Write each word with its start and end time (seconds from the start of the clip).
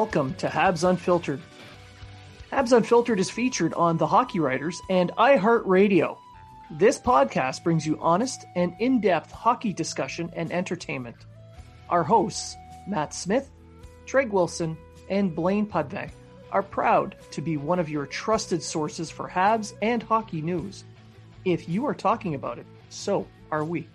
Welcome 0.00 0.34
to 0.34 0.46
Habs 0.46 0.88
Unfiltered. 0.88 1.40
Habs 2.52 2.70
Unfiltered 2.70 3.18
is 3.18 3.32
featured 3.32 3.74
on 3.74 3.96
The 3.96 4.06
Hockey 4.06 4.38
Writers 4.38 4.80
and 4.88 5.10
iHeartRadio. 5.18 6.16
This 6.70 7.00
podcast 7.00 7.64
brings 7.64 7.84
you 7.84 7.98
honest 8.00 8.46
and 8.54 8.76
in 8.78 9.00
depth 9.00 9.32
hockey 9.32 9.72
discussion 9.72 10.30
and 10.36 10.52
entertainment. 10.52 11.16
Our 11.88 12.04
hosts, 12.04 12.54
Matt 12.86 13.12
Smith, 13.12 13.50
Treg 14.06 14.30
Wilson, 14.30 14.76
and 15.10 15.34
Blaine 15.34 15.66
Pudvey, 15.66 16.12
are 16.52 16.62
proud 16.62 17.16
to 17.32 17.42
be 17.42 17.56
one 17.56 17.80
of 17.80 17.88
your 17.88 18.06
trusted 18.06 18.62
sources 18.62 19.10
for 19.10 19.28
Habs 19.28 19.74
and 19.82 20.00
hockey 20.00 20.40
news. 20.40 20.84
If 21.44 21.68
you 21.68 21.84
are 21.86 21.94
talking 21.94 22.36
about 22.36 22.60
it, 22.60 22.66
so 22.88 23.26
are 23.50 23.64
we. 23.64 23.88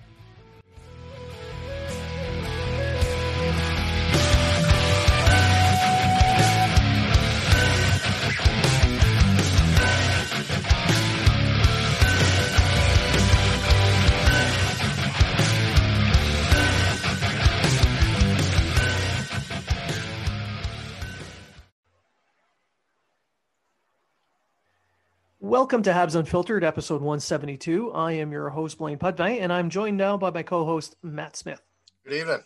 Welcome 25.54 25.84
to 25.84 25.92
Habs 25.92 26.16
Unfiltered, 26.16 26.64
episode 26.64 27.04
172. 27.04 27.92
I 27.92 28.14
am 28.14 28.32
your 28.32 28.50
host, 28.50 28.80
Blaine 28.80 28.98
Pudvey, 28.98 29.40
and 29.40 29.54
I'm 29.54 29.70
joined 29.70 29.98
now 29.98 30.18
by 30.18 30.32
my 30.32 30.42
co 30.42 30.66
host, 30.66 30.96
Matt 31.04 31.36
Smith. 31.36 31.62
Good 32.04 32.16
evening. 32.16 32.40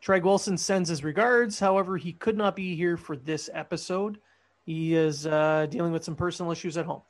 Treg 0.00 0.22
Wilson 0.22 0.56
sends 0.56 0.88
his 0.88 1.02
regards. 1.02 1.58
However, 1.58 1.96
he 1.96 2.12
could 2.12 2.36
not 2.36 2.54
be 2.54 2.76
here 2.76 2.96
for 2.96 3.16
this 3.16 3.50
episode. 3.52 4.18
He 4.64 4.94
is 4.94 5.26
uh, 5.26 5.66
dealing 5.68 5.92
with 5.92 6.04
some 6.04 6.14
personal 6.14 6.52
issues 6.52 6.76
at 6.76 6.86
home. 6.86 7.02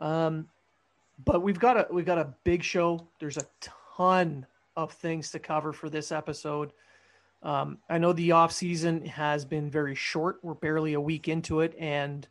Um, 0.00 0.48
but 1.24 1.40
we've 1.40 1.60
got 1.60 1.76
a 1.76 1.86
we've 1.92 2.04
got 2.04 2.18
a 2.18 2.34
big 2.42 2.64
show. 2.64 3.06
There's 3.20 3.36
a 3.36 3.46
ton 3.60 4.46
of 4.74 4.90
things 4.94 5.30
to 5.30 5.38
cover 5.38 5.72
for 5.72 5.88
this 5.88 6.10
episode. 6.10 6.72
Um, 7.44 7.78
I 7.88 7.98
know 7.98 8.12
the 8.12 8.32
off 8.32 8.50
season 8.50 9.04
has 9.04 9.44
been 9.44 9.70
very 9.70 9.94
short. 9.94 10.40
We're 10.42 10.54
barely 10.54 10.94
a 10.94 11.00
week 11.00 11.28
into 11.28 11.60
it, 11.60 11.76
and 11.78 12.26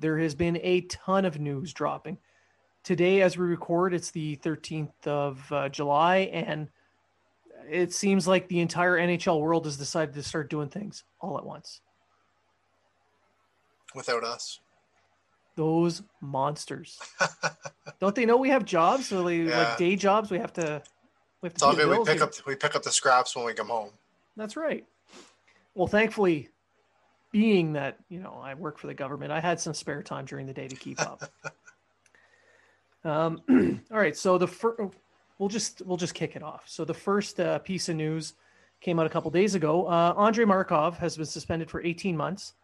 there 0.00 0.18
has 0.18 0.34
been 0.34 0.58
a 0.62 0.82
ton 0.82 1.24
of 1.24 1.38
news 1.38 1.72
dropping. 1.72 2.18
Today, 2.82 3.20
as 3.20 3.36
we 3.36 3.44
record, 3.44 3.92
it's 3.92 4.10
the 4.10 4.36
13th 4.36 5.06
of 5.06 5.52
uh, 5.52 5.68
July, 5.68 6.30
and 6.32 6.68
it 7.68 7.92
seems 7.92 8.26
like 8.26 8.48
the 8.48 8.60
entire 8.60 8.96
NHL 8.96 9.40
world 9.40 9.66
has 9.66 9.76
decided 9.76 10.14
to 10.14 10.22
start 10.22 10.48
doing 10.48 10.68
things 10.68 11.04
all 11.20 11.36
at 11.36 11.44
once. 11.44 11.82
Without 13.94 14.24
us. 14.24 14.60
Those 15.56 16.02
monsters. 16.22 16.98
Don't 18.00 18.14
they 18.14 18.24
know 18.24 18.38
we 18.38 18.48
have 18.48 18.64
jobs? 18.64 19.08
So 19.08 19.22
they, 19.24 19.42
yeah. 19.42 19.68
like 19.68 19.78
day 19.78 19.96
jobs, 19.96 20.30
we 20.30 20.38
have 20.38 20.52
to. 20.54 20.82
We 21.42 21.48
have 21.48 21.54
to. 21.54 21.76
Good. 21.76 21.98
We 21.98 22.04
pick 22.04 22.22
up. 22.22 22.32
We 22.46 22.54
pick 22.54 22.74
up 22.74 22.82
the 22.82 22.92
scraps 22.92 23.36
when 23.36 23.44
we 23.44 23.52
come 23.52 23.68
home. 23.68 23.90
That's 24.36 24.56
right. 24.56 24.86
Well, 25.74 25.88
thankfully, 25.88 26.48
being 27.30 27.72
that 27.74 27.98
you 28.08 28.20
know 28.20 28.40
I 28.42 28.54
work 28.54 28.78
for 28.78 28.86
the 28.86 28.94
government, 28.94 29.32
I 29.32 29.40
had 29.40 29.60
some 29.60 29.74
spare 29.74 30.02
time 30.02 30.24
during 30.24 30.46
the 30.46 30.52
day 30.52 30.68
to 30.68 30.76
keep 30.76 31.00
up. 31.00 31.22
um, 33.04 33.40
all 33.90 33.98
right, 33.98 34.16
so 34.16 34.38
the 34.38 34.48
first 34.48 34.80
we'll 35.38 35.48
just 35.48 35.82
we'll 35.84 35.96
just 35.96 36.14
kick 36.14 36.36
it 36.36 36.42
off. 36.42 36.64
So 36.66 36.84
the 36.84 36.94
first 36.94 37.40
uh, 37.40 37.58
piece 37.60 37.88
of 37.88 37.96
news 37.96 38.34
came 38.80 38.98
out 38.98 39.06
a 39.06 39.10
couple 39.10 39.30
days 39.30 39.54
ago. 39.54 39.86
Uh, 39.86 40.14
Andrei 40.16 40.44
Markov 40.44 40.98
has 40.98 41.16
been 41.16 41.26
suspended 41.26 41.70
for 41.70 41.82
18 41.82 42.16
months 42.16 42.54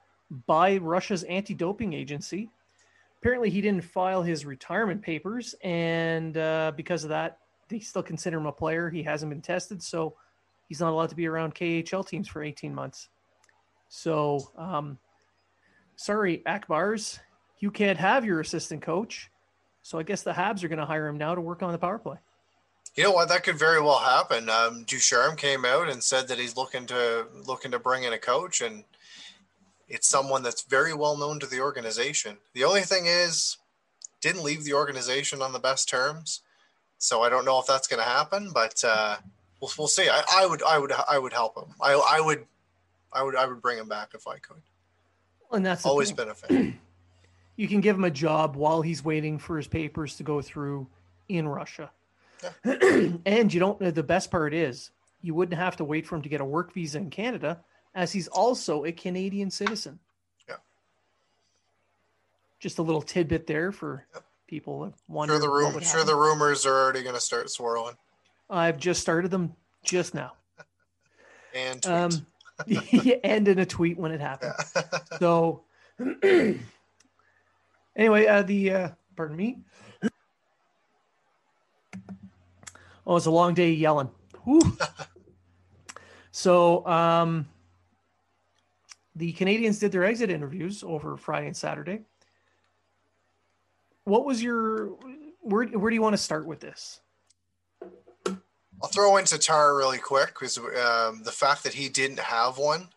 by 0.46 0.78
Russia's 0.78 1.24
anti-doping 1.24 1.92
agency. 1.92 2.50
Apparently, 3.20 3.50
he 3.50 3.60
didn't 3.60 3.82
file 3.82 4.22
his 4.22 4.44
retirement 4.44 5.02
papers, 5.02 5.54
and 5.62 6.36
uh, 6.36 6.72
because 6.76 7.02
of 7.02 7.10
that, 7.10 7.38
they 7.68 7.80
still 7.80 8.02
consider 8.02 8.38
him 8.38 8.46
a 8.46 8.52
player. 8.52 8.88
He 8.88 9.02
hasn't 9.02 9.30
been 9.30 9.40
tested, 9.40 9.82
so 9.82 10.14
he's 10.68 10.80
not 10.80 10.90
allowed 10.90 11.08
to 11.10 11.16
be 11.16 11.26
around 11.26 11.54
KHL 11.54 12.06
teams 12.06 12.28
for 12.28 12.42
18 12.42 12.74
months. 12.74 13.08
So, 13.88 14.50
um, 14.56 14.98
sorry, 15.96 16.42
Ak 16.46 16.68
Bars, 16.68 17.18
you 17.60 17.70
can't 17.70 17.98
have 17.98 18.24
your 18.24 18.40
assistant 18.40 18.82
coach. 18.82 19.30
So 19.82 19.98
I 19.98 20.02
guess 20.02 20.22
the 20.22 20.32
Habs 20.32 20.64
are 20.64 20.68
going 20.68 20.80
to 20.80 20.84
hire 20.84 21.06
him 21.06 21.16
now 21.16 21.34
to 21.34 21.40
work 21.40 21.62
on 21.62 21.72
the 21.72 21.78
power 21.78 21.98
play. 21.98 22.16
You 22.96 23.04
know 23.04 23.12
what? 23.12 23.28
That 23.28 23.44
could 23.44 23.58
very 23.58 23.80
well 23.80 23.98
happen. 23.98 24.48
Um, 24.48 24.84
Ducharme 24.84 25.36
came 25.36 25.64
out 25.64 25.88
and 25.88 26.02
said 26.02 26.28
that 26.28 26.38
he's 26.38 26.56
looking 26.56 26.86
to 26.86 27.26
looking 27.46 27.70
to 27.72 27.78
bring 27.78 28.04
in 28.04 28.14
a 28.14 28.18
coach, 28.18 28.62
and 28.62 28.84
it's 29.86 30.08
someone 30.08 30.42
that's 30.42 30.62
very 30.62 30.94
well 30.94 31.16
known 31.16 31.38
to 31.40 31.46
the 31.46 31.60
organization. 31.60 32.38
The 32.54 32.64
only 32.64 32.80
thing 32.80 33.04
is, 33.06 33.58
didn't 34.22 34.42
leave 34.42 34.64
the 34.64 34.72
organization 34.72 35.42
on 35.42 35.52
the 35.52 35.58
best 35.58 35.88
terms, 35.90 36.40
so 36.96 37.22
I 37.22 37.28
don't 37.28 37.44
know 37.44 37.60
if 37.60 37.66
that's 37.66 37.86
going 37.86 38.02
to 38.02 38.08
happen. 38.08 38.50
But 38.52 38.82
uh, 38.82 39.16
we'll, 39.60 39.70
we'll 39.78 39.88
see. 39.88 40.08
I, 40.08 40.22
I 40.34 40.46
would 40.46 40.62
I 40.62 40.78
would 40.78 40.92
I 40.92 41.18
would 41.18 41.34
help 41.34 41.56
him. 41.56 41.74
I 41.82 41.92
I 41.92 42.20
would 42.20 42.46
I 43.12 43.22
would 43.22 43.36
I 43.36 43.46
would 43.46 43.62
bring 43.62 43.78
him 43.78 43.88
back 43.88 44.12
if 44.14 44.26
I 44.26 44.38
could. 44.38 44.62
And 45.52 45.64
that's 45.64 45.86
always 45.86 46.12
been 46.12 46.28
a 46.28 46.34
fan. 46.34 46.78
you 47.56 47.68
can 47.68 47.80
give 47.80 47.96
him 47.96 48.04
a 48.04 48.10
job 48.10 48.56
while 48.56 48.82
he's 48.82 49.04
waiting 49.04 49.38
for 49.38 49.56
his 49.56 49.68
papers 49.68 50.16
to 50.16 50.22
go 50.22 50.42
through 50.42 50.88
in 51.28 51.46
Russia. 51.48 51.90
Yeah. 52.42 52.74
and 53.26 53.52
you 53.52 53.60
don't 53.60 53.80
know 53.80 53.90
the 53.90 54.02
best 54.02 54.30
part 54.30 54.52
is 54.52 54.90
you 55.22 55.34
wouldn't 55.34 55.58
have 55.58 55.76
to 55.76 55.84
wait 55.84 56.06
for 56.06 56.16
him 56.16 56.22
to 56.22 56.28
get 56.28 56.40
a 56.40 56.44
work 56.44 56.72
visa 56.72 56.98
in 56.98 57.10
Canada 57.10 57.60
as 57.94 58.12
he's 58.12 58.28
also 58.28 58.84
a 58.84 58.92
Canadian 58.92 59.50
citizen. 59.50 59.98
Yeah. 60.48 60.56
Just 62.60 62.78
a 62.78 62.82
little 62.82 63.02
tidbit 63.02 63.46
there 63.46 63.72
for 63.72 64.06
people 64.46 64.92
wondering. 65.08 65.40
Sure, 65.40 65.48
the 65.48 65.54
room, 65.54 65.80
sure 65.82 66.04
the 66.04 66.14
rumors 66.14 66.66
are 66.66 66.74
already 66.74 67.02
going 67.02 67.14
to 67.14 67.20
start 67.20 67.50
swirling. 67.50 67.94
I've 68.50 68.78
just 68.78 69.00
started 69.00 69.30
them 69.30 69.54
just 69.82 70.14
now. 70.14 70.34
and 71.54 71.80
tweets. 71.80 72.18
um, 72.18 72.26
and 73.24 73.48
in 73.48 73.58
a 73.58 73.66
tweet 73.66 73.98
when 73.98 74.12
it 74.12 74.20
happened. 74.20 74.54
so 75.18 75.64
anyway, 77.96 78.26
uh, 78.26 78.42
the 78.42 78.72
uh, 78.72 78.88
pardon 79.16 79.36
me. 79.36 79.58
Oh, 83.06 83.16
it's 83.16 83.26
a 83.26 83.30
long 83.30 83.54
day 83.54 83.70
yelling. 83.70 84.10
so 86.32 86.84
um, 86.86 87.46
the 89.14 89.32
Canadiens 89.34 89.78
did 89.78 89.92
their 89.92 90.04
exit 90.04 90.30
interviews 90.30 90.82
over 90.82 91.16
Friday 91.16 91.46
and 91.46 91.56
Saturday. 91.56 92.00
What 94.04 94.24
was 94.24 94.42
your 94.42 94.96
where? 95.40 95.66
Where 95.66 95.90
do 95.90 95.94
you 95.94 96.02
want 96.02 96.14
to 96.14 96.22
start 96.22 96.46
with 96.46 96.60
this? 96.60 97.00
I'll 98.82 98.88
throw 98.88 99.16
in 99.16 99.24
Tatar 99.24 99.76
really 99.76 99.98
quick 99.98 100.28
because 100.28 100.58
um, 100.58 101.22
the 101.22 101.32
fact 101.32 101.64
that 101.64 101.74
he 101.74 101.88
didn't 101.88 102.20
have 102.20 102.58
one, 102.58 102.88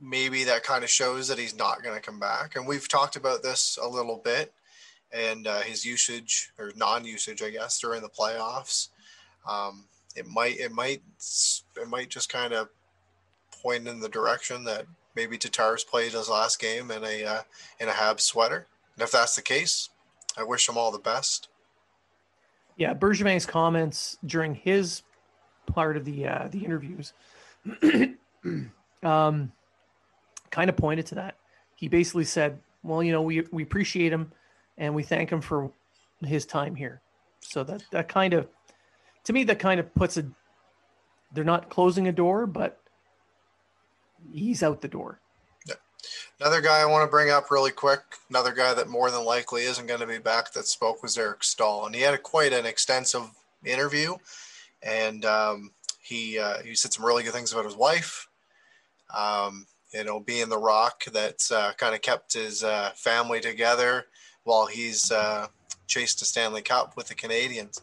maybe 0.00 0.44
that 0.44 0.62
kind 0.62 0.84
of 0.84 0.90
shows 0.90 1.28
that 1.28 1.38
he's 1.38 1.56
not 1.56 1.82
going 1.82 1.94
to 1.94 2.02
come 2.02 2.20
back. 2.20 2.56
And 2.56 2.66
we've 2.66 2.88
talked 2.88 3.16
about 3.16 3.42
this 3.42 3.78
a 3.82 3.88
little 3.88 4.20
bit 4.24 4.52
and 5.12 5.46
uh, 5.46 5.60
his 5.60 5.84
usage 5.84 6.52
or 6.58 6.72
non-usage, 6.76 7.42
I 7.42 7.50
guess, 7.50 7.80
during 7.80 8.02
the 8.02 8.08
playoffs. 8.08 8.88
Um, 9.48 9.86
it 10.16 10.26
might, 10.26 10.58
it 10.58 10.72
might, 10.72 11.02
it 11.76 11.88
might 11.88 12.08
just 12.08 12.32
kind 12.32 12.52
of 12.52 12.68
point 13.62 13.88
in 13.88 14.00
the 14.00 14.08
direction 14.08 14.64
that 14.64 14.86
maybe 15.16 15.38
Tatar's 15.38 15.84
played 15.84 16.12
his 16.12 16.28
last 16.28 16.60
game 16.60 16.90
in 16.90 17.04
a 17.04 17.24
uh, 17.24 17.42
in 17.80 17.88
a 17.88 17.92
Habs 17.92 18.20
sweater. 18.20 18.66
And 18.94 19.02
if 19.02 19.10
that's 19.10 19.36
the 19.36 19.42
case, 19.42 19.88
I 20.36 20.44
wish 20.44 20.68
him 20.68 20.76
all 20.76 20.92
the 20.92 20.98
best. 20.98 21.48
Yeah, 22.76 22.94
Bergevin's 22.94 23.46
comments 23.46 24.18
during 24.24 24.54
his 24.54 25.02
part 25.66 25.96
of 25.96 26.04
the 26.04 26.26
uh, 26.26 26.48
the 26.50 26.64
interviews 26.64 27.12
um, 29.02 29.52
kind 30.50 30.70
of 30.70 30.76
pointed 30.76 31.06
to 31.06 31.14
that. 31.16 31.36
He 31.76 31.88
basically 31.88 32.24
said, 32.24 32.58
"Well, 32.82 33.02
you 33.02 33.12
know, 33.12 33.22
we 33.22 33.42
we 33.52 33.62
appreciate 33.62 34.12
him 34.12 34.32
and 34.76 34.94
we 34.94 35.02
thank 35.02 35.30
him 35.30 35.40
for 35.40 35.70
his 36.20 36.46
time 36.46 36.74
here." 36.74 37.00
So 37.40 37.62
that 37.64 37.84
that 37.90 38.08
kind 38.08 38.34
of, 38.34 38.48
to 39.24 39.32
me, 39.32 39.44
that 39.44 39.58
kind 39.58 39.80
of 39.80 39.94
puts 39.94 40.16
a. 40.16 40.26
They're 41.32 41.44
not 41.44 41.68
closing 41.68 42.06
a 42.08 42.12
door, 42.12 42.46
but 42.46 42.80
he's 44.32 44.62
out 44.62 44.80
the 44.80 44.88
door. 44.88 45.20
Another 46.40 46.60
guy 46.60 46.80
I 46.80 46.86
want 46.86 47.06
to 47.06 47.10
bring 47.10 47.30
up 47.30 47.50
really 47.50 47.70
quick, 47.70 48.00
another 48.28 48.52
guy 48.52 48.74
that 48.74 48.88
more 48.88 49.10
than 49.10 49.24
likely 49.24 49.62
isn't 49.62 49.86
going 49.86 50.00
to 50.00 50.06
be 50.06 50.18
back 50.18 50.52
that 50.52 50.66
spoke 50.66 51.02
was 51.02 51.16
Eric 51.16 51.44
Staal. 51.44 51.86
And 51.86 51.94
he 51.94 52.02
had 52.02 52.14
a, 52.14 52.18
quite 52.18 52.52
an 52.52 52.66
extensive 52.66 53.30
interview. 53.64 54.16
And 54.82 55.24
um, 55.24 55.70
he, 56.00 56.38
uh, 56.38 56.58
he 56.62 56.74
said 56.74 56.92
some 56.92 57.04
really 57.04 57.22
good 57.22 57.32
things 57.32 57.52
about 57.52 57.64
his 57.64 57.76
wife, 57.76 58.28
um, 59.16 59.66
you 59.92 60.04
know, 60.04 60.20
being 60.20 60.48
the 60.48 60.58
rock 60.58 61.04
that's 61.12 61.50
uh, 61.50 61.72
kind 61.78 61.94
of 61.94 62.02
kept 62.02 62.34
his 62.34 62.64
uh, 62.64 62.90
family 62.94 63.40
together 63.40 64.06
while 64.42 64.66
he's 64.66 65.10
uh, 65.10 65.46
chased 65.86 66.20
a 66.22 66.24
Stanley 66.24 66.62
Cup 66.62 66.96
with 66.96 67.08
the 67.08 67.14
Canadiens. 67.14 67.80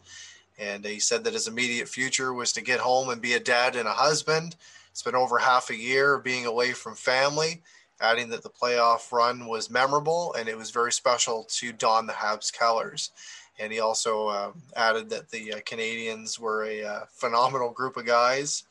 And 0.60 0.86
he 0.86 1.00
said 1.00 1.24
that 1.24 1.34
his 1.34 1.48
immediate 1.48 1.88
future 1.88 2.34
was 2.34 2.52
to 2.54 2.62
get 2.62 2.80
home 2.80 3.10
and 3.10 3.22
be 3.22 3.34
a 3.34 3.40
dad 3.40 3.76
and 3.76 3.88
a 3.88 3.94
husband. 3.94 4.56
It's 4.92 5.02
been 5.02 5.16
over 5.16 5.38
half 5.38 5.70
a 5.70 5.76
year 5.76 6.20
being 6.20 6.46
away 6.46 6.74
from 6.74 6.96
family, 6.96 7.62
adding 8.02 8.30
that 8.30 8.44
the 8.44 8.50
playoff 8.50 9.12
run 9.12 9.46
was 9.46 9.70
memorable 9.70 10.34
and 10.34 10.50
it 10.50 10.58
was 10.58 10.72
very 10.72 10.92
special 10.92 11.46
to 11.50 11.72
don 11.72 12.08
the 12.08 12.14
Habs 12.14 12.52
colors. 12.52 13.12
And 13.60 13.72
he 13.72 13.80
also 13.80 14.28
uh, 14.28 14.52
added 14.76 15.10
that 15.12 15.30
the 15.30 15.54
uh, 15.54 15.58
Canadiens 15.60 16.40
were 16.40 16.66
a 16.66 16.84
uh, 16.84 17.00
phenomenal 17.10 17.70
group 17.70 17.96
of 17.98 18.06
guys. 18.06 18.64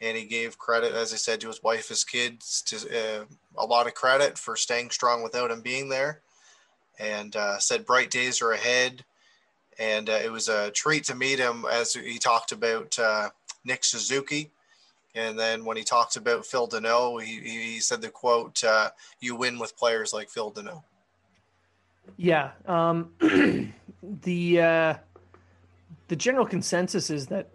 And 0.00 0.16
he 0.16 0.24
gave 0.24 0.58
credit, 0.58 0.92
as 0.92 1.12
I 1.12 1.16
said, 1.16 1.40
to 1.40 1.48
his 1.48 1.62
wife, 1.62 1.88
his 1.88 2.04
kids, 2.04 2.62
to 2.66 2.76
uh, 3.20 3.24
a 3.56 3.64
lot 3.64 3.86
of 3.86 3.94
credit 3.94 4.38
for 4.38 4.54
staying 4.54 4.90
strong 4.90 5.22
without 5.22 5.50
him 5.50 5.62
being 5.62 5.88
there 5.88 6.20
and 6.98 7.34
uh, 7.34 7.58
said 7.58 7.86
bright 7.86 8.10
days 8.10 8.40
are 8.42 8.52
ahead. 8.52 9.04
And 9.78 10.08
uh, 10.08 10.20
it 10.22 10.30
was 10.30 10.48
a 10.48 10.70
treat 10.70 11.04
to 11.04 11.14
meet 11.14 11.38
him 11.38 11.64
as 11.70 11.94
he 11.94 12.18
talked 12.18 12.52
about 12.52 12.98
Nick 13.64 13.84
Suzuki. 13.84 14.50
And 15.16 15.38
then 15.38 15.64
when 15.64 15.78
he 15.78 15.82
talked 15.82 16.16
about 16.16 16.44
Phil 16.44 16.68
Danault, 16.68 17.22
he, 17.22 17.40
he 17.40 17.80
said 17.80 18.02
the 18.02 18.10
quote, 18.10 18.62
uh, 18.62 18.90
"You 19.18 19.34
win 19.34 19.58
with 19.58 19.76
players 19.76 20.12
like 20.12 20.28
Phil 20.28 20.52
Danault." 20.52 20.84
Yeah, 22.18 22.50
um, 22.66 23.12
the 24.22 24.60
uh, 24.60 24.94
the 26.08 26.16
general 26.16 26.44
consensus 26.44 27.08
is 27.08 27.26
that 27.28 27.48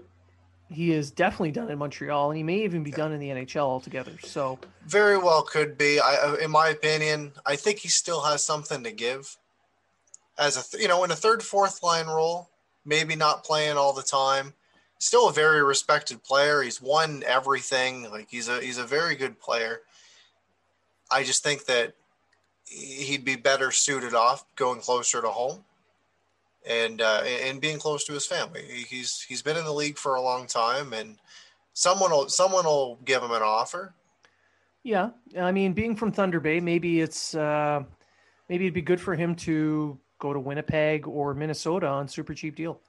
he 0.69 0.91
is 0.91 1.11
definitely 1.11 1.51
done 1.51 1.69
in 1.69 1.77
Montreal, 1.77 2.31
and 2.31 2.37
he 2.37 2.43
may 2.43 2.63
even 2.63 2.81
be 2.81 2.89
yeah. 2.89 2.97
done 2.97 3.11
in 3.11 3.19
the 3.19 3.29
NHL 3.29 3.57
altogether. 3.57 4.13
So 4.23 4.57
very 4.87 5.17
well 5.17 5.43
could 5.43 5.77
be. 5.77 5.99
I, 5.99 6.37
in 6.41 6.49
my 6.49 6.69
opinion, 6.69 7.33
I 7.45 7.55
think 7.57 7.77
he 7.77 7.89
still 7.89 8.21
has 8.21 8.43
something 8.43 8.83
to 8.83 8.91
give. 8.91 9.37
As 10.39 10.57
a 10.57 10.67
th- 10.67 10.81
you 10.81 10.87
know, 10.87 11.03
in 11.03 11.11
a 11.11 11.15
third, 11.15 11.43
fourth 11.43 11.83
line 11.83 12.07
role, 12.07 12.49
maybe 12.85 13.15
not 13.15 13.43
playing 13.43 13.77
all 13.77 13.93
the 13.93 14.01
time. 14.01 14.53
Still 15.01 15.29
a 15.29 15.33
very 15.33 15.63
respected 15.63 16.23
player. 16.23 16.61
He's 16.61 16.79
won 16.79 17.23
everything. 17.25 18.09
Like 18.11 18.27
he's 18.29 18.47
a 18.47 18.61
he's 18.61 18.77
a 18.77 18.85
very 18.85 19.15
good 19.15 19.39
player. 19.39 19.81
I 21.11 21.23
just 21.23 21.41
think 21.43 21.65
that 21.65 21.95
he'd 22.65 23.25
be 23.25 23.35
better 23.35 23.71
suited 23.71 24.13
off 24.13 24.45
going 24.55 24.79
closer 24.79 25.19
to 25.19 25.27
home 25.27 25.63
and 26.69 27.01
uh, 27.01 27.23
and 27.25 27.59
being 27.59 27.79
close 27.79 28.03
to 28.05 28.13
his 28.13 28.27
family. 28.27 28.61
He's 28.87 29.21
he's 29.21 29.41
been 29.41 29.57
in 29.57 29.65
the 29.65 29.73
league 29.73 29.97
for 29.97 30.15
a 30.15 30.21
long 30.21 30.45
time, 30.45 30.93
and 30.93 31.17
someone 31.73 32.11
will 32.11 32.29
someone 32.29 32.65
will 32.65 32.99
give 33.03 33.23
him 33.23 33.31
an 33.31 33.41
offer. 33.41 33.95
Yeah, 34.83 35.09
I 35.35 35.51
mean, 35.51 35.73
being 35.73 35.95
from 35.95 36.11
Thunder 36.11 36.39
Bay, 36.39 36.59
maybe 36.59 37.01
it's 37.01 37.33
uh, 37.33 37.83
maybe 38.49 38.65
it'd 38.65 38.75
be 38.75 38.83
good 38.83 39.01
for 39.01 39.15
him 39.15 39.33
to 39.37 39.97
go 40.19 40.31
to 40.31 40.39
Winnipeg 40.39 41.07
or 41.07 41.33
Minnesota 41.33 41.87
on 41.87 42.07
super 42.07 42.35
cheap 42.35 42.55
deal. 42.55 42.79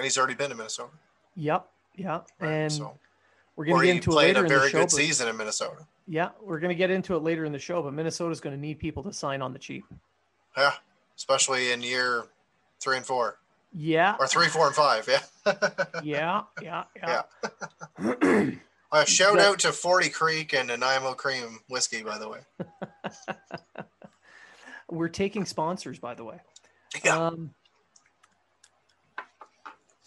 And 0.00 0.04
he's 0.06 0.16
already 0.16 0.32
been 0.32 0.48
to 0.48 0.56
Minnesota. 0.56 0.92
Yep, 1.36 1.68
yeah, 1.94 2.20
right, 2.40 2.50
and 2.50 2.72
so. 2.72 2.98
we're 3.54 3.66
going 3.66 3.80
to 3.80 3.86
get 3.86 3.96
into 3.96 4.12
it 4.12 4.14
later 4.14 4.46
a 4.46 4.48
very 4.48 4.60
in 4.60 4.64
the 4.64 4.70
show. 4.70 4.78
good 4.78 4.90
season 4.90 5.28
in 5.28 5.36
Minnesota. 5.36 5.86
Yeah, 6.08 6.30
we're 6.40 6.58
going 6.58 6.70
to 6.70 6.74
get 6.74 6.90
into 6.90 7.16
it 7.16 7.22
later 7.22 7.44
in 7.44 7.52
the 7.52 7.58
show, 7.58 7.82
but 7.82 7.92
Minnesota's 7.92 8.40
going 8.40 8.56
to 8.56 8.60
need 8.60 8.78
people 8.78 9.02
to 9.02 9.12
sign 9.12 9.42
on 9.42 9.52
the 9.52 9.58
cheap. 9.58 9.84
Yeah, 10.56 10.72
especially 11.18 11.70
in 11.70 11.82
year 11.82 12.24
three 12.80 12.96
and 12.96 13.04
four. 13.04 13.40
Yeah. 13.74 14.16
Or 14.18 14.26
three, 14.26 14.46
four, 14.48 14.68
and 14.68 14.74
five. 14.74 15.06
Yeah. 15.06 15.52
yeah. 16.02 16.42
Yeah. 16.62 16.84
Yeah. 16.96 17.22
yeah. 18.02 18.50
uh, 18.92 19.04
shout 19.04 19.34
but, 19.34 19.44
out 19.44 19.58
to 19.58 19.72
Forty 19.72 20.08
Creek 20.08 20.54
and 20.54 20.68
Nanaimo 20.68 21.12
Cream 21.12 21.58
whiskey, 21.68 22.02
by 22.02 22.16
the 22.16 22.26
way. 22.30 22.38
We're 24.90 25.08
taking 25.08 25.44
sponsors, 25.44 25.98
by 25.98 26.14
the 26.14 26.24
way. 26.24 26.40
Yeah. 27.04 27.26
Um, 27.26 27.50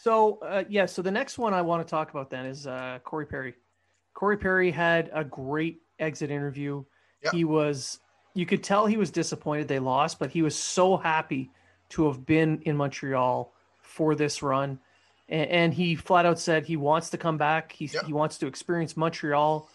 so 0.04 0.38
uh, 0.42 0.66
yeah, 0.68 0.86
so 0.86 1.02
the 1.02 1.12
next 1.12 1.38
one 1.38 1.54
I 1.54 1.62
want 1.62 1.88
to 1.88 1.90
talk 1.90 2.12
about 2.12 2.30
then 2.30 2.46
is 2.46 2.68
uh, 2.68 3.00
Corey 3.06 3.26
Perry. 3.26 3.54
Corey 4.14 4.36
Perry 4.36 4.70
had 4.70 5.10
a 5.14 5.24
great 5.24 5.80
exit 5.98 6.30
interview. 6.30 6.84
He 7.32 7.46
was, 7.46 8.00
you 8.34 8.46
could 8.46 8.62
tell 8.64 8.86
he 8.86 8.98
was 8.98 9.12
disappointed 9.12 9.70
they 9.70 9.80
lost, 9.80 10.20
but 10.20 10.30
he 10.30 10.42
was 10.42 10.58
so 10.58 10.98
happy 10.98 11.52
to 11.92 12.06
have 12.08 12.26
been 12.26 12.62
in 12.64 12.76
Montreal 12.76 13.54
for 13.82 14.14
this 14.14 14.44
run. 14.44 14.78
And, 15.30 15.50
and 15.50 15.74
he 15.74 15.96
flat 15.96 16.26
out 16.26 16.38
said 16.38 16.66
he 16.66 16.76
wants 16.76 17.10
to 17.12 17.18
come 17.18 17.38
back. 17.38 17.72
He, 17.72 17.90
he 18.06 18.12
wants 18.12 18.38
to 18.40 18.48
experience 18.48 18.98
Montreal 18.98 19.70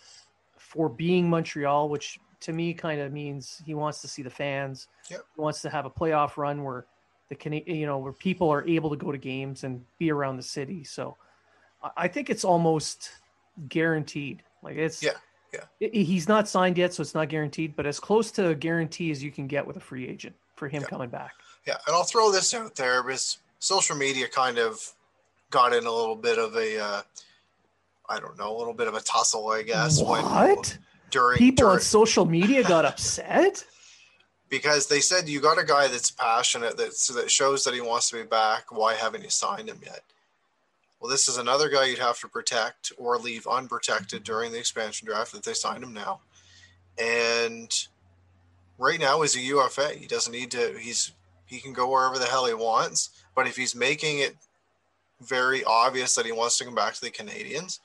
for 0.58 0.90
being 0.90 1.30
Montreal, 1.30 1.88
which 1.88 2.20
to 2.40 2.52
me 2.52 2.74
kind 2.74 3.00
of 3.00 3.14
means 3.14 3.62
he 3.64 3.72
wants 3.72 4.02
to 4.02 4.08
see 4.08 4.20
the 4.20 4.28
fans. 4.28 4.88
Yep. 5.10 5.24
He 5.36 5.40
wants 5.40 5.62
to 5.62 5.70
have 5.70 5.86
a 5.86 5.90
playoff 5.90 6.36
run 6.36 6.62
where 6.62 6.84
the 7.28 7.34
can 7.34 7.52
you 7.52 7.86
know 7.86 7.98
where 7.98 8.12
people 8.12 8.50
are 8.50 8.66
able 8.66 8.90
to 8.90 8.96
go 8.96 9.12
to 9.12 9.18
games 9.18 9.64
and 9.64 9.84
be 9.98 10.10
around 10.10 10.36
the 10.36 10.42
city. 10.42 10.84
So 10.84 11.16
I 11.96 12.08
think 12.08 12.30
it's 12.30 12.44
almost 12.44 13.10
guaranteed. 13.68 14.42
Like 14.62 14.76
it's 14.76 15.02
yeah. 15.02 15.12
Yeah. 15.52 15.88
He's 15.90 16.28
not 16.28 16.46
signed 16.46 16.76
yet, 16.76 16.92
so 16.92 17.00
it's 17.00 17.14
not 17.14 17.30
guaranteed, 17.30 17.74
but 17.74 17.86
as 17.86 17.98
close 17.98 18.30
to 18.32 18.48
a 18.48 18.54
guarantee 18.54 19.10
as 19.10 19.22
you 19.22 19.30
can 19.30 19.46
get 19.46 19.66
with 19.66 19.78
a 19.78 19.80
free 19.80 20.06
agent 20.06 20.34
for 20.56 20.68
him 20.68 20.82
coming 20.82 21.08
back. 21.08 21.32
Yeah, 21.66 21.78
and 21.86 21.96
I'll 21.96 22.04
throw 22.04 22.30
this 22.30 22.52
out 22.52 22.74
there 22.74 23.02
because 23.02 23.38
social 23.58 23.96
media 23.96 24.28
kind 24.28 24.58
of 24.58 24.78
got 25.50 25.72
in 25.72 25.86
a 25.86 25.90
little 25.90 26.16
bit 26.16 26.38
of 26.38 26.54
a, 26.54 26.78
uh, 26.78 27.02
I 28.10 28.20
don't 28.20 28.38
know, 28.38 28.54
a 28.54 28.58
little 28.58 28.74
bit 28.74 28.88
of 28.88 28.94
a 28.94 29.00
tussle, 29.00 29.48
I 29.48 29.62
guess. 29.62 30.02
What? 30.02 30.24
When, 30.24 30.64
during 31.10 31.38
people 31.38 31.64
during, 31.64 31.76
on 31.76 31.80
social 31.80 32.26
media 32.26 32.62
got 32.62 32.84
upset 32.84 33.64
because 34.48 34.86
they 34.86 35.00
said 35.00 35.28
you 35.28 35.40
got 35.40 35.58
a 35.58 35.64
guy 35.64 35.88
that's 35.88 36.10
passionate 36.10 36.76
that 36.76 36.92
that 37.14 37.30
shows 37.30 37.64
that 37.64 37.74
he 37.74 37.80
wants 37.80 38.10
to 38.10 38.16
be 38.16 38.22
back. 38.24 38.70
Why 38.70 38.94
haven't 38.94 39.24
you 39.24 39.30
signed 39.30 39.68
him 39.68 39.80
yet? 39.84 40.02
Well, 41.00 41.10
this 41.10 41.28
is 41.28 41.36
another 41.36 41.68
guy 41.68 41.86
you'd 41.86 41.98
have 41.98 42.18
to 42.20 42.28
protect 42.28 42.92
or 42.98 43.18
leave 43.18 43.46
unprotected 43.46 44.24
during 44.24 44.50
the 44.50 44.58
expansion 44.58 45.06
draft 45.06 45.34
if 45.34 45.42
they 45.42 45.54
signed 45.54 45.84
him 45.84 45.92
now. 45.92 46.20
And 47.00 47.72
right 48.78 48.98
now 48.98 49.22
is 49.22 49.36
a 49.36 49.40
UFA. 49.40 49.90
He 49.90 50.06
doesn't 50.06 50.32
need 50.32 50.50
to. 50.52 50.76
He's 50.78 51.12
he 51.46 51.60
can 51.60 51.72
go 51.72 51.90
wherever 51.90 52.18
the 52.18 52.26
hell 52.26 52.46
he 52.46 52.54
wants. 52.54 53.10
But 53.34 53.46
if 53.46 53.56
he's 53.56 53.74
making 53.74 54.18
it 54.18 54.36
very 55.20 55.62
obvious 55.64 56.14
that 56.14 56.26
he 56.26 56.32
wants 56.32 56.58
to 56.58 56.64
come 56.64 56.74
back 56.74 56.94
to 56.94 57.00
the 57.00 57.10
Canadiens 57.10 57.78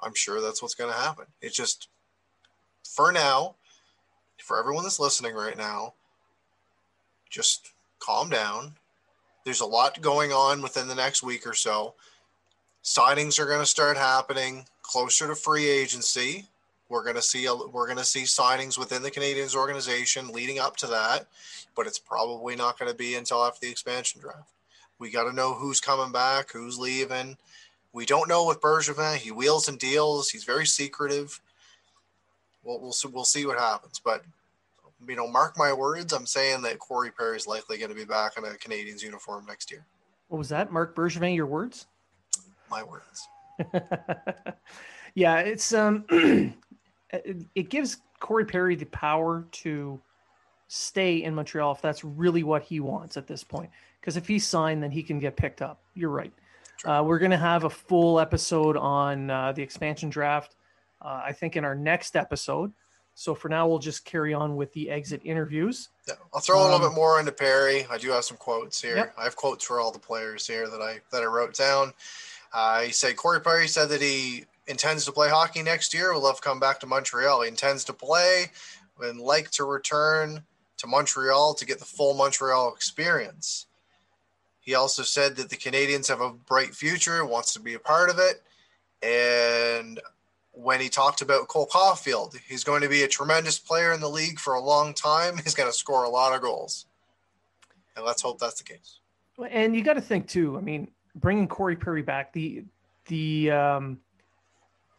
I'm 0.00 0.14
sure 0.14 0.40
that's 0.40 0.62
what's 0.62 0.74
going 0.74 0.92
to 0.92 0.98
happen. 0.98 1.26
It's 1.40 1.56
just 1.56 1.88
for 2.84 3.12
now, 3.12 3.56
for 4.42 4.58
everyone 4.58 4.82
that's 4.82 5.00
listening 5.00 5.34
right 5.34 5.56
now, 5.56 5.94
just 7.36 7.72
calm 7.98 8.30
down. 8.30 8.72
There's 9.44 9.60
a 9.60 9.66
lot 9.66 10.00
going 10.00 10.32
on 10.32 10.62
within 10.62 10.88
the 10.88 10.94
next 10.94 11.22
week 11.22 11.46
or 11.46 11.52
so. 11.52 11.94
Signings 12.82 13.38
are 13.38 13.46
going 13.46 13.60
to 13.60 13.66
start 13.66 13.98
happening 13.98 14.64
closer 14.82 15.28
to 15.28 15.34
free 15.34 15.68
agency. 15.68 16.46
We're 16.88 17.02
going 17.02 17.16
to 17.16 17.22
see 17.22 17.44
a, 17.44 17.54
we're 17.54 17.86
going 17.86 17.98
to 17.98 18.04
see 18.04 18.22
signings 18.22 18.78
within 18.78 19.02
the 19.02 19.10
Canadiens 19.10 19.54
organization 19.54 20.28
leading 20.28 20.58
up 20.58 20.76
to 20.78 20.86
that, 20.86 21.26
but 21.74 21.86
it's 21.86 21.98
probably 21.98 22.56
not 22.56 22.78
going 22.78 22.90
to 22.90 22.96
be 22.96 23.16
until 23.16 23.44
after 23.44 23.60
the 23.60 23.70
expansion 23.70 24.20
draft. 24.20 24.50
We 24.98 25.10
got 25.10 25.24
to 25.24 25.36
know 25.36 25.52
who's 25.52 25.80
coming 25.80 26.12
back, 26.12 26.52
who's 26.52 26.78
leaving. 26.78 27.36
We 27.92 28.06
don't 28.06 28.28
know 28.28 28.46
with 28.46 28.62
Bergevin. 28.62 29.16
He 29.16 29.30
wheels 29.30 29.68
and 29.68 29.78
deals. 29.78 30.30
He's 30.30 30.44
very 30.44 30.64
secretive. 30.64 31.38
We'll 32.64 32.80
we'll 32.80 32.94
we'll 33.12 33.24
see 33.24 33.44
what 33.44 33.58
happens, 33.58 34.00
but 34.02 34.24
you 35.06 35.16
know, 35.16 35.26
mark 35.26 35.58
my 35.58 35.72
words. 35.72 36.12
I'm 36.12 36.26
saying 36.26 36.62
that 36.62 36.78
Corey 36.78 37.10
Perry 37.10 37.36
is 37.36 37.46
likely 37.46 37.78
going 37.78 37.90
to 37.90 37.96
be 37.96 38.04
back 38.04 38.36
in 38.36 38.44
a 38.44 38.48
Canadiens 38.48 39.02
uniform 39.02 39.44
next 39.46 39.70
year. 39.70 39.84
What 40.28 40.38
was 40.38 40.48
that, 40.48 40.72
Mark 40.72 40.96
Bergevin? 40.96 41.34
Your 41.34 41.46
words? 41.46 41.86
My 42.70 42.82
words. 42.82 43.28
yeah, 45.14 45.38
it's 45.38 45.72
um 45.72 46.04
it, 46.10 47.44
it 47.54 47.70
gives 47.70 47.98
Corey 48.20 48.44
Perry 48.44 48.74
the 48.74 48.86
power 48.86 49.46
to 49.52 50.00
stay 50.68 51.22
in 51.22 51.34
Montreal 51.34 51.72
if 51.72 51.80
that's 51.80 52.04
really 52.04 52.42
what 52.42 52.62
he 52.62 52.80
wants 52.80 53.16
at 53.16 53.26
this 53.26 53.44
point. 53.44 53.70
Because 54.00 54.16
if 54.16 54.26
he's 54.26 54.46
signed, 54.46 54.82
then 54.82 54.90
he 54.90 55.02
can 55.02 55.18
get 55.18 55.36
picked 55.36 55.62
up. 55.62 55.80
You're 55.94 56.10
right. 56.10 56.32
Uh, 56.84 57.02
we're 57.06 57.18
going 57.18 57.30
to 57.30 57.36
have 57.36 57.64
a 57.64 57.70
full 57.70 58.20
episode 58.20 58.76
on 58.76 59.30
uh, 59.30 59.52
the 59.52 59.62
expansion 59.62 60.10
draft, 60.10 60.56
uh, 61.00 61.22
I 61.24 61.32
think, 61.32 61.56
in 61.56 61.64
our 61.64 61.74
next 61.74 62.16
episode. 62.16 62.72
So 63.18 63.34
for 63.34 63.48
now, 63.48 63.66
we'll 63.66 63.78
just 63.78 64.04
carry 64.04 64.34
on 64.34 64.56
with 64.56 64.70
the 64.74 64.90
exit 64.90 65.22
interviews. 65.24 65.88
Yeah, 66.06 66.16
I'll 66.34 66.40
throw 66.42 66.60
a 66.60 66.62
little 66.62 66.76
um, 66.76 66.92
bit 66.92 66.94
more 66.94 67.18
into 67.18 67.32
Perry. 67.32 67.86
I 67.90 67.96
do 67.96 68.10
have 68.10 68.24
some 68.24 68.36
quotes 68.36 68.80
here. 68.80 68.96
Yep. 68.96 69.14
I 69.16 69.24
have 69.24 69.34
quotes 69.34 69.64
for 69.64 69.80
all 69.80 69.90
the 69.90 69.98
players 69.98 70.46
here 70.46 70.68
that 70.68 70.82
I 70.82 71.00
that 71.10 71.22
I 71.22 71.24
wrote 71.24 71.54
down. 71.54 71.94
Uh, 72.52 72.82
he 72.82 72.92
said 72.92 73.16
Corey 73.16 73.40
Perry 73.40 73.68
said 73.68 73.88
that 73.88 74.02
he 74.02 74.44
intends 74.66 75.06
to 75.06 75.12
play 75.12 75.30
hockey 75.30 75.62
next 75.62 75.94
year. 75.94 76.12
Will 76.12 76.20
love 76.20 76.36
to 76.36 76.42
come 76.42 76.60
back 76.60 76.78
to 76.80 76.86
Montreal. 76.86 77.40
He 77.40 77.48
intends 77.48 77.84
to 77.84 77.94
play 77.94 78.50
and 79.00 79.18
like 79.18 79.50
to 79.52 79.64
return 79.64 80.42
to 80.76 80.86
Montreal 80.86 81.54
to 81.54 81.64
get 81.64 81.78
the 81.78 81.86
full 81.86 82.12
Montreal 82.12 82.74
experience. 82.74 83.64
He 84.60 84.74
also 84.74 85.02
said 85.02 85.36
that 85.36 85.48
the 85.48 85.56
Canadiens 85.56 86.08
have 86.08 86.20
a 86.20 86.34
bright 86.34 86.74
future, 86.74 87.24
wants 87.24 87.54
to 87.54 87.60
be 87.60 87.72
a 87.72 87.78
part 87.78 88.10
of 88.10 88.18
it, 88.18 88.42
and 89.02 90.00
when 90.56 90.80
he 90.80 90.88
talked 90.88 91.20
about 91.20 91.48
Cole 91.48 91.68
Caufield. 91.70 92.34
He's 92.48 92.64
going 92.64 92.80
to 92.80 92.88
be 92.88 93.02
a 93.02 93.08
tremendous 93.08 93.58
player 93.58 93.92
in 93.92 94.00
the 94.00 94.08
league 94.08 94.40
for 94.40 94.54
a 94.54 94.60
long 94.60 94.94
time. 94.94 95.36
He's 95.44 95.54
going 95.54 95.68
to 95.68 95.76
score 95.76 96.04
a 96.04 96.08
lot 96.08 96.34
of 96.34 96.40
goals. 96.40 96.86
And 97.94 98.04
let's 98.04 98.22
hope 98.22 98.38
that's 98.38 98.60
the 98.60 98.64
case. 98.64 99.00
And 99.50 99.76
you 99.76 99.84
got 99.84 99.94
to 99.94 100.00
think 100.00 100.28
too. 100.28 100.56
I 100.56 100.60
mean, 100.60 100.88
bringing 101.14 101.46
Corey 101.46 101.76
Perry 101.76 102.02
back, 102.02 102.32
the 102.32 102.64
the 103.06 103.50
um, 103.50 103.98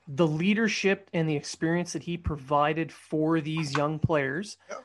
the 0.08 0.28
leadership 0.28 1.10
and 1.14 1.28
the 1.28 1.36
experience 1.36 1.92
that 1.94 2.04
he 2.04 2.18
provided 2.18 2.92
for 2.92 3.42
these 3.42 3.76
young 3.76 3.98
players 3.98 4.58
yeah. 4.70 4.78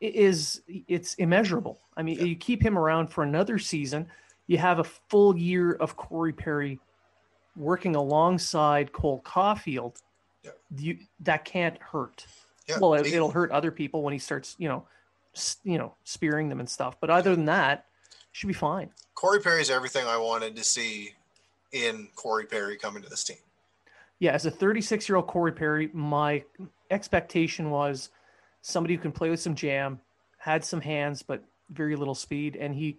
is 0.00 0.62
it's 0.68 1.14
immeasurable. 1.14 1.80
I 1.96 2.02
mean, 2.02 2.18
yeah. 2.18 2.24
you 2.24 2.36
keep 2.36 2.62
him 2.64 2.78
around 2.78 3.08
for 3.08 3.24
another 3.24 3.58
season, 3.58 4.06
you 4.46 4.58
have 4.58 4.78
a 4.78 4.84
full 4.84 5.36
year 5.36 5.72
of 5.74 5.96
Corey 5.96 6.32
Perry 6.32 6.78
working 7.56 7.96
alongside 7.96 8.92
Cole 8.92 9.22
Caufield 9.24 10.00
yeah. 10.44 10.50
you 10.76 10.98
that 11.20 11.44
can't 11.44 11.78
hurt. 11.78 12.26
Yeah. 12.68 12.78
Well, 12.78 12.94
it, 12.94 13.12
will 13.12 13.30
hurt 13.30 13.50
other 13.50 13.70
people 13.70 14.02
when 14.02 14.12
he 14.12 14.18
starts, 14.18 14.54
you 14.58 14.68
know, 14.68 14.84
you 15.64 15.78
know, 15.78 15.94
spearing 16.04 16.48
them 16.48 16.60
and 16.60 16.68
stuff. 16.68 16.96
But 17.00 17.10
other 17.10 17.34
than 17.34 17.46
that, 17.46 17.86
should 18.32 18.46
be 18.46 18.52
fine. 18.52 18.90
Corey 19.14 19.40
Perry's 19.40 19.70
everything 19.70 20.06
I 20.06 20.16
wanted 20.16 20.56
to 20.56 20.64
see 20.64 21.14
in 21.72 22.08
Corey 22.14 22.46
Perry 22.46 22.76
coming 22.76 23.02
to 23.02 23.08
this 23.08 23.24
team. 23.24 23.38
Yeah, 24.18 24.32
as 24.32 24.46
a 24.46 24.50
36 24.50 25.08
year 25.08 25.16
old 25.16 25.26
Corey 25.26 25.52
Perry, 25.52 25.90
my 25.92 26.44
expectation 26.90 27.70
was 27.70 28.10
somebody 28.60 28.94
who 28.94 29.00
can 29.00 29.12
play 29.12 29.30
with 29.30 29.40
some 29.40 29.54
jam, 29.54 30.00
had 30.38 30.64
some 30.64 30.80
hands, 30.80 31.22
but 31.22 31.42
very 31.70 31.96
little 31.96 32.14
speed, 32.14 32.56
and 32.56 32.74
he 32.74 32.98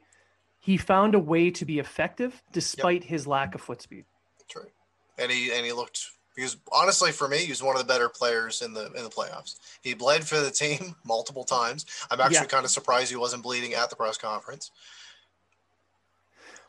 he 0.59 0.77
found 0.77 1.15
a 1.15 1.19
way 1.19 1.49
to 1.51 1.65
be 1.65 1.79
effective 1.79 2.41
despite 2.51 3.01
yep. 3.01 3.09
his 3.09 3.27
lack 3.27 3.55
of 3.55 3.61
foot 3.61 3.81
speed. 3.81 4.05
That's 4.39 4.55
right, 4.55 4.73
and 5.17 5.31
he 5.31 5.51
and 5.51 5.65
he 5.65 5.71
looked 5.73 6.07
because 6.35 6.57
honestly, 6.71 7.11
for 7.11 7.27
me, 7.27 7.39
he 7.39 7.49
was 7.49 7.61
one 7.61 7.75
of 7.75 7.81
the 7.81 7.87
better 7.87 8.09
players 8.09 8.61
in 8.61 8.73
the 8.73 8.85
in 8.93 9.03
the 9.03 9.09
playoffs. 9.09 9.55
He 9.81 9.93
bled 9.93 10.25
for 10.25 10.39
the 10.39 10.51
team 10.51 10.95
multiple 11.03 11.43
times. 11.43 11.85
I'm 12.09 12.21
actually 12.21 12.35
yeah. 12.37 12.45
kind 12.45 12.65
of 12.65 12.71
surprised 12.71 13.09
he 13.09 13.17
wasn't 13.17 13.43
bleeding 13.43 13.73
at 13.73 13.89
the 13.89 13.95
press 13.95 14.17
conference. 14.17 14.71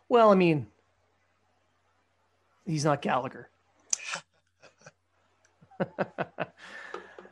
Well, 0.09 0.31
I 0.31 0.35
mean, 0.35 0.67
he's 2.67 2.85
not 2.85 3.01
Gallagher. 3.03 3.49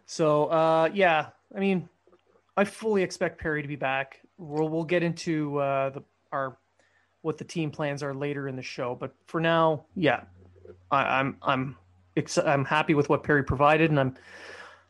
so, 0.06 0.46
uh, 0.46 0.90
yeah, 0.94 1.26
I 1.54 1.60
mean, 1.60 1.88
I 2.56 2.64
fully 2.64 3.02
expect 3.02 3.40
Perry 3.40 3.62
to 3.62 3.68
be 3.68 3.76
back. 3.76 4.20
We'll 4.38 4.68
we'll 4.68 4.84
get 4.84 5.02
into 5.02 5.58
uh, 5.58 5.90
the 5.90 6.02
our 6.32 6.56
what 7.22 7.36
the 7.38 7.44
team 7.44 7.70
plans 7.70 8.02
are 8.02 8.14
later 8.14 8.48
in 8.48 8.56
the 8.56 8.62
show, 8.62 8.94
but 8.94 9.14
for 9.26 9.40
now, 9.40 9.84
yeah, 9.94 10.22
I, 10.90 11.18
I'm 11.18 11.36
I'm 11.42 11.76
I'm 12.44 12.64
happy 12.64 12.94
with 12.94 13.08
what 13.08 13.22
Perry 13.22 13.44
provided, 13.44 13.90
and 13.90 13.98
I'm 13.98 14.16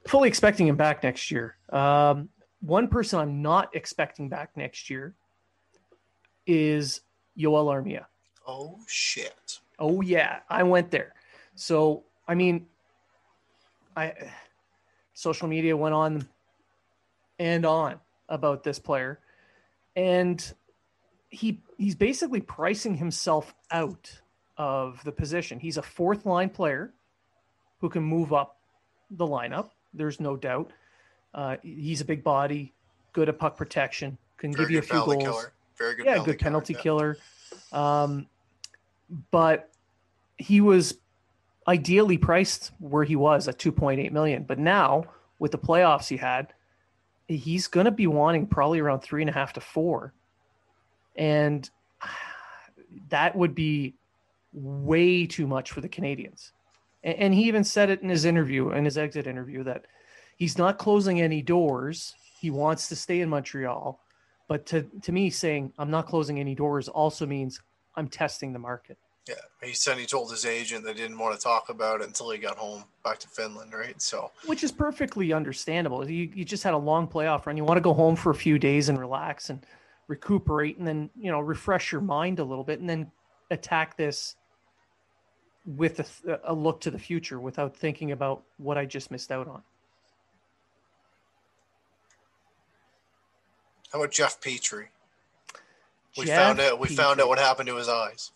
fully 0.07 0.29
expecting 0.29 0.67
him 0.67 0.77
back 0.77 1.03
next 1.03 1.31
year. 1.31 1.57
Um, 1.71 2.29
one 2.61 2.89
person 2.89 3.19
I'm 3.19 3.43
not 3.43 3.75
expecting 3.75 4.29
back 4.29 4.57
next 4.57 4.91
year 4.91 5.15
is 6.47 7.01
Joel 7.37 7.67
Armia. 7.67 8.07
Oh 8.47 8.79
shit! 8.87 9.61
Oh 9.79 10.01
yeah, 10.01 10.41
I 10.49 10.63
went 10.63 10.91
there. 10.91 11.15
So 11.55 12.05
I 12.27 12.35
mean, 12.35 12.67
I 13.97 14.15
social 15.15 15.49
media 15.49 15.77
went 15.77 15.95
on 15.95 16.29
and 17.39 17.65
on 17.65 18.01
about 18.29 18.63
this 18.65 18.79
player, 18.79 19.21
and 19.97 20.53
he 21.29 21.61
he's 21.79 21.95
basically 21.95 22.41
pricing 22.41 22.97
himself 22.97 23.55
out 23.71 24.21
of 24.57 25.03
the 25.05 25.13
position. 25.13 25.59
He's 25.59 25.77
a 25.77 25.83
fourth 25.83 26.27
line 26.27 26.51
player 26.51 26.93
who 27.81 27.89
can 27.89 28.03
move 28.03 28.33
up 28.33 28.59
the 29.11 29.27
lineup. 29.27 29.71
There's 29.93 30.21
no 30.21 30.37
doubt. 30.37 30.73
Uh, 31.35 31.57
he's 31.63 32.01
a 32.01 32.05
big 32.05 32.23
body, 32.23 32.73
good 33.13 33.29
at 33.29 33.39
puck 33.39 33.57
protection, 33.57 34.19
can 34.37 34.53
Very 34.53 34.65
give 34.65 34.71
you 34.71 34.79
a 34.79 34.83
few 34.83 35.05
goals. 35.05 35.23
Killer. 35.23 35.53
Very 35.79 35.97
good. 35.97 36.07
Yeah, 36.07 36.13
penalty 36.13 36.33
good 36.33 36.41
penalty 36.41 36.75
killer. 36.75 37.19
killer. 37.73 38.07
Um, 38.07 38.27
but 39.31 39.71
he 40.37 40.61
was 40.61 40.99
ideally 41.67 42.19
priced 42.19 42.73
where 42.79 43.05
he 43.05 43.17
was 43.17 43.49
at 43.49 43.59
2.8 43.59 44.11
million. 44.13 44.45
But 44.45 44.59
now 44.59 45.05
with 45.39 45.53
the 45.53 45.59
playoffs 45.59 46.09
he 46.09 46.17
had, 46.17 46.53
he's 47.29 47.69
going 47.69 47.85
to 47.85 47.91
be 47.91 48.07
wanting 48.07 48.47
probably 48.47 48.81
around 48.81 49.01
three 49.01 49.23
and 49.23 49.31
a 49.31 49.33
half 49.33 49.53
to 49.55 49.61
four, 49.61 50.13
and 51.17 51.69
that 53.09 53.37
would 53.37 53.55
be 53.55 53.95
way 54.53 55.27
too 55.27 55.47
much 55.47 55.71
for 55.71 55.81
the 55.81 55.89
Canadiens. 55.89 56.51
And 57.03 57.33
he 57.33 57.45
even 57.45 57.65
said 57.65 57.89
it 57.89 58.03
in 58.03 58.09
his 58.11 58.25
interview, 58.25 58.71
in 58.71 58.85
his 58.85 58.99
exit 58.99 59.27
interview, 59.27 59.65
that 59.65 59.87
he's 60.37 60.59
not 60.59 60.79
closing 60.79 61.21
any 61.21 61.41
doors. 61.41 62.15
He 62.39 62.51
wants 62.51 62.89
to 62.89 62.97
stay 62.97 63.21
in 63.21 63.31
Montreal. 63.31 64.01
But 64.49 64.67
to, 64.67 64.83
to 65.03 65.13
me, 65.13 65.31
saying 65.31 65.73
I'm 65.79 65.91
not 65.91 66.07
closing 66.07 66.39
any 66.41 66.55
doors 66.55 66.89
also 66.89 67.25
means 67.25 67.61
I'm 67.97 68.09
testing 68.09 68.53
the 68.53 68.59
market. 68.59 68.99
Yeah, 69.29 69.35
he 69.63 69.75
said 69.75 69.99
he 69.99 70.07
told 70.07 70.31
his 70.31 70.45
agent 70.45 70.85
they 70.85 70.95
didn't 70.95 71.19
want 71.19 71.37
to 71.37 71.41
talk 71.41 71.69
about 71.69 72.01
it 72.01 72.07
until 72.07 72.31
he 72.31 72.39
got 72.39 72.57
home 72.57 72.85
back 73.05 73.19
to 73.21 73.29
Finland, 73.29 73.73
right? 73.73 74.01
So, 74.01 74.33
which 74.47 74.65
is 74.65 74.73
perfectly 74.73 75.33
understandable. 75.33 76.09
You, 76.11 76.31
you 76.35 76.45
just 76.45 76.65
had 76.65 76.75
a 76.75 76.79
long 76.79 77.07
playoff 77.07 77.47
run. 77.47 77.57
You 77.57 77.65
want 77.65 77.77
to 77.77 77.83
go 77.83 77.95
home 77.95 78.17
for 78.17 78.31
a 78.31 78.35
few 78.35 78.59
days 78.59 78.89
and 78.89 78.99
relax 78.99 79.51
and 79.51 79.65
recuperate, 80.09 80.79
and 80.79 80.87
then 80.87 81.11
you 81.15 81.31
know 81.31 81.39
refresh 81.39 81.93
your 81.93 82.01
mind 82.01 82.41
a 82.41 82.45
little 82.45 82.65
bit, 82.65 82.81
and 82.81 82.91
then 82.91 83.13
attack 83.51 83.97
this 83.97 84.37
with 85.67 86.01
a, 86.27 86.41
a 86.45 86.55
look 86.55 86.81
to 86.83 86.91
the 86.91 86.99
future 86.99 87.39
without 87.39 87.77
thinking 87.77 88.13
about 88.13 88.43
what 88.59 88.79
I 88.79 88.87
just 88.87 89.11
missed 89.11 89.31
out 89.31 89.47
on. 89.47 89.63
How 93.93 93.99
about 94.01 94.13
Jeff 94.13 94.41
Petry? 94.41 94.87
We 96.17 96.27
Jeff 96.27 96.39
found 96.39 96.61
out. 96.61 96.79
We 96.79 96.89
Petry. 96.89 96.97
found 96.97 97.21
out 97.21 97.29
what 97.29 97.39
happened 97.39 97.69
to 97.69 97.77
his 97.77 97.89
eyes. 97.89 98.31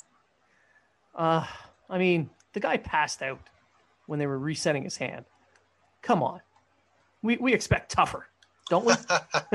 Uh, 1.15 1.47
I 1.89 1.99
mean, 1.99 2.31
the 2.53 2.61
guy 2.61 2.77
passed 2.77 3.23
out 3.23 3.41
when 4.07 4.19
they 4.19 4.27
were 4.27 4.39
resetting 4.39 4.85
his 4.85 4.97
hand. 4.97 5.25
Come 6.03 6.23
on, 6.23 6.41
we 7.23 7.37
we 7.37 7.55
expect 7.55 7.91
tougher, 7.93 8.27
don't 8.69 8.85
we? 8.85 8.93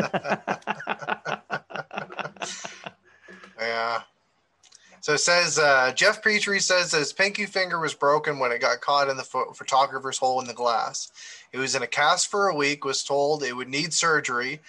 yeah, 3.60 4.02
so 5.01 5.13
it 5.13 5.20
says 5.20 5.58
uh, 5.58 5.91
Jeff 5.96 6.22
Petry 6.22 6.62
says 6.62 6.91
his 6.91 7.13
pinky 7.13 7.46
finger 7.46 7.79
was 7.79 7.94
broken 7.94 8.39
when 8.39 8.51
it 8.51 8.62
got 8.62 8.82
caught 8.82 9.10
in 9.10 9.18
the 9.18 9.24
ph- 9.24 9.56
photographer's 9.56 10.18
hole 10.18 10.41
in 10.41 10.48
the 10.48 10.53
glass. 10.53 11.12
It 11.51 11.58
was 11.58 11.75
in 11.75 11.84
a 11.84 11.88
cast 11.88 12.27
for 12.29 12.48
a 12.48 12.56
week. 12.56 12.86
Was 12.86 13.03
told 13.03 13.44
it 13.44 13.56
would 13.56 13.70
need 13.70 13.94
surgery, 13.94 14.62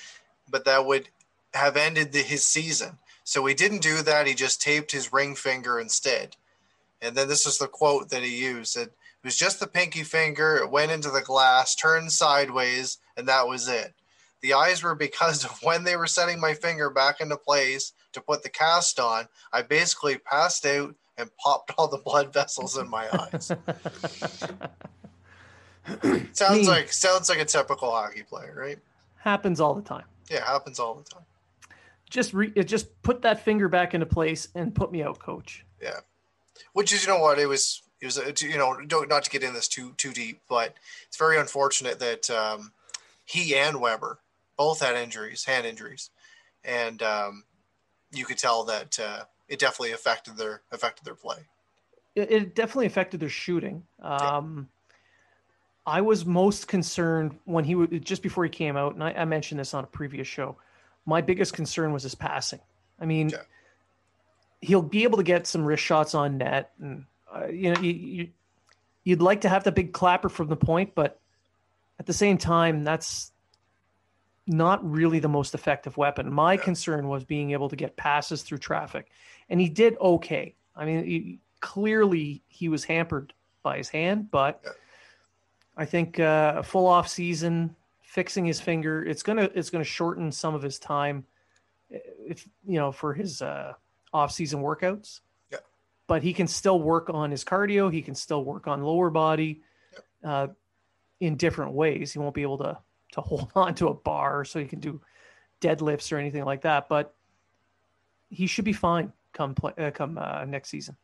but 0.49 0.65
that 0.65 0.87
would 0.87 1.09
have 1.55 1.77
ended 1.77 2.13
the, 2.13 2.21
his 2.21 2.45
season. 2.45 2.99
So 3.25 3.45
he 3.47 3.55
didn't 3.55 3.83
do 3.83 4.03
that. 4.03 4.27
He 4.27 4.35
just 4.35 4.63
taped 4.63 4.93
his 4.93 5.13
ring 5.13 5.35
finger 5.35 5.79
instead. 5.79 6.37
And 7.03 7.17
then 7.17 7.29
this 7.29 7.47
is 7.47 7.59
the 7.59 7.67
quote 7.67 8.11
that 8.11 8.23
he 8.23 8.43
used. 8.43 8.77
It 8.77 8.93
was 9.25 9.37
just 9.37 9.61
the 9.61 9.67
pinky 9.67 10.03
finger. 10.03 10.57
It 10.57 10.71
went 10.71 10.93
into 10.93 11.11
the 11.11 11.21
glass, 11.21 11.75
turned 11.75 12.13
sideways, 12.13 12.99
and 13.17 13.29
that 13.29 13.47
was 13.47 13.69
it. 13.69 13.95
The 14.43 14.55
eyes 14.55 14.83
were 14.83 14.95
because 14.95 15.45
of 15.47 15.59
when 15.63 15.85
they 15.85 15.97
were 15.97 16.07
setting 16.07 16.41
my 16.41 16.55
finger 16.55 16.91
back 16.91 17.21
into 17.21 17.37
place 17.37 17.93
to 18.13 18.21
put 18.21 18.43
the 18.43 18.49
cast 18.49 18.99
on, 18.99 19.29
I 19.53 19.63
basically 19.63 20.19
passed 20.19 20.67
out 20.67 20.95
and 21.17 21.31
popped 21.39 21.73
all 21.77 21.89
the 21.89 21.99
blood 21.99 22.33
vessels 22.33 22.77
in 22.77 22.89
my 22.89 23.07
eyes. 23.13 23.53
sounds 26.33 26.69
like 26.69 26.93
sounds 26.93 27.29
like 27.29 27.39
a 27.39 27.45
typical 27.45 27.91
hockey 27.91 28.23
player, 28.23 28.55
right? 28.57 28.79
Happens 29.17 29.61
all 29.61 29.75
the 29.75 29.83
time. 29.83 30.05
Yeah, 30.31 30.45
happens 30.45 30.79
all 30.79 30.95
the 30.95 31.05
time. 31.05 31.25
Just 32.09 32.33
re, 32.33 32.51
just 32.65 33.03
put 33.03 33.23
that 33.23 33.45
finger 33.45 33.69
back 33.69 33.95
into 33.95 34.07
place 34.07 34.49
and 34.55 34.75
put 34.75 34.93
me 34.93 35.03
out, 35.03 35.19
coach. 35.19 35.65
Yeah, 35.83 36.01
which 36.73 36.93
is 36.93 37.03
you 37.03 37.09
know 37.09 37.19
what 37.19 37.39
it 37.39 37.47
was 37.47 37.83
It 38.01 38.07
was, 38.07 38.43
you 38.43 38.59
know, 38.59 38.79
don't, 38.87 39.09
not 39.09 39.25
to 39.25 39.31
get 39.31 39.43
in 39.43 39.55
this 39.55 39.69
too 39.69 39.95
too 39.97 40.13
deep, 40.13 40.41
but 40.49 40.75
it's 41.07 41.17
very 41.17 41.39
unfortunate 41.39 41.99
that 41.99 42.31
um, 42.31 42.73
he 43.25 43.57
and 43.57 43.81
Weber 43.81 44.19
both 44.61 44.83
had 44.83 44.95
injuries, 44.95 45.43
hand 45.47 45.65
injuries, 45.65 46.11
and 46.65 47.03
um, 47.03 47.45
you 48.13 48.27
could 48.27 48.37
tell 48.37 48.63
that 48.65 49.01
uh, 49.01 49.25
it 49.49 49.59
definitely 49.59 49.93
affected 49.93 50.37
their 50.37 50.61
affected 50.71 51.07
their 51.07 51.15
play. 51.15 51.39
It, 52.15 52.31
it 52.31 52.55
definitely 52.55 52.85
affected 52.85 53.21
their 53.21 53.31
shooting. 53.31 53.85
Um, 54.03 54.69
yeah. 55.87 55.95
I 55.95 56.03
was 56.03 56.27
most 56.27 56.69
concerned 56.69 57.39
when 57.47 57.65
he 57.65 57.75
would 57.75 58.05
just 58.05 58.23
before 58.23 58.45
he 58.45 58.51
came 58.51 58.77
out, 58.77 58.93
and 58.93 59.03
I, 59.03 59.13
I, 59.13 59.25
mentioned 59.25 59.61
this 59.61 59.73
on 59.73 59.83
a 59.83 59.87
previous 59.87 60.29
show. 60.29 60.57
My 61.07 61.23
biggest 61.23 61.55
concern 61.55 61.95
was 61.95 62.03
his 62.03 62.15
passing. 62.15 62.61
I 63.01 63.07
mean, 63.07 63.31
yeah. 63.31 63.39
he'll 64.61 64.83
be 64.83 65.05
able 65.05 65.17
to 65.17 65.25
get 65.25 65.47
some 65.47 65.65
wrist 65.65 65.83
shots 65.83 66.15
on 66.15 66.37
net, 66.37 66.73
and 66.79 67.07
uh, 67.35 67.47
you 67.47 67.73
know, 67.73 67.81
you, 67.81 67.93
you, 67.93 68.29
you'd 69.05 69.23
like 69.23 69.41
to 69.41 69.49
have 69.49 69.65
the 69.65 69.73
big 69.73 69.95
clapper 69.95 70.29
from 70.29 70.49
the 70.49 70.57
point, 70.57 70.95
but 70.95 71.19
at 71.99 72.05
the 72.05 72.13
same 72.13 72.37
time, 72.37 72.85
that's 72.85 73.33
not 74.51 74.85
really 74.89 75.21
the 75.21 75.29
most 75.29 75.55
effective 75.55 75.97
weapon. 75.97 76.31
My 76.33 76.55
yeah. 76.55 76.61
concern 76.61 77.09
was 77.09 77.25
being 77.25 77.53
able 77.53 77.69
to 77.69 77.77
get 77.77 77.97
passes 77.97 78.43
through 78.43 78.59
traffic, 78.59 79.11
and 79.49 79.61
he 79.61 79.69
did 79.69 79.97
okay. 80.01 80.55
I 80.75 80.85
mean, 80.85 81.05
he, 81.05 81.39
clearly 81.61 82.43
he 82.49 82.69
was 82.69 82.85
hampered 82.85 83.33
by 83.63 83.79
his 83.79 83.89
hand, 83.89 84.31
but 84.31 84.61
yeah. 84.65 84.71
I 85.77 85.85
think 85.85 86.19
uh, 86.19 86.55
a 86.57 86.63
full 86.63 86.87
off 86.87 87.09
season, 87.09 87.77
fixing 88.03 88.45
his 88.45 88.61
finger, 88.61 89.05
it's 89.05 89.23
gonna 89.23 89.49
it's 89.55 89.71
gonna 89.71 89.85
shorten 89.85 90.33
some 90.33 90.55
of 90.55 90.63
his 90.63 90.79
time, 90.79 91.25
if 91.89 92.47
you 92.67 92.79
know, 92.79 92.91
for 92.91 93.15
his 93.15 93.41
uh, 93.41 93.75
off 94.13 94.33
season 94.33 94.61
workouts. 94.61 95.21
Yeah. 95.53 95.59
But 96.09 96.23
he 96.23 96.33
can 96.33 96.49
still 96.49 96.81
work 96.81 97.09
on 97.09 97.31
his 97.31 97.45
cardio. 97.45 97.93
He 97.93 98.03
can 98.03 98.17
still 98.17 98.45
work 98.45 98.67
on 98.67 98.83
lower 98.83 99.11
body, 99.11 99.63
uh, 100.25 100.49
in 101.21 101.37
different 101.37 101.73
ways. 101.73 102.13
He 102.13 102.19
won't 102.19 102.35
be 102.35 102.43
able 102.43 102.59
to 102.59 102.79
to 103.13 103.21
hold 103.21 103.51
on 103.55 103.75
to 103.77 103.89
a 103.89 103.95
bar 103.95 104.45
so 104.45 104.59
he 104.59 104.67
can 104.67 104.81
do 104.81 105.01
deadlifts 105.61 106.13
or 106.13 106.19
anything 106.19 106.45
like 106.45 106.63
that. 106.63 106.89
But 106.89 107.15
he 108.29 108.47
should 108.47 108.65
be 108.65 108.73
fine 108.73 109.13
come 109.33 109.55
play, 109.55 109.73
uh, 109.79 109.91
come 109.91 110.19
uh, 110.19 110.45
next 110.45 110.71
season. 110.71 110.97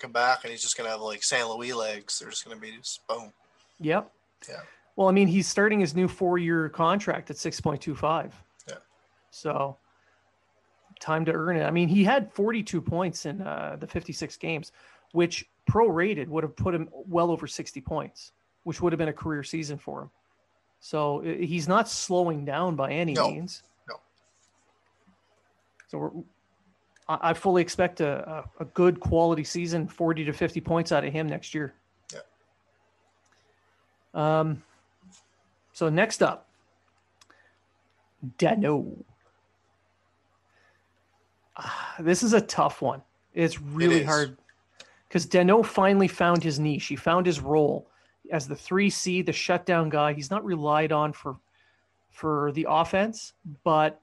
Come 0.00 0.12
back 0.12 0.40
and 0.42 0.50
he's 0.50 0.62
just 0.62 0.76
gonna 0.76 0.88
have 0.88 1.00
like 1.00 1.22
San 1.22 1.46
Louis 1.46 1.72
legs. 1.72 2.18
They're 2.18 2.30
just 2.30 2.44
gonna 2.44 2.58
be 2.58 2.76
just 2.76 3.06
boom. 3.06 3.32
Yep. 3.80 4.10
Yeah. 4.48 4.60
Well, 4.96 5.08
I 5.08 5.12
mean, 5.12 5.28
he's 5.28 5.46
starting 5.46 5.80
his 5.80 5.94
new 5.94 6.08
four-year 6.08 6.68
contract 6.68 7.30
at 7.30 7.36
six 7.36 7.60
point 7.60 7.80
two 7.80 7.94
five. 7.94 8.34
Yeah. 8.68 8.76
So 9.30 9.76
time 11.00 11.24
to 11.26 11.32
earn 11.32 11.56
it. 11.56 11.64
I 11.64 11.70
mean, 11.70 11.88
he 11.88 12.02
had 12.02 12.32
forty-two 12.32 12.80
points 12.80 13.24
in 13.24 13.40
uh, 13.42 13.76
the 13.78 13.86
fifty-six 13.86 14.36
games, 14.36 14.72
which 15.12 15.48
prorated 15.70 16.26
would 16.26 16.42
have 16.42 16.56
put 16.56 16.74
him 16.74 16.88
well 16.92 17.30
over 17.30 17.46
sixty 17.46 17.80
points, 17.80 18.32
which 18.64 18.80
would 18.80 18.92
have 18.92 18.98
been 18.98 19.08
a 19.08 19.12
career 19.12 19.44
season 19.44 19.78
for 19.78 20.02
him. 20.02 20.10
So 20.84 21.20
he's 21.20 21.66
not 21.66 21.88
slowing 21.88 22.44
down 22.44 22.76
by 22.76 22.92
any 22.92 23.14
no. 23.14 23.30
means. 23.30 23.62
No. 23.88 24.00
So 25.88 26.24
I 27.08 27.32
fully 27.32 27.62
expect 27.62 28.02
a, 28.02 28.44
a, 28.60 28.66
good 28.66 29.00
quality 29.00 29.44
season, 29.44 29.88
40 29.88 30.26
to 30.26 30.32
50 30.34 30.60
points 30.60 30.92
out 30.92 31.02
of 31.02 31.10
him 31.10 31.26
next 31.26 31.54
year. 31.54 31.72
Yeah. 32.12 32.20
Um, 34.12 34.62
so 35.72 35.88
next 35.88 36.22
up, 36.22 36.50
Danault. 38.38 39.04
Uh, 41.56 41.62
this 42.00 42.22
is 42.22 42.34
a 42.34 42.42
tough 42.42 42.82
one. 42.82 43.00
It's 43.32 43.58
really 43.58 44.00
it 44.00 44.06
hard 44.06 44.36
because 45.08 45.26
Danault 45.26 45.64
finally 45.64 46.08
found 46.08 46.42
his 46.42 46.60
niche. 46.60 46.88
He 46.88 46.96
found 46.96 47.24
his 47.24 47.40
role 47.40 47.86
as 48.30 48.48
the 48.48 48.56
three 48.56 48.90
C, 48.90 49.22
the 49.22 49.32
shutdown 49.32 49.88
guy. 49.88 50.12
He's 50.12 50.30
not 50.30 50.44
relied 50.44 50.92
on 50.92 51.12
for 51.12 51.36
for 52.10 52.52
the 52.52 52.66
offense, 52.68 53.32
but 53.64 54.00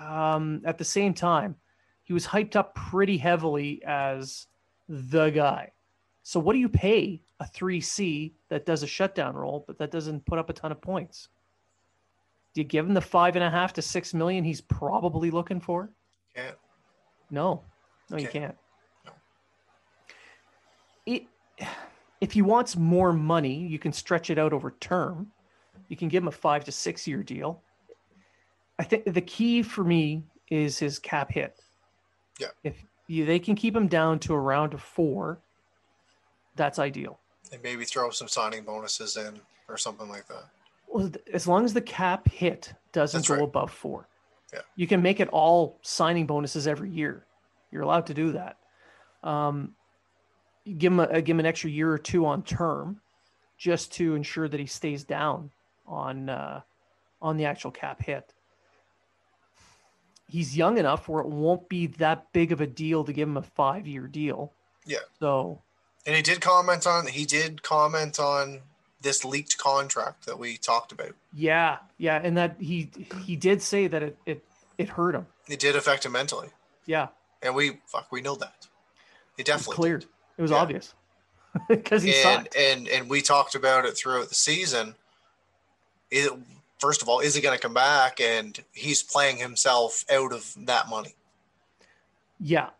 um, 0.00 0.62
at 0.64 0.78
the 0.78 0.84
same 0.84 1.12
time, 1.12 1.54
he 2.04 2.12
was 2.12 2.26
hyped 2.26 2.56
up 2.56 2.74
pretty 2.74 3.18
heavily 3.18 3.82
as 3.84 4.46
the 4.88 5.30
guy. 5.30 5.72
So 6.22 6.40
what 6.40 6.54
do 6.54 6.58
you 6.58 6.68
pay 6.68 7.20
a 7.40 7.46
three 7.46 7.80
C 7.80 8.34
that 8.48 8.66
does 8.66 8.82
a 8.82 8.86
shutdown 8.86 9.34
role, 9.34 9.64
but 9.66 9.78
that 9.78 9.90
doesn't 9.90 10.24
put 10.26 10.38
up 10.38 10.50
a 10.50 10.52
ton 10.52 10.72
of 10.72 10.80
points? 10.80 11.28
Do 12.54 12.62
you 12.62 12.66
give 12.66 12.86
him 12.86 12.94
the 12.94 13.00
five 13.00 13.36
and 13.36 13.44
a 13.44 13.50
half 13.50 13.74
to 13.74 13.82
six 13.82 14.14
million 14.14 14.42
he's 14.42 14.62
probably 14.62 15.30
looking 15.30 15.60
for? 15.60 15.90
Can't. 16.34 16.56
No, 17.30 17.62
no, 18.10 18.16
can't. 18.16 18.22
you 18.22 18.28
can't. 18.28 18.56
No. 19.04 19.12
It 21.04 21.26
if 22.20 22.32
he 22.32 22.42
wants 22.42 22.76
more 22.76 23.12
money, 23.12 23.66
you 23.66 23.78
can 23.78 23.92
stretch 23.92 24.30
it 24.30 24.38
out 24.38 24.52
over 24.52 24.72
term. 24.80 25.32
You 25.88 25.96
can 25.96 26.08
give 26.08 26.22
him 26.22 26.28
a 26.28 26.32
five 26.32 26.64
to 26.64 26.72
six 26.72 27.06
year 27.06 27.22
deal. 27.22 27.60
I 28.78 28.84
think 28.84 29.04
the 29.12 29.20
key 29.20 29.62
for 29.62 29.84
me 29.84 30.24
is 30.50 30.78
his 30.78 30.98
cap 30.98 31.32
hit. 31.32 31.58
Yeah. 32.38 32.48
If 32.64 32.82
you, 33.06 33.24
they 33.24 33.38
can 33.38 33.54
keep 33.54 33.74
him 33.74 33.86
down 33.86 34.18
to 34.20 34.34
around 34.34 34.74
a 34.74 34.78
four, 34.78 35.38
that's 36.56 36.78
ideal. 36.78 37.18
And 37.52 37.62
maybe 37.62 37.84
throw 37.84 38.10
some 38.10 38.28
signing 38.28 38.64
bonuses 38.64 39.16
in 39.16 39.40
or 39.68 39.76
something 39.76 40.08
like 40.08 40.26
that. 40.28 40.44
Well, 40.88 41.10
as 41.32 41.46
long 41.46 41.64
as 41.64 41.74
the 41.74 41.80
cap 41.80 42.28
hit 42.28 42.72
doesn't 42.92 43.18
that's 43.18 43.28
go 43.28 43.34
right. 43.34 43.44
above 43.44 43.70
four, 43.70 44.08
yeah. 44.52 44.60
you 44.74 44.86
can 44.86 45.02
make 45.02 45.20
it 45.20 45.28
all 45.28 45.78
signing 45.82 46.26
bonuses 46.26 46.66
every 46.66 46.90
year. 46.90 47.24
You're 47.70 47.82
allowed 47.82 48.06
to 48.06 48.14
do 48.14 48.32
that. 48.32 48.56
Um, 49.22 49.74
give 50.74 50.92
him 50.92 51.00
a, 51.00 51.22
give 51.22 51.34
him 51.34 51.40
an 51.40 51.46
extra 51.46 51.70
year 51.70 51.90
or 51.90 51.98
two 51.98 52.26
on 52.26 52.42
term, 52.42 53.00
just 53.58 53.92
to 53.94 54.14
ensure 54.14 54.48
that 54.48 54.60
he 54.60 54.66
stays 54.66 55.04
down 55.04 55.50
on 55.86 56.28
uh, 56.28 56.60
on 57.20 57.36
the 57.36 57.44
actual 57.44 57.70
cap 57.70 58.02
hit. 58.02 58.32
He's 60.28 60.56
young 60.56 60.76
enough 60.78 61.08
where 61.08 61.22
it 61.22 61.28
won't 61.28 61.68
be 61.68 61.86
that 61.86 62.32
big 62.32 62.50
of 62.50 62.60
a 62.60 62.66
deal 62.66 63.04
to 63.04 63.12
give 63.12 63.28
him 63.28 63.36
a 63.36 63.42
five 63.42 63.86
year 63.86 64.06
deal. 64.06 64.52
Yeah. 64.84 64.98
So. 65.20 65.62
And 66.04 66.14
he 66.14 66.22
did 66.22 66.40
comment 66.40 66.86
on 66.86 67.06
he 67.08 67.24
did 67.24 67.62
comment 67.62 68.18
on 68.20 68.60
this 69.02 69.24
leaked 69.24 69.58
contract 69.58 70.26
that 70.26 70.38
we 70.38 70.56
talked 70.56 70.92
about. 70.92 71.12
Yeah, 71.32 71.78
yeah, 71.98 72.20
and 72.22 72.36
that 72.36 72.56
he 72.58 72.90
he 73.24 73.36
did 73.36 73.62
say 73.62 73.86
that 73.86 74.02
it 74.02 74.18
it 74.26 74.44
it 74.78 74.88
hurt 74.90 75.14
him. 75.14 75.26
It 75.48 75.58
did 75.58 75.76
affect 75.76 76.04
him 76.04 76.12
mentally. 76.12 76.48
Yeah. 76.86 77.08
And 77.42 77.54
we 77.54 77.78
fuck 77.86 78.10
we 78.10 78.20
know 78.20 78.36
that. 78.36 78.66
It 79.36 79.46
definitely 79.46 79.74
cleared. 79.74 80.00
Did. 80.02 80.10
It 80.38 80.42
was 80.42 80.50
yeah. 80.50 80.58
obvious 80.58 80.94
because 81.68 82.02
he 82.02 82.14
and, 82.14 82.22
sucked. 82.22 82.56
And 82.56 82.88
and 82.88 83.08
we 83.08 83.22
talked 83.22 83.54
about 83.54 83.84
it 83.84 83.96
throughout 83.96 84.28
the 84.28 84.34
season. 84.34 84.94
It, 86.10 86.32
first 86.78 87.02
of 87.02 87.08
all, 87.08 87.20
is 87.20 87.34
he 87.34 87.40
going 87.40 87.56
to 87.56 87.62
come 87.62 87.74
back? 87.74 88.20
And 88.20 88.58
he's 88.72 89.02
playing 89.02 89.38
himself 89.38 90.04
out 90.12 90.32
of 90.32 90.54
that 90.66 90.88
money. 90.88 91.14
Yeah, 92.38 92.70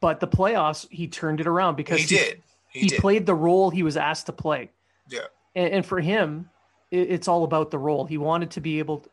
but 0.00 0.20
the 0.20 0.28
playoffs, 0.28 0.86
he 0.90 1.08
turned 1.08 1.40
it 1.40 1.46
around 1.46 1.76
because 1.76 2.00
he, 2.00 2.06
he 2.06 2.16
did. 2.16 2.42
He, 2.68 2.80
he 2.80 2.86
did. 2.88 3.00
played 3.00 3.26
the 3.26 3.34
role 3.34 3.70
he 3.70 3.82
was 3.82 3.96
asked 3.96 4.26
to 4.26 4.32
play. 4.32 4.70
Yeah, 5.08 5.26
and, 5.54 5.74
and 5.74 5.86
for 5.86 6.00
him, 6.00 6.50
it, 6.90 7.10
it's 7.10 7.28
all 7.28 7.44
about 7.44 7.70
the 7.70 7.78
role. 7.78 8.04
He 8.04 8.18
wanted 8.18 8.50
to 8.52 8.60
be 8.60 8.78
able. 8.78 8.98
To, 8.98 9.10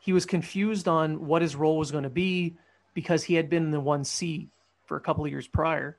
he 0.00 0.12
was 0.12 0.26
confused 0.26 0.88
on 0.88 1.26
what 1.26 1.42
his 1.42 1.54
role 1.54 1.78
was 1.78 1.92
going 1.92 2.02
to 2.02 2.10
be 2.10 2.56
because 2.94 3.22
he 3.22 3.34
had 3.34 3.48
been 3.48 3.62
in 3.64 3.70
the 3.70 3.80
one 3.80 4.02
C 4.02 4.48
for 4.84 4.96
a 4.96 5.00
couple 5.00 5.24
of 5.24 5.30
years 5.30 5.46
prior 5.46 5.96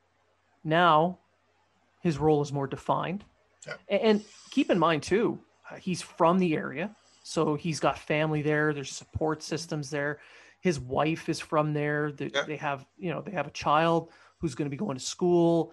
now, 0.64 1.18
his 2.00 2.18
role 2.18 2.42
is 2.42 2.52
more 2.52 2.66
defined. 2.66 3.24
Yeah. 3.66 3.98
And 3.98 4.24
keep 4.50 4.70
in 4.70 4.78
mind, 4.78 5.02
too, 5.02 5.38
uh, 5.70 5.76
he's 5.76 6.02
from 6.02 6.38
the 6.38 6.54
area. 6.54 6.94
So 7.22 7.54
he's 7.54 7.80
got 7.80 7.98
family 7.98 8.42
there. 8.42 8.74
There's 8.74 8.92
support 8.92 9.42
systems 9.42 9.90
there. 9.90 10.20
His 10.60 10.80
wife 10.80 11.28
is 11.28 11.40
from 11.40 11.72
there. 11.72 12.12
They, 12.12 12.30
yeah. 12.34 12.42
they 12.46 12.56
have, 12.56 12.86
you 12.98 13.10
know, 13.10 13.22
they 13.22 13.32
have 13.32 13.46
a 13.46 13.50
child 13.50 14.10
who's 14.38 14.54
going 14.54 14.66
to 14.66 14.70
be 14.70 14.76
going 14.76 14.98
to 14.98 15.04
school. 15.04 15.72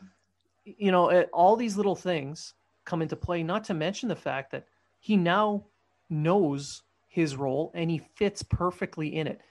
You 0.64 0.92
know, 0.92 1.24
all 1.34 1.56
these 1.56 1.76
little 1.76 1.96
things 1.96 2.54
come 2.86 3.02
into 3.02 3.16
play, 3.16 3.44
not 3.44 3.64
to 3.66 3.74
mention 3.74 4.08
the 4.08 4.16
fact 4.16 4.52
that 4.52 4.66
he 5.00 5.18
now 5.18 5.66
knows 6.10 6.84
his 7.08 7.36
role 7.36 7.72
and 7.74 7.90
he 7.92 8.02
fits 8.16 8.44
perfectly 8.44 9.16
in 9.16 9.28
it. 9.28 9.42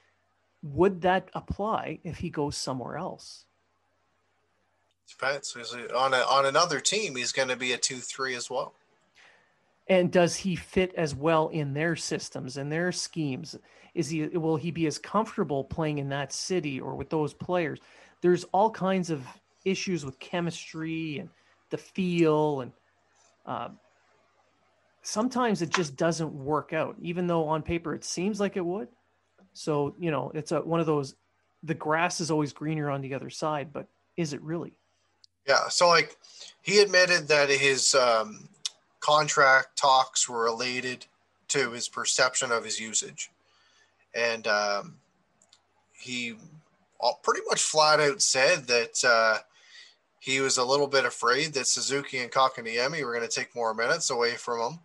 Would 0.63 1.01
that 1.01 1.29
apply 1.33 1.99
if 2.03 2.17
he 2.17 2.29
goes 2.29 2.57
somewhere 2.57 2.97
else? 2.97 3.45
Depends. 5.09 5.55
On 5.55 6.13
a, 6.13 6.17
on 6.17 6.45
another 6.45 6.79
team, 6.79 7.15
he's 7.15 7.31
going 7.31 7.49
to 7.49 7.55
be 7.55 7.73
a 7.73 7.77
two 7.77 7.97
three 7.97 8.35
as 8.35 8.49
well. 8.49 8.73
And 9.87 10.11
does 10.11 10.37
he 10.37 10.55
fit 10.55 10.93
as 10.95 11.13
well 11.13 11.49
in 11.49 11.73
their 11.73 11.95
systems 11.95 12.57
and 12.57 12.71
their 12.71 12.91
schemes? 12.91 13.57
Is 13.93 14.09
he 14.09 14.25
will 14.27 14.55
he 14.55 14.71
be 14.71 14.87
as 14.87 14.97
comfortable 14.97 15.65
playing 15.65 15.97
in 15.97 16.09
that 16.09 16.31
city 16.31 16.79
or 16.79 16.95
with 16.95 17.09
those 17.09 17.33
players? 17.33 17.79
There's 18.21 18.45
all 18.45 18.69
kinds 18.69 19.09
of 19.09 19.25
issues 19.65 20.05
with 20.05 20.19
chemistry 20.19 21.19
and 21.19 21.29
the 21.71 21.77
feel, 21.77 22.61
and 22.61 22.71
uh, 23.45 23.69
sometimes 25.01 25.61
it 25.61 25.71
just 25.71 25.97
doesn't 25.97 26.33
work 26.33 26.73
out, 26.73 26.95
even 27.01 27.27
though 27.27 27.47
on 27.47 27.61
paper 27.61 27.93
it 27.93 28.05
seems 28.05 28.39
like 28.39 28.55
it 28.55 28.65
would. 28.65 28.87
So 29.53 29.95
you 29.99 30.11
know, 30.11 30.31
it's 30.33 30.51
a 30.51 30.61
one 30.61 30.79
of 30.79 30.85
those. 30.85 31.15
The 31.63 31.73
grass 31.73 32.21
is 32.21 32.31
always 32.31 32.53
greener 32.53 32.89
on 32.89 33.01
the 33.01 33.13
other 33.13 33.29
side, 33.29 33.73
but 33.73 33.87
is 34.15 34.33
it 34.33 34.41
really? 34.41 34.77
Yeah. 35.47 35.67
So 35.69 35.87
like 35.87 36.17
he 36.61 36.79
admitted 36.79 37.27
that 37.27 37.49
his 37.49 37.95
um, 37.95 38.47
contract 38.99 39.77
talks 39.77 40.29
were 40.29 40.43
related 40.43 41.05
to 41.49 41.71
his 41.71 41.89
perception 41.89 42.51
of 42.51 42.63
his 42.63 42.79
usage, 42.79 43.31
and 44.15 44.47
um, 44.47 44.95
he 45.99 46.35
pretty 47.23 47.41
much 47.49 47.61
flat 47.61 47.99
out 47.99 48.21
said 48.21 48.67
that 48.67 49.03
uh, 49.03 49.37
he 50.19 50.39
was 50.39 50.57
a 50.57 50.63
little 50.63 50.87
bit 50.87 51.03
afraid 51.03 51.53
that 51.53 51.67
Suzuki 51.67 52.19
and 52.19 52.31
Kotkaniemi 52.31 53.03
were 53.03 53.13
going 53.13 53.27
to 53.27 53.35
take 53.35 53.55
more 53.55 53.73
minutes 53.73 54.11
away 54.11 54.35
from 54.35 54.59
him, 54.59 54.79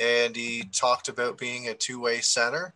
and 0.00 0.34
he 0.34 0.64
talked 0.72 1.08
about 1.08 1.38
being 1.38 1.68
a 1.68 1.74
two-way 1.74 2.20
center, 2.20 2.74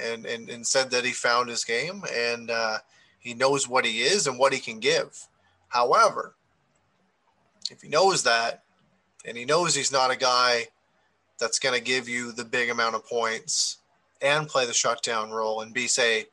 and 0.00 0.26
and, 0.26 0.50
and 0.50 0.66
said 0.66 0.90
that 0.90 1.04
he 1.04 1.12
found 1.12 1.48
his 1.48 1.64
game 1.64 2.02
and 2.12 2.50
uh, 2.50 2.78
he 3.18 3.34
knows 3.34 3.68
what 3.68 3.84
he 3.84 4.02
is 4.02 4.26
and 4.26 4.38
what 4.38 4.52
he 4.52 4.58
can 4.58 4.78
give. 4.78 5.26
However, 5.68 6.35
if 7.70 7.82
he 7.82 7.88
knows 7.88 8.22
that, 8.24 8.62
and 9.24 9.36
he 9.36 9.44
knows 9.44 9.74
he's 9.74 9.92
not 9.92 10.10
a 10.10 10.16
guy 10.16 10.68
that's 11.38 11.58
going 11.58 11.74
to 11.74 11.84
give 11.84 12.08
you 12.08 12.32
the 12.32 12.44
big 12.44 12.70
amount 12.70 12.94
of 12.94 13.06
points 13.06 13.78
and 14.22 14.48
play 14.48 14.64
the 14.66 14.72
shutdown 14.72 15.30
role 15.30 15.60
and 15.60 15.74
be 15.74 15.86
say, 15.86 16.26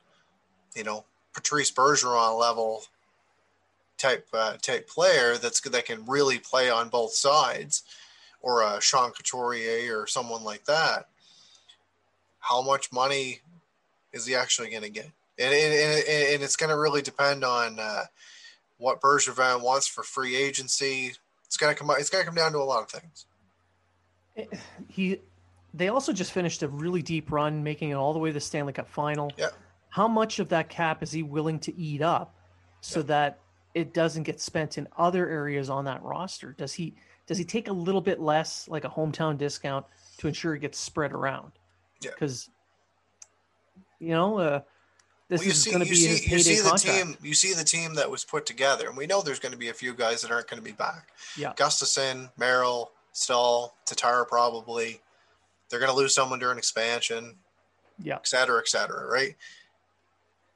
you 0.76 0.84
know, 0.84 1.06
Patrice 1.34 1.72
Bergeron 1.72 2.40
level 2.40 2.84
type 3.98 4.28
uh, 4.34 4.58
type 4.62 4.88
player 4.88 5.38
that's 5.38 5.62
that 5.62 5.86
can 5.86 6.06
really 6.06 6.40
play 6.40 6.70
on 6.70 6.90
both 6.90 7.14
sides, 7.14 7.84
or 8.42 8.62
a 8.62 8.80
Sean 8.82 9.12
Couturier 9.12 10.00
or 10.00 10.08
someone 10.08 10.44
like 10.44 10.66
that. 10.66 11.08
How 12.40 12.62
much 12.62 12.92
money 12.92 13.40
is 14.12 14.26
he 14.26 14.36
actually 14.36 14.70
going 14.70 14.84
to 14.84 14.90
get? 14.90 15.10
And, 15.40 15.54
and, 15.54 16.08
and 16.08 16.44
it's 16.44 16.56
going 16.56 16.70
to 16.70 16.78
really 16.78 17.02
depend 17.02 17.44
on 17.44 17.80
uh, 17.80 18.04
what 18.78 19.02
Bergevin 19.02 19.64
wants 19.64 19.88
for 19.88 20.04
free 20.04 20.36
agency. 20.36 21.14
It's 21.56 21.76
to 21.76 21.76
come. 21.76 21.92
It's 21.98 22.10
to 22.10 22.24
come 22.24 22.36
down 22.36 22.52
to 22.54 22.58
a 22.58 22.60
lot 22.60 22.84
of 22.84 22.90
things. 22.90 23.26
He, 24.88 25.20
they 25.74 25.90
also 25.90 26.12
just 26.12 26.32
finished 26.32 26.64
a 26.64 26.68
really 26.68 27.02
deep 27.02 27.32
run, 27.32 27.64
making 27.64 27.92
it 27.92 27.96
all 27.96 28.14
the 28.14 28.20
way 28.20 28.30
to 28.30 28.34
the 28.34 28.42
Stanley 28.42 28.74
Cup 28.74 28.90
final. 28.90 29.32
Yeah 29.38 29.50
how 29.94 30.08
much 30.08 30.40
of 30.40 30.50
that 30.50 30.70
cap 30.70 31.04
is 31.04 31.12
he 31.12 31.22
willing 31.22 31.60
to 31.60 31.80
eat 31.80 32.02
up 32.02 32.34
so 32.82 33.02
yeah. 33.02 33.06
that 33.06 33.40
it 33.76 33.94
doesn't 33.94 34.24
get 34.24 34.42
spent 34.42 34.80
in 34.80 34.88
other 34.98 35.30
areas 35.30 35.70
on 35.70 35.86
that 35.86 36.02
roster? 36.02 36.54
Does 36.58 36.74
he 36.74 36.96
does 37.28 37.38
he 37.38 37.46
take 37.46 37.68
a 37.68 37.72
little 37.72 38.02
bit 38.02 38.20
less, 38.20 38.68
like 38.68 38.86
a 38.86 38.90
hometown 38.90 39.38
discount, 39.38 39.86
to 40.18 40.28
ensure 40.28 40.56
it 40.56 40.62
gets 40.62 40.80
spread 40.80 41.12
around? 41.12 41.52
Yeah. 42.02 42.10
Because 42.10 42.50
you 44.00 44.10
know, 44.10 44.40
uh, 44.40 44.62
this 45.30 45.42
well, 45.42 45.50
is 45.50 45.66
going 45.66 45.80
to 45.80 45.90
be 45.90 45.96
see, 45.96 46.08
his 46.08 46.22
payday 46.22 46.36
you 46.36 46.44
see 46.44 46.56
the 46.58 46.70
contract. 46.70 47.06
team. 47.06 47.18
You 47.22 47.34
see 47.34 47.54
the 47.54 47.64
team 47.64 47.96
that 47.96 48.10
was 48.10 48.24
put 48.24 48.46
together, 48.46 48.88
and 48.88 48.98
we 48.98 49.08
know 49.08 49.22
there's 49.22 49.40
going 49.40 49.54
to 49.54 49.58
be 49.58 49.70
a 49.70 49.74
few 49.74 49.94
guys 49.94 50.22
that 50.22 50.32
aren't 50.32 50.48
going 50.48 50.62
to 50.62 50.66
be 50.66 50.74
back. 50.74 51.10
Yeah, 51.38 51.54
Gustafsson, 51.54 52.30
Merrill, 52.38 52.92
Staal, 53.14 53.76
Tatar, 53.86 54.26
probably. 54.26 55.02
They're 55.70 55.80
going 55.80 55.92
to 55.92 55.98
lose 55.98 56.14
someone 56.14 56.40
during 56.40 56.58
expansion. 56.58 57.36
Yeah, 58.02 58.16
et 58.16 58.28
cetera, 58.28 58.60
et 58.60 58.68
cetera. 58.68 59.08
Right 59.08 59.36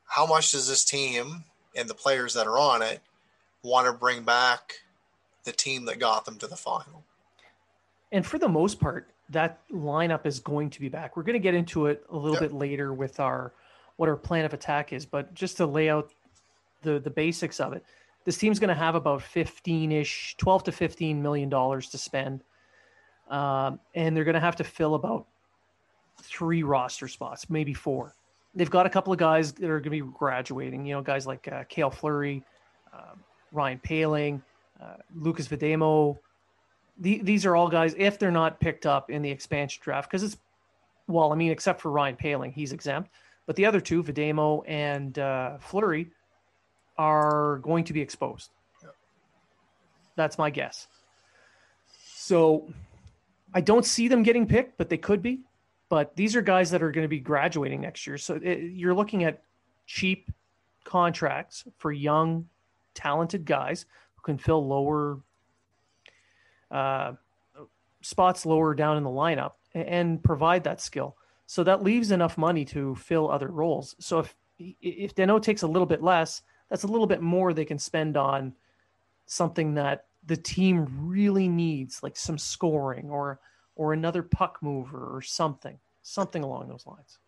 how 0.08 0.26
much 0.26 0.52
does 0.52 0.68
this 0.68 0.84
team 0.84 1.44
and 1.76 1.88
the 1.88 1.94
players 1.94 2.34
that 2.34 2.48
are 2.48 2.58
on 2.58 2.82
it 2.82 3.02
want 3.62 3.86
to 3.86 3.94
bring 3.94 4.24
back 4.24 4.74
the 5.44 5.52
team 5.52 5.86
that 5.86 6.00
got 6.00 6.26
them 6.26 6.38
to 6.40 6.48
the 6.48 6.56
final? 6.56 7.04
And 8.12 8.26
for 8.26 8.40
the 8.40 8.48
most 8.48 8.80
part, 8.80 9.10
that 9.30 9.60
lineup 9.70 10.26
is 10.26 10.40
going 10.40 10.70
to 10.72 10.80
be 10.80 10.88
back. 10.88 11.18
We're 11.18 11.24
going 11.24 11.34
to 11.34 11.40
get 11.40 11.54
into 11.54 11.88
it 11.88 12.06
a 12.10 12.18
little 12.18 12.40
bit 12.40 12.54
later 12.54 12.94
with 12.94 13.20
our 13.20 13.52
what 13.98 14.10
our 14.10 14.16
plan 14.16 14.46
of 14.46 14.54
attack 14.54 14.94
is, 14.94 15.06
but 15.06 15.34
just 15.34 15.58
to 15.58 15.66
lay 15.66 15.90
out 15.90 16.12
the 16.82 17.00
the 17.00 17.10
basics 17.10 17.60
of 17.60 17.74
it, 17.74 17.84
this 18.26 18.38
team's 18.38 18.60
going 18.60 18.70
to 18.70 18.76
have 18.76 18.96
about 18.96 19.22
15ish, 19.22 20.38
12 20.38 20.64
to 20.66 20.72
15 20.72 21.22
million 21.22 21.50
dollars 21.50 21.90
to 21.90 21.98
spend. 21.98 22.44
Um, 23.30 23.80
and 23.94 24.16
they're 24.16 24.24
going 24.24 24.36
to 24.36 24.40
have 24.40 24.56
to 24.58 24.64
fill 24.64 24.96
about 24.96 25.28
three 26.22 26.64
roster 26.64 27.10
spots, 27.10 27.50
maybe 27.50 27.74
four 27.74 28.16
they've 28.58 28.70
got 28.70 28.86
a 28.86 28.90
couple 28.90 29.14
of 29.14 29.20
guys 29.20 29.54
that 29.54 29.70
are 29.70 29.80
going 29.80 29.84
to 29.84 29.90
be 30.06 30.12
graduating. 30.18 30.86
You 30.86 30.96
know, 30.96 31.02
guys 31.02 31.26
like 31.26 31.48
uh, 31.48 31.64
Cale 31.70 31.92
Fleury, 31.92 32.44
uh, 32.94 33.14
Ryan 33.52 33.80
Poehling, 33.84 34.42
uh, 34.82 34.96
Lukas 35.16 35.48
Vejdemo. 35.48 36.18
The, 37.00 37.20
these 37.20 37.46
are 37.46 37.56
all 37.56 37.70
guys 37.70 37.94
if 37.98 38.18
they're 38.18 38.32
not 38.32 38.60
picked 38.60 38.88
up 38.88 39.12
in 39.12 39.22
the 39.22 39.30
expansion 39.30 39.80
draft 39.84 40.10
because 40.10 40.24
it's 40.24 40.38
well, 41.08 41.32
I 41.32 41.36
mean, 41.36 41.52
except 41.52 41.80
for 41.80 41.90
Ryan 41.90 42.18
Poehling, 42.18 42.52
he's 42.52 42.74
exempt. 42.74 43.12
But 43.48 43.56
the 43.56 43.66
other 43.66 43.82
two, 43.82 44.04
Vejdemo 44.04 44.62
and 44.68 45.18
uh, 45.18 45.58
Fleury, 45.58 46.12
are 46.98 47.58
going 47.64 47.86
to 47.86 47.94
be 47.94 48.02
exposed. 48.02 48.52
That's 50.16 50.38
my 50.38 50.52
guess. 50.52 50.88
So 52.16 52.72
I 53.54 53.62
don't 53.62 53.86
see 53.86 54.08
them 54.08 54.22
getting 54.22 54.46
picked, 54.46 54.78
but 54.78 54.90
they 54.90 54.98
could 54.98 55.24
be 55.24 55.40
but 55.90 56.16
these 56.16 56.36
are 56.36 56.42
guys 56.42 56.72
that 56.72 56.84
are 56.84 56.92
going 56.92 57.06
to 57.06 57.10
be 57.10 57.20
graduating 57.20 57.82
next 57.82 58.06
year. 58.06 58.18
So 58.18 58.40
it, 58.42 58.72
you're 58.74 58.94
looking 58.94 59.24
at 59.24 59.42
cheap 59.86 60.32
contracts 60.84 61.64
for 61.78 61.92
young, 61.92 62.48
talented 62.94 63.46
guys 63.46 63.86
who 64.16 64.22
can 64.22 64.38
fill 64.38 64.66
lower 64.68 65.20
uh, 66.70 67.14
spots 68.02 68.46
lower 68.46 68.74
down 68.74 68.98
in 68.98 69.04
the 69.04 69.10
lineup 69.10 69.54
and 69.74 70.22
provide 70.22 70.66
that 70.66 70.82
skill. 70.82 71.16
So 71.48 71.64
that 71.64 71.82
leaves 71.82 72.12
enough 72.12 72.38
money 72.38 72.66
to 72.66 72.94
fill 72.96 73.32
other 73.32 73.48
roles. 73.48 73.96
So 74.00 74.20
if 74.20 74.36
if 74.60 75.16
Danault 75.16 75.44
takes 75.44 75.62
a 75.62 75.68
little 75.68 75.86
bit 75.86 76.04
less, 76.04 76.42
that's 76.70 76.84
a 76.84 76.88
little 76.88 77.08
bit 77.08 77.22
more 77.22 77.54
they 77.54 77.66
can 77.66 77.80
spend 77.80 78.18
on 78.18 78.54
something 79.26 79.76
that 79.76 80.06
the 80.26 80.36
team 80.36 80.88
really 81.00 81.48
needs, 81.48 82.04
like 82.04 82.18
some 82.18 82.38
scoring 82.38 83.10
or 83.10 83.40
or 83.76 83.94
another 83.94 84.24
puck 84.24 84.58
mover 84.62 85.16
or 85.16 85.22
something, 85.22 85.80
something 86.02 86.44
along 86.44 86.68
those 86.68 86.86
lines. 86.86 87.20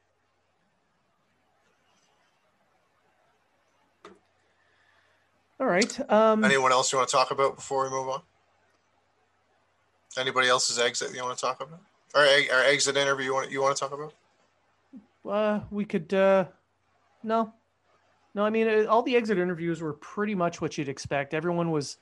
All 5.59 5.67
right. 5.67 6.11
Um, 6.11 6.43
Anyone 6.43 6.71
else 6.71 6.91
you 6.91 6.97
want 6.97 7.09
to 7.09 7.15
talk 7.15 7.31
about 7.31 7.55
before 7.55 7.83
we 7.83 7.89
move 7.89 8.07
on? 8.09 8.21
Anybody 10.17 10.47
else's 10.47 10.79
exit 10.79 11.13
you 11.13 11.23
want 11.23 11.37
to 11.37 11.41
talk 11.41 11.61
about? 11.61 11.81
Or 12.15 12.21
our 12.21 12.63
exit 12.63 12.97
interview 12.97 13.25
you 13.25 13.33
want 13.33 13.51
you 13.51 13.61
want 13.61 13.75
to 13.75 13.79
talk 13.79 13.93
about? 13.93 14.13
Uh, 15.27 15.63
we 15.69 15.85
could. 15.85 16.13
Uh, 16.13 16.45
no, 17.23 17.53
no. 18.33 18.43
I 18.43 18.49
mean, 18.49 18.87
all 18.87 19.03
the 19.03 19.15
exit 19.15 19.37
interviews 19.37 19.81
were 19.81 19.93
pretty 19.93 20.33
much 20.33 20.59
what 20.59 20.77
you'd 20.77 20.89
expect. 20.89 21.33
Everyone 21.33 21.71
was 21.71 21.97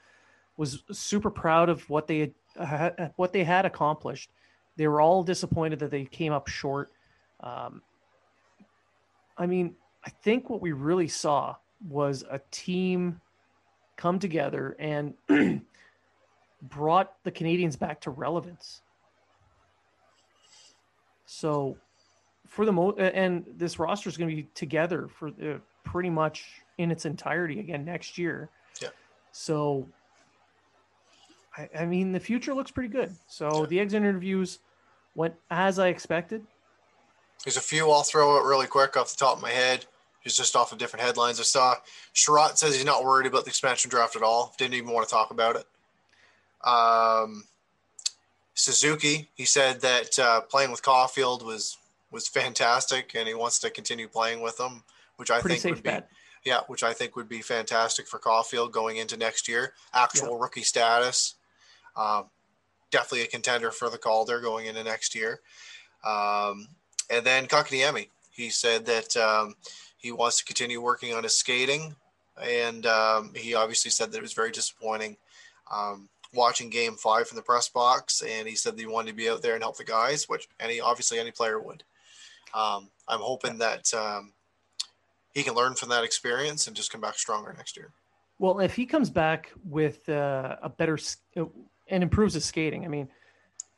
was 0.56 0.84
super 0.92 1.30
proud 1.30 1.70
of 1.70 1.88
what 1.90 2.08
they 2.08 2.20
had 2.20 2.96
uh, 2.98 3.10
what 3.18 3.34
they 3.34 3.44
had 3.44 3.66
accomplished. 3.66 4.30
They 4.78 4.88
were 4.88 5.02
all 5.02 5.24
disappointed 5.24 5.80
that 5.80 5.92
they 5.92 6.06
came 6.06 6.32
up 6.32 6.48
short. 6.48 6.92
Um, 7.42 7.82
I 9.38 9.46
mean, 9.46 9.76
I 10.06 10.10
think 10.10 10.50
what 10.50 10.62
we 10.62 10.72
really 10.72 11.08
saw 11.08 11.56
was 11.88 12.24
a 12.30 12.40
team 12.52 13.20
come 13.98 14.20
together 14.20 14.76
and 14.80 15.14
brought 16.62 17.14
the 17.24 17.32
Canadiens 17.32 17.78
back 17.78 18.02
to 18.02 18.12
relevance. 18.12 18.82
So, 21.28 21.78
for 22.48 22.66
the 22.66 22.72
most, 22.72 22.98
and 22.98 23.46
this 23.58 23.78
roster 23.78 24.10
is 24.10 24.18
going 24.18 24.30
to 24.30 24.36
be 24.36 24.48
together 24.56 25.08
for 25.08 25.28
uh, 25.28 25.60
pretty 25.84 26.10
much 26.10 26.46
in 26.78 26.90
its 26.90 27.06
entirety 27.06 27.60
again 27.60 27.86
next 27.86 28.18
year. 28.18 28.50
Yeah. 28.82 28.90
So, 29.32 29.88
I, 31.56 31.70
I 31.80 31.86
mean, 31.86 32.12
the 32.12 32.20
future 32.20 32.54
looks 32.54 32.72
pretty 32.72 32.90
good. 32.90 33.14
So 33.28 33.62
yeah. 33.62 33.66
the 33.68 33.80
exit 33.80 33.98
interviews 33.98 34.60
went 35.16 35.36
as 35.52 35.80
I 35.80 35.90
expected. 35.90 36.46
There's 37.44 37.58
a 37.58 37.62
few 37.62 37.92
I'll 37.92 38.04
throw 38.04 38.38
out 38.38 38.46
really 38.46 38.68
quick 38.68 38.98
off 38.98 39.12
the 39.12 39.18
top 39.18 39.38
of 39.38 39.42
my 39.42 39.52
head. 39.52 39.86
It's 40.24 40.36
just 40.36 40.56
off 40.56 40.72
of 40.72 40.78
different 40.78 41.06
headlines 41.06 41.40
I 41.40 41.44
saw. 41.44 41.76
Chiarot 42.14 42.58
says 42.58 42.76
he's 42.76 42.86
not 42.86 43.04
worried 43.04 43.28
about 43.28 43.46
the 43.46 43.50
expansion 43.50 43.90
draft 43.90 44.16
at 44.16 44.24
all. 44.24 44.54
Didn't 44.58 44.74
even 44.74 44.92
want 44.92 45.08
to 45.08 45.14
talk 45.14 45.32
about 45.32 45.56
it. 45.56 45.66
Um, 46.68 47.46
Suzuki, 48.58 49.30
he 49.36 49.46
said 49.46 49.82
that 49.82 50.18
uh, 50.18 50.42
playing 50.42 50.72
with 50.72 50.82
Caufield 50.82 51.46
was 51.46 51.78
was 52.10 52.28
fantastic, 52.28 53.12
and 53.14 53.28
he 53.28 53.36
wants 53.36 53.60
to 53.60 53.70
continue 53.70 54.08
playing 54.08 54.42
with 54.42 54.58
them, 54.58 54.84
which 55.18 55.30
I 55.30 55.42
Pretty 55.42 55.58
think 55.58 55.76
would 55.76 55.84
bet. 55.84 56.10
be 56.10 56.16
yeah, 56.50 56.62
which 56.68 56.82
I 56.82 56.94
think 56.94 57.16
would 57.16 57.30
be 57.30 57.42
fantastic 57.42 58.08
for 58.08 58.20
Caufield 58.20 58.72
going 58.72 58.98
into 58.98 59.16
next 59.16 59.48
year. 59.48 59.74
Actual 59.94 60.40
rookie 60.40 60.64
status. 60.64 61.36
Um, 61.96 62.26
definitely 62.90 63.24
a 63.24 63.28
contender 63.28 63.70
for 63.70 63.90
the 63.90 63.98
Calder 63.98 64.40
going 64.40 64.66
into 64.66 64.84
next 64.84 65.14
year. 65.14 65.42
Um, 66.06 66.70
and 67.12 67.26
then 67.26 67.48
Kotkaniemi, 67.48 68.08
he 68.32 68.50
said 68.50 68.86
that 68.86 69.16
um, 69.18 69.56
he 69.98 70.12
wants 70.12 70.40
to 70.40 70.46
continue 70.46 70.82
working 70.82 71.14
on 71.14 71.24
his 71.24 71.38
skating, 71.38 71.96
and 72.42 72.86
um, 72.88 73.34
he 73.36 73.54
obviously 73.54 73.92
said 73.92 74.12
that 74.12 74.18
it 74.18 74.22
was 74.22 74.34
very 74.34 74.52
disappointing 74.52 75.18
um, 75.72 76.10
watching 76.34 76.70
Game 76.70 76.96
Five 76.96 77.28
from 77.28 77.36
the 77.36 77.42
press 77.42 77.70
box, 77.70 78.22
and 78.22 78.48
he 78.48 78.56
said 78.56 78.74
that 78.76 78.80
he 78.80 78.86
wanted 78.86 79.12
to 79.12 79.18
be 79.18 79.30
out 79.30 79.42
there 79.42 79.54
and 79.56 79.64
help 79.64 79.78
the 79.78 79.84
guys, 79.84 80.28
which 80.28 80.48
any 80.60 80.80
obviously 80.80 81.20
any 81.20 81.32
player 81.32 81.60
would. 81.60 81.84
Um, 82.54 82.90
I'm 83.08 83.20
hoping 83.20 83.58
that 83.60 83.94
um, 83.94 84.34
he 85.34 85.44
can 85.44 85.54
learn 85.54 85.76
from 85.76 85.90
that 85.90 86.04
experience 86.04 86.68
and 86.68 86.76
just 86.76 86.92
come 86.92 87.02
back 87.02 87.18
stronger 87.18 87.54
next 87.56 87.78
year. 87.78 87.92
Well, 88.40 88.60
if 88.60 88.76
he 88.76 88.86
comes 88.86 89.10
back 89.10 89.52
with 89.68 90.08
uh, 90.10 90.58
a 90.62 90.70
better 90.70 90.98
uh, 91.36 91.46
and 91.88 92.04
improves 92.04 92.34
his 92.36 92.46
skating, 92.46 92.86
I 92.86 92.88
mean, 92.88 93.08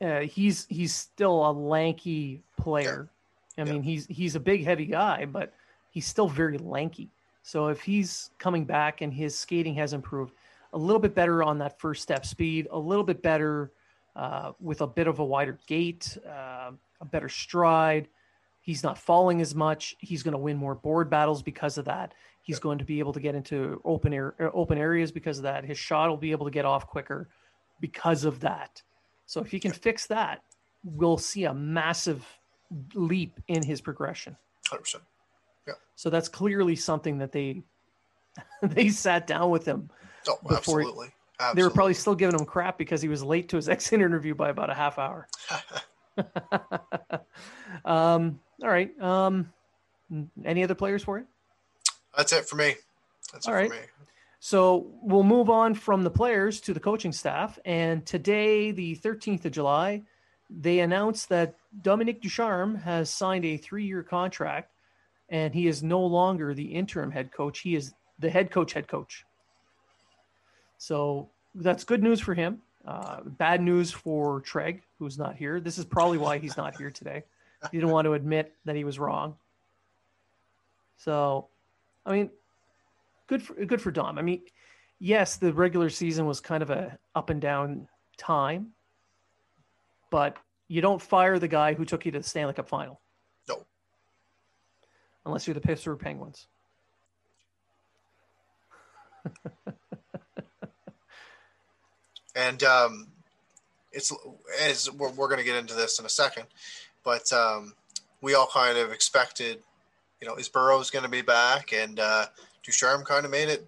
uh, 0.01 0.21
he's 0.21 0.65
he's 0.67 0.93
still 0.93 1.49
a 1.49 1.51
lanky 1.51 2.41
player. 2.57 3.09
I 3.57 3.63
Yeah. 3.63 3.73
mean, 3.73 3.83
he's 3.83 4.05
he's 4.07 4.35
a 4.35 4.39
big, 4.39 4.63
heavy 4.63 4.85
guy, 4.85 5.25
but 5.25 5.53
he's 5.91 6.05
still 6.05 6.27
very 6.27 6.57
lanky. 6.57 7.09
So 7.41 7.67
if 7.67 7.81
he's 7.81 8.29
coming 8.37 8.65
back 8.65 9.01
and 9.01 9.13
his 9.13 9.37
skating 9.37 9.73
has 9.75 9.93
improved 9.93 10.33
a 10.73 10.77
little 10.77 10.99
bit 10.99 11.15
better 11.15 11.43
on 11.43 11.57
that 11.59 11.79
first 11.79 12.01
step 12.01 12.25
speed, 12.25 12.67
a 12.71 12.77
little 12.77 13.03
bit 13.03 13.21
better 13.21 13.71
uh, 14.15 14.51
with 14.59 14.81
a 14.81 14.87
bit 14.87 15.07
of 15.07 15.19
a 15.19 15.25
wider 15.25 15.57
gait, 15.67 16.17
uh, 16.27 16.71
a 17.01 17.05
better 17.05 17.29
stride. 17.29 18.07
He's 18.61 18.83
not 18.83 18.97
falling 18.97 19.41
as 19.41 19.55
much. 19.55 19.95
He's 19.99 20.21
going 20.23 20.33
to 20.33 20.37
win 20.37 20.57
more 20.57 20.75
board 20.75 21.09
battles 21.09 21.41
because 21.41 21.77
of 21.77 21.85
that. 21.85 22.13
He's 22.41 22.57
Yeah. 22.57 22.61
going 22.63 22.77
to 22.79 22.85
be 22.85 22.99
able 22.99 23.13
to 23.13 23.19
get 23.19 23.35
into 23.35 23.81
open 23.85 24.13
air, 24.13 24.35
uh, 24.39 24.49
open 24.53 24.77
areas 24.77 25.11
because 25.11 25.37
of 25.37 25.43
that. 25.43 25.63
His 25.63 25.77
shot 25.77 26.09
will 26.09 26.17
be 26.17 26.31
able 26.31 26.45
to 26.45 26.51
get 26.51 26.65
off 26.65 26.87
quicker 26.87 27.29
because 27.79 28.25
of 28.25 28.39
that. 28.41 28.81
So 29.25 29.41
if 29.41 29.49
he 29.51 29.59
can 29.59 29.71
fix 29.71 30.07
that, 30.07 30.43
we'll 30.83 31.17
see 31.17 31.45
a 31.45 31.53
massive 31.53 32.25
leap 32.93 33.39
in 33.47 33.63
his 33.63 33.81
progression. 33.81 34.35
100%. 34.71 35.01
Yeah. 35.67 35.73
So 35.95 36.09
that's 36.09 36.29
clearly 36.29 36.75
something 36.75 37.17
that 37.19 37.31
they 37.31 37.63
they 38.61 38.89
sat 38.89 39.25
down 39.27 39.49
with 39.49 39.65
him. 39.65 39.89
Oh, 40.27 40.37
Before 40.41 40.79
he- 40.79 40.85
absolutely. 40.85 41.13
They 41.55 41.63
were 41.63 41.69
probably 41.69 41.93
still 41.93 42.15
giving 42.15 42.37
him 42.37 42.45
crap 42.45 42.77
because 42.77 43.01
he 43.01 43.07
was 43.07 43.23
late 43.23 43.47
to 43.49 43.55
his 43.55 43.69
exit 43.69 44.01
interview 44.01 44.35
by 44.35 44.49
about 44.49 44.69
a 44.69 44.73
half 44.73 44.99
hour. 44.99 45.27
um, 47.85 48.39
all 48.61 48.69
right. 48.69 48.91
Um, 49.01 49.51
any 50.43 50.63
other 50.63 50.75
players 50.75 51.03
for 51.03 51.19
you? 51.19 51.25
That's 52.17 52.33
it 52.33 52.47
for 52.49 52.55
me. 52.55 52.75
That's 53.31 53.47
All 53.47 53.53
it 53.53 53.57
right. 53.57 53.69
for 53.69 53.75
me. 53.75 53.81
So 54.41 54.87
we'll 55.01 55.23
move 55.23 55.49
on 55.49 55.73
from 55.75 56.03
the 56.03 56.09
players 56.09 56.61
to 56.61 56.73
the 56.73 56.79
coaching 56.79 57.11
staff. 57.11 57.59
And 57.65 58.05
today, 58.05 58.71
the 58.71 58.95
13th 58.97 59.45
of 59.45 59.51
July, 59.51 60.03
they 60.49 60.79
announced 60.79 61.29
that 61.29 61.55
Dominique 61.81 62.21
Ducharme 62.21 62.75
has 62.75 63.09
signed 63.09 63.45
a 63.45 63.57
three 63.57 63.85
year 63.85 64.01
contract 64.01 64.71
and 65.29 65.53
he 65.53 65.67
is 65.67 65.83
no 65.83 66.01
longer 66.01 66.53
the 66.53 66.63
interim 66.63 67.11
head 67.11 67.31
coach. 67.31 67.59
He 67.59 67.75
is 67.75 67.93
the 68.17 68.29
head 68.29 68.49
coach, 68.49 68.73
head 68.73 68.87
coach. 68.87 69.25
So 70.79 71.29
that's 71.53 71.83
good 71.83 72.01
news 72.01 72.19
for 72.19 72.33
him. 72.33 72.61
Uh, 72.85 73.21
bad 73.23 73.61
news 73.61 73.91
for 73.91 74.41
Treg, 74.41 74.81
who's 74.97 75.19
not 75.19 75.35
here. 75.35 75.59
This 75.59 75.77
is 75.77 75.85
probably 75.85 76.17
why 76.17 76.39
he's 76.39 76.57
not 76.57 76.75
here 76.77 76.89
today. 76.89 77.23
He 77.71 77.77
didn't 77.77 77.91
want 77.91 78.05
to 78.05 78.13
admit 78.13 78.55
that 78.65 78.75
he 78.75 78.85
was 78.85 78.97
wrong. 78.97 79.35
So, 80.97 81.49
I 82.05 82.13
mean, 82.13 82.29
good 83.27 83.43
for 83.43 83.53
good 83.65 83.81
for 83.81 83.91
Dom. 83.91 84.17
I 84.17 84.21
mean, 84.21 84.41
yes, 84.99 85.35
the 85.35 85.51
regular 85.51 85.89
season 85.89 86.25
was 86.25 86.39
kind 86.39 86.63
of 86.63 86.69
a 86.69 86.97
up 87.15 87.29
and 87.29 87.41
down 87.41 87.89
time, 88.17 88.71
but 90.09 90.37
you 90.69 90.81
don't 90.81 91.01
fire 91.01 91.37
the 91.37 91.49
guy 91.49 91.73
who 91.73 91.83
took 91.83 92.05
you 92.05 92.13
to 92.13 92.19
the 92.19 92.23
Stanley 92.23 92.53
Cup 92.53 92.69
final. 92.69 93.01
No. 93.49 93.65
Unless 95.25 95.47
you're 95.47 95.53
the 95.53 95.61
Pittsburgh 95.61 95.99
Penguins. 95.99 96.47
And 102.35 102.63
um, 102.63 103.07
it's 103.91 104.13
as 104.61 104.91
we're, 104.91 105.11
we're 105.11 105.27
going 105.27 105.39
to 105.39 105.45
get 105.45 105.55
into 105.55 105.73
this 105.73 105.99
in 105.99 106.05
a 106.05 106.09
second, 106.09 106.45
but 107.03 107.31
um, 107.33 107.73
we 108.21 108.35
all 108.35 108.49
kind 108.51 108.77
of 108.77 108.91
expected, 108.91 109.59
you 110.21 110.27
know, 110.27 110.35
is 110.35 110.49
Burrows 110.49 110.89
going 110.89 111.03
to 111.03 111.09
be 111.09 111.21
back? 111.21 111.73
And 111.73 111.99
uh, 111.99 112.25
Ducharme 112.63 113.03
kind 113.03 113.25
of 113.25 113.31
made 113.31 113.49
it, 113.49 113.65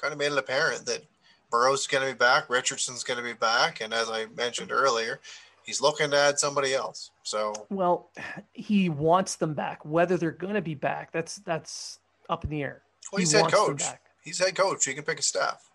kind 0.00 0.12
of 0.12 0.18
made 0.18 0.32
it 0.32 0.38
apparent 0.38 0.86
that 0.86 1.04
Burrows 1.50 1.80
is 1.80 1.86
going 1.86 2.06
to 2.06 2.12
be 2.12 2.18
back, 2.18 2.50
Richardson's 2.50 3.04
going 3.04 3.18
to 3.18 3.24
be 3.24 3.32
back, 3.32 3.80
and 3.80 3.94
as 3.94 4.10
I 4.10 4.26
mentioned 4.36 4.72
earlier, 4.72 5.20
he's 5.64 5.80
looking 5.80 6.10
to 6.10 6.16
add 6.16 6.38
somebody 6.38 6.74
else. 6.74 7.10
So 7.22 7.52
Well, 7.70 8.10
he 8.52 8.88
wants 8.88 9.36
them 9.36 9.54
back. 9.54 9.84
Whether 9.84 10.16
they're 10.16 10.30
going 10.32 10.54
to 10.54 10.62
be 10.62 10.74
back, 10.74 11.12
that's 11.12 11.36
that's 11.36 11.98
up 12.28 12.44
in 12.44 12.50
the 12.50 12.62
air. 12.62 12.82
well, 13.12 13.18
He 13.18 13.22
he's 13.22 13.32
head 13.32 13.50
coach. 13.50 13.84
He's 14.22 14.38
head 14.38 14.56
coach. 14.56 14.84
He 14.84 14.94
can 14.94 15.04
pick 15.04 15.18
a 15.18 15.22
staff. 15.22 15.70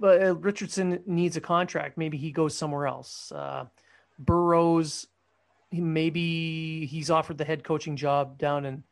But 0.00 0.22
uh, 0.22 0.34
Richardson 0.36 1.00
needs 1.06 1.36
a 1.36 1.40
contract. 1.40 1.98
Maybe 1.98 2.16
he 2.16 2.30
goes 2.32 2.56
somewhere 2.56 2.86
else. 2.86 3.30
Uh, 3.32 3.66
Burrows, 4.18 5.06
he, 5.70 5.80
maybe 5.80 6.86
he's 6.86 7.10
offered 7.10 7.38
the 7.38 7.44
head 7.44 7.64
coaching 7.64 7.96
job 7.96 8.38
down 8.38 8.64
in 8.64 8.84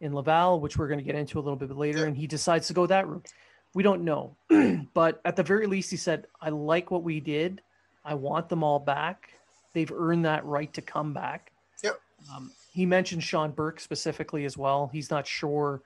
in 0.00 0.12
Laval, 0.14 0.58
which 0.60 0.76
we're 0.76 0.88
going 0.88 0.98
to 0.98 1.04
get 1.04 1.14
into 1.14 1.38
a 1.38 1.42
little 1.42 1.54
bit 1.56 1.70
later, 1.76 2.00
Yeah. 2.00 2.06
and 2.06 2.16
he 2.16 2.26
decides 2.26 2.66
to 2.66 2.72
go 2.72 2.86
that 2.86 3.06
route. 3.06 3.28
We 3.72 3.84
don't 3.84 4.02
know, 4.02 4.36
but 4.94 5.20
at 5.24 5.36
the 5.36 5.44
very 5.44 5.66
least, 5.66 5.90
he 5.92 5.96
said, 5.96 6.26
"I 6.40 6.48
like 6.50 6.90
what 6.90 7.04
we 7.04 7.20
did. 7.20 7.62
I 8.04 8.14
want 8.14 8.48
them 8.48 8.64
all 8.64 8.80
back. 8.80 9.30
They've 9.74 9.92
earned 9.92 10.24
that 10.24 10.44
right 10.44 10.72
to 10.74 10.82
come 10.82 11.12
back." 11.12 11.52
Yep. 11.84 12.00
Um, 12.34 12.50
he 12.72 12.84
mentioned 12.84 13.22
Sean 13.22 13.52
Burke 13.52 13.78
specifically 13.78 14.44
as 14.44 14.58
well. 14.58 14.90
He's 14.92 15.10
not 15.10 15.26
sure 15.26 15.82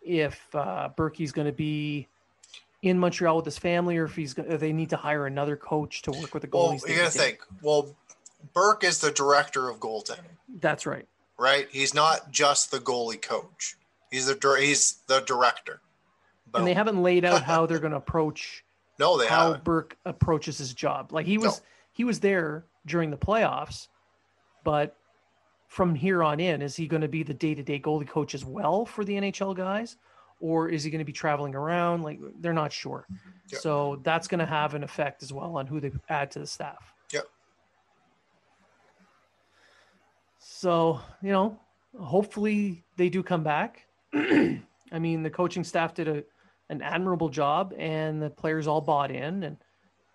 if 0.00 0.42
uh, 0.54 0.88
Berkey's 0.96 1.32
going 1.32 1.46
to 1.46 1.52
be 1.52 2.08
in 2.82 2.98
Montreal 2.98 3.36
with 3.36 3.44
his 3.44 3.58
family, 3.58 3.96
or 3.96 4.04
if 4.04 4.14
he's 4.16 4.36
if 4.38 4.60
they 4.60 4.72
need 4.72 4.90
to 4.90 4.96
hire 4.96 5.26
another 5.26 5.56
coach 5.56 6.02
to 6.02 6.10
work 6.12 6.32
with 6.34 6.42
the 6.42 6.48
Well, 6.52 6.72
goalies. 6.72 6.88
you 6.88 6.96
gotta 6.96 7.10
think. 7.10 7.40
Well, 7.62 7.96
Burke 8.54 8.84
is 8.84 9.00
the 9.00 9.10
director 9.10 9.68
of 9.68 9.80
goaltending. 9.80 10.36
That's 10.60 10.86
right. 10.86 11.06
right? 11.38 11.68
He's 11.70 11.92
not 11.94 12.30
just 12.30 12.70
the 12.70 12.78
goalie 12.78 13.20
coach. 13.20 13.76
He's 14.10 14.26
the 14.26 14.56
he's 14.60 14.98
the 15.08 15.20
director. 15.20 15.80
And 16.54 16.66
they 16.66 16.72
haven't 16.74 17.02
laid 17.02 17.24
out 17.24 17.42
how 17.42 17.66
they're 17.66 17.78
going 17.80 17.90
to 17.90 17.98
approach 17.98 18.64
no, 18.98 19.16
they 19.18 19.26
how 19.26 19.46
haven't. 19.48 19.64
Burke 19.64 19.96
approaches 20.04 20.58
his 20.58 20.72
job. 20.72 21.12
Like 21.12 21.26
he 21.26 21.36
was 21.38 21.58
No. 21.58 21.64
he 21.92 22.04
was 22.04 22.20
there 22.20 22.64
during 22.86 23.10
the 23.10 23.16
playoffs, 23.18 23.88
but 24.64 24.96
from 25.66 25.94
here 25.94 26.22
on 26.22 26.40
in, 26.40 26.62
is 26.62 26.74
he 26.76 26.86
going 26.86 27.02
to 27.02 27.08
be 27.08 27.22
the 27.22 27.34
day 27.34 27.54
to 27.54 27.62
day 27.62 27.78
goalie 27.78 28.08
coach 28.08 28.34
as 28.34 28.44
well 28.44 28.86
for 28.86 29.04
the 29.04 29.14
NHL 29.14 29.54
guys, 29.54 29.96
or 30.40 30.68
is 30.68 30.84
he 30.84 30.90
going 30.90 31.00
to 31.00 31.04
be 31.04 31.12
traveling 31.12 31.54
around? 31.54 32.02
Like 32.02 32.20
they're 32.40 32.52
not 32.52 32.72
sure. 32.72 33.06
Yep. 33.50 33.60
So 33.60 34.00
that's 34.04 34.28
going 34.28 34.40
to 34.40 34.46
have 34.46 34.74
an 34.74 34.82
effect 34.84 35.22
as 35.22 35.32
well 35.32 35.56
on 35.56 35.66
who 35.66 35.80
they 35.80 35.90
add 36.08 36.30
to 36.32 36.38
the 36.38 36.46
staff. 36.46 36.92
Yep. 37.12 37.24
So 40.38 41.00
you 41.22 41.32
know, 41.32 41.58
hopefully 42.00 42.84
they 42.96 43.08
do 43.08 43.22
come 43.22 43.42
back. 43.42 43.86
I 44.14 44.98
mean, 44.98 45.22
the 45.22 45.30
coaching 45.30 45.64
staff 45.64 45.94
did 45.94 46.08
a 46.08 46.24
an 46.70 46.82
admirable 46.82 47.30
job, 47.30 47.72
and 47.78 48.20
the 48.20 48.28
players 48.30 48.66
all 48.66 48.80
bought 48.82 49.10
in, 49.10 49.42
and 49.42 49.56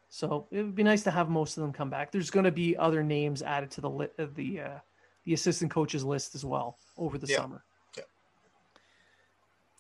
so 0.09 0.47
it 0.51 0.61
would 0.61 0.75
be 0.75 0.83
nice 0.83 1.01
to 1.03 1.11
have 1.11 1.27
most 1.29 1.57
of 1.57 1.61
them 1.63 1.73
come 1.73 1.89
back. 1.89 2.11
There's 2.11 2.29
going 2.29 2.45
to 2.45 2.51
be 2.51 2.77
other 2.77 3.01
names 3.03 3.41
added 3.41 3.71
to 3.71 3.81
the 3.81 3.89
li- 3.89 4.07
uh, 4.19 4.27
the 4.35 4.61
uh, 4.61 4.79
the 5.25 5.33
assistant 5.33 5.71
coaches 5.71 6.03
list 6.03 6.35
as 6.35 6.45
well 6.45 6.77
over 6.97 7.17
the 7.17 7.27
Yeah. 7.27 7.37
summer. 7.37 7.63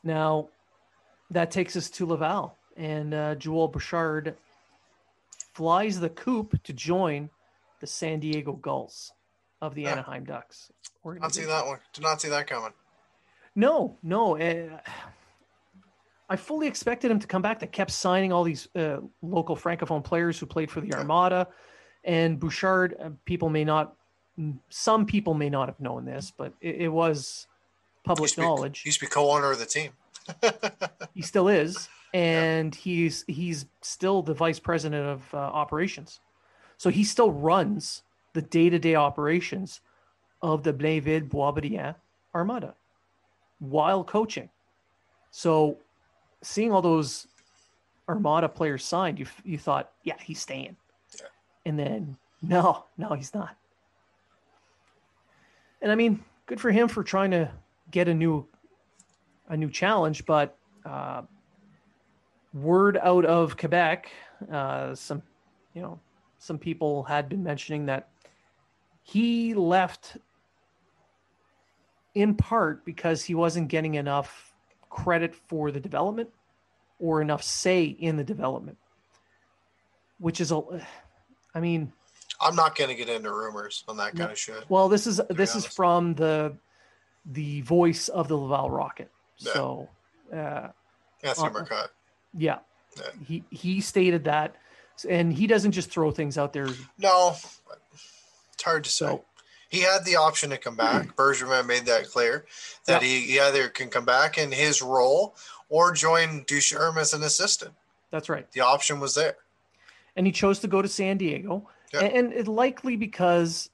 Yeah. 0.03 0.13
Now, 0.13 0.49
that 1.31 1.51
takes 1.51 1.75
us 1.75 1.89
to 1.91 2.05
Laval, 2.05 2.55
and 2.77 3.13
uh, 3.13 3.35
Joel 3.35 3.67
Bouchard 3.69 4.35
flies 5.53 5.99
the 5.99 6.09
coop 6.09 6.61
to 6.63 6.73
join 6.73 7.29
the 7.79 7.87
San 7.87 8.19
Diego 8.19 8.53
Gulls 8.53 9.11
of 9.61 9.75
the 9.75 9.87
Ah. 9.87 9.91
Anaheim 9.91 10.25
Ducks. 10.25 10.71
Not 11.05 11.33
see 11.33 11.43
that 11.45 11.65
one. 11.65 11.79
Did 11.93 12.01
not 12.03 12.21
see 12.21 12.29
that 12.29 12.47
coming. 12.47 12.71
No, 13.55 13.97
no. 14.01 14.37
Uh, 14.37 14.79
I 16.29 16.35
fully 16.37 16.67
expected 16.67 17.11
him 17.11 17.19
to 17.19 17.27
come 17.27 17.41
back. 17.41 17.59
They 17.59 17.67
kept 17.67 17.91
signing 17.91 18.31
all 18.31 18.43
these 18.43 18.67
uh, 18.75 18.97
local 19.21 19.55
francophone 19.55 20.03
players 20.03 20.39
who 20.39 20.45
played 20.45 20.71
for 20.71 20.81
the 20.81 20.93
Armada, 20.93 21.47
and 22.03 22.39
Bouchard. 22.39 22.95
Uh, 23.01 23.09
people 23.25 23.49
may 23.49 23.63
not, 23.63 23.95
some 24.69 25.05
people 25.05 25.33
may 25.33 25.49
not 25.49 25.67
have 25.67 25.79
known 25.79 26.05
this, 26.05 26.31
but 26.35 26.53
it, 26.61 26.75
it 26.83 26.87
was 26.89 27.47
public 28.03 28.35
be- 28.35 28.41
knowledge. 28.41 28.81
He 28.81 28.89
used 28.89 28.99
to 28.99 29.05
be 29.05 29.09
co-owner 29.09 29.51
of 29.51 29.59
the 29.59 29.65
team. 29.65 29.91
He 31.13 31.21
still 31.21 31.47
is, 31.47 31.89
and 32.13 32.73
he's 32.73 33.25
he's 33.27 33.65
still 33.81 34.21
the 34.21 34.33
vice 34.33 34.59
president 34.59 35.07
of 35.07 35.33
uh, 35.33 35.37
operations. 35.37 36.19
So 36.77 36.89
he 36.89 37.03
still 37.03 37.31
runs 37.31 38.03
the 38.33 38.41
day-to-day 38.41 38.95
operations 38.95 39.81
of 40.41 40.63
the 40.63 40.73
Blainville 40.73 41.29
Boisbriand 41.29 41.95
Armada 42.33 42.75
while 43.59 44.03
coaching. 44.03 44.49
So 45.31 45.77
seeing 46.41 46.71
all 46.71 46.81
those 46.81 47.27
Armada 48.09 48.49
players 48.49 48.83
signed, 48.83 49.19
you 49.19 49.25
you 49.43 49.57
thought, 49.57 49.91
yeah, 50.03 50.17
he's 50.21 50.39
staying. 50.39 50.75
Yeah. 51.19 51.27
And 51.65 51.79
then 51.79 52.17
no, 52.41 52.85
no, 52.97 53.13
he's 53.13 53.33
not. 53.33 53.55
And 55.81 55.91
I 55.91 55.95
mean, 55.95 56.23
good 56.45 56.59
for 56.59 56.71
him 56.71 56.87
for 56.87 57.03
trying 57.03 57.31
to 57.31 57.49
get 57.93 58.09
a 58.09 58.13
new 58.13 58.45
a 59.47 59.55
new 59.55 59.69
challenge, 59.69 60.25
but 60.25 60.57
uh, 60.85 61.21
word 62.53 62.97
out 63.01 63.23
of 63.23 63.55
Quebec, 63.55 64.11
uh, 64.51 64.93
some 64.95 65.21
you 65.73 65.81
know 65.81 65.99
some 66.39 66.57
people 66.57 67.03
had 67.03 67.29
been 67.29 67.43
mentioning 67.43 67.85
that 67.85 68.09
he 69.03 69.53
left 69.53 70.17
in 72.15 72.35
part 72.35 72.83
because 72.83 73.23
he 73.23 73.35
wasn't 73.35 73.69
getting 73.69 73.95
enough 73.95 74.53
credit 74.89 75.33
for 75.47 75.71
the 75.71 75.79
development 75.79 76.29
or 76.99 77.21
enough 77.21 77.43
say 77.43 77.83
in 77.85 78.17
the 78.17 78.23
development, 78.23 78.77
which 80.19 80.39
is 80.39 80.51
a, 80.51 80.61
I 81.55 81.59
mean, 81.59 81.91
I'm 82.39 82.55
not 82.55 82.75
going 82.75 82.89
to 82.89 82.95
get 82.95 83.09
into 83.09 83.31
rumors 83.31 83.83
on 83.87 83.97
that 83.97 84.15
kind 84.15 84.31
of 84.31 84.37
shit. 84.37 84.65
well, 84.69 84.89
this 84.89 85.05
is 85.07 85.21
this 85.29 85.55
is 85.55 85.65
from 85.65 86.13
the 86.15 86.55
the 87.25 87.61
voice 87.61 88.07
of 88.09 88.27
the 88.27 88.35
Laval 88.37 88.69
Rocket. 88.69 89.09
Yeah. 89.37 89.53
So, 89.53 89.89
uh, 90.31 90.69
Anthony 91.23 91.47
uh, 91.47 91.51
Marcotte. 91.51 91.91
yeah, 92.37 92.59
Yeah. 92.97 93.03
he 93.25 93.43
he 93.49 93.81
stated 93.81 94.25
that, 94.25 94.55
and 95.07 95.31
he 95.33 95.47
doesn't 95.47 95.71
just 95.71 95.89
throw 95.89 96.11
things 96.11 96.37
out 96.37 96.53
there. 96.53 96.67
No, 96.97 97.35
it's 98.53 98.63
hard 98.63 98.83
to 98.83 98.89
say. 98.89 99.05
So, 99.05 99.25
He 99.69 99.79
had 99.81 100.05
the 100.05 100.15
option 100.17 100.49
to 100.51 100.57
come 100.57 100.75
back. 100.75 101.15
Bergevin 101.15 101.65
made 101.65 101.85
that 101.85 102.07
clear 102.07 102.45
that 102.85 103.01
Yeah. 103.01 103.07
he, 103.07 103.19
he 103.21 103.39
either 103.39 103.69
can 103.69 103.89
come 103.89 104.05
back 104.05 104.37
in 104.37 104.51
his 104.51 104.81
role 104.81 105.35
or 105.69 105.91
join 105.93 106.43
Ducharme 106.45 106.97
as 106.99 107.13
an 107.13 107.23
assistant. 107.23 107.73
that's 108.11 108.29
right. 108.29 108.51
The 108.51 108.61
option 108.61 108.99
was 108.99 109.15
there. 109.15 109.37
and 110.15 110.27
he 110.27 110.31
chose 110.31 110.59
to 110.59 110.67
go 110.67 110.81
to 110.83 110.87
San 110.87 111.17
Diego, 111.17 111.67
Yeah. 111.91 112.01
and, 112.01 112.13
and 112.27 112.33
it 112.33 112.47
likely 112.47 112.95
because 112.95 113.69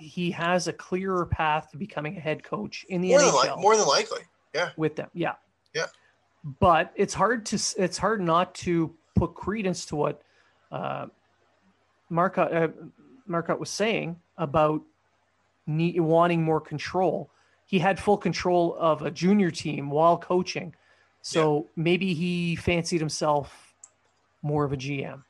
he 0.00 0.30
has 0.30 0.66
a 0.68 0.72
clearer 0.72 1.26
path 1.26 1.70
to 1.70 1.76
becoming 1.76 2.16
a 2.16 2.20
head 2.20 2.42
coach 2.42 2.84
in 2.88 3.00
the 3.00 3.10
More 3.10 3.20
than, 3.20 3.28
NHL 3.28 3.34
like, 3.34 3.58
more 3.58 3.76
than 3.76 3.86
likely. 3.86 4.20
Yeah. 4.54 4.70
With 4.76 4.96
them. 4.96 5.08
Yeah, 5.12 5.34
Yeah. 5.74 5.86
But 6.58 6.92
it's 6.96 7.14
hard 7.14 7.44
to 7.46 7.58
it's 7.76 7.98
hard 7.98 8.20
not 8.20 8.54
to 8.56 8.94
put 9.14 9.34
credence 9.34 9.84
to 9.86 9.96
what 9.96 10.22
uh, 10.72 11.06
Marcotte 12.08 12.52
uh, 12.52 12.68
Marcotte 13.26 13.60
was 13.60 13.70
saying 13.70 14.16
about 14.38 14.80
ne- 15.66 16.00
wanting 16.00 16.42
more 16.42 16.60
control. 16.60 17.30
He 17.66 17.78
had 17.78 18.00
full 18.00 18.16
control 18.16 18.74
of 18.80 19.02
a 19.02 19.10
junior 19.10 19.50
team 19.50 19.90
while 19.90 20.16
coaching, 20.16 20.74
so 21.20 21.68
maybe 21.76 22.14
he 22.14 22.56
fancied 22.56 23.00
himself 23.00 23.74
more 24.42 24.64
of 24.64 24.72
a 24.72 24.76
GM, 24.76 25.22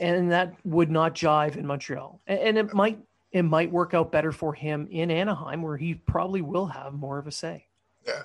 and 0.00 0.30
that 0.32 0.54
would 0.64 0.90
not 0.90 1.14
jive 1.14 1.56
in 1.56 1.66
Montreal. 1.66 2.20
And, 2.26 2.58
it 2.58 2.74
might 2.74 2.98
it 3.36 3.42
might 3.42 3.70
work 3.70 3.94
out 3.94 4.12
better 4.12 4.32
for 4.32 4.54
him 4.54 4.88
in 4.90 5.10
Anaheim, 5.10 5.62
where 5.62 5.76
he 5.76 5.94
probably 5.94 6.40
will 6.40 6.66
have 6.66 6.94
more 6.94 7.18
of 7.18 7.26
a 7.26 7.32
say. 7.32 7.66
Yeah, 8.06 8.22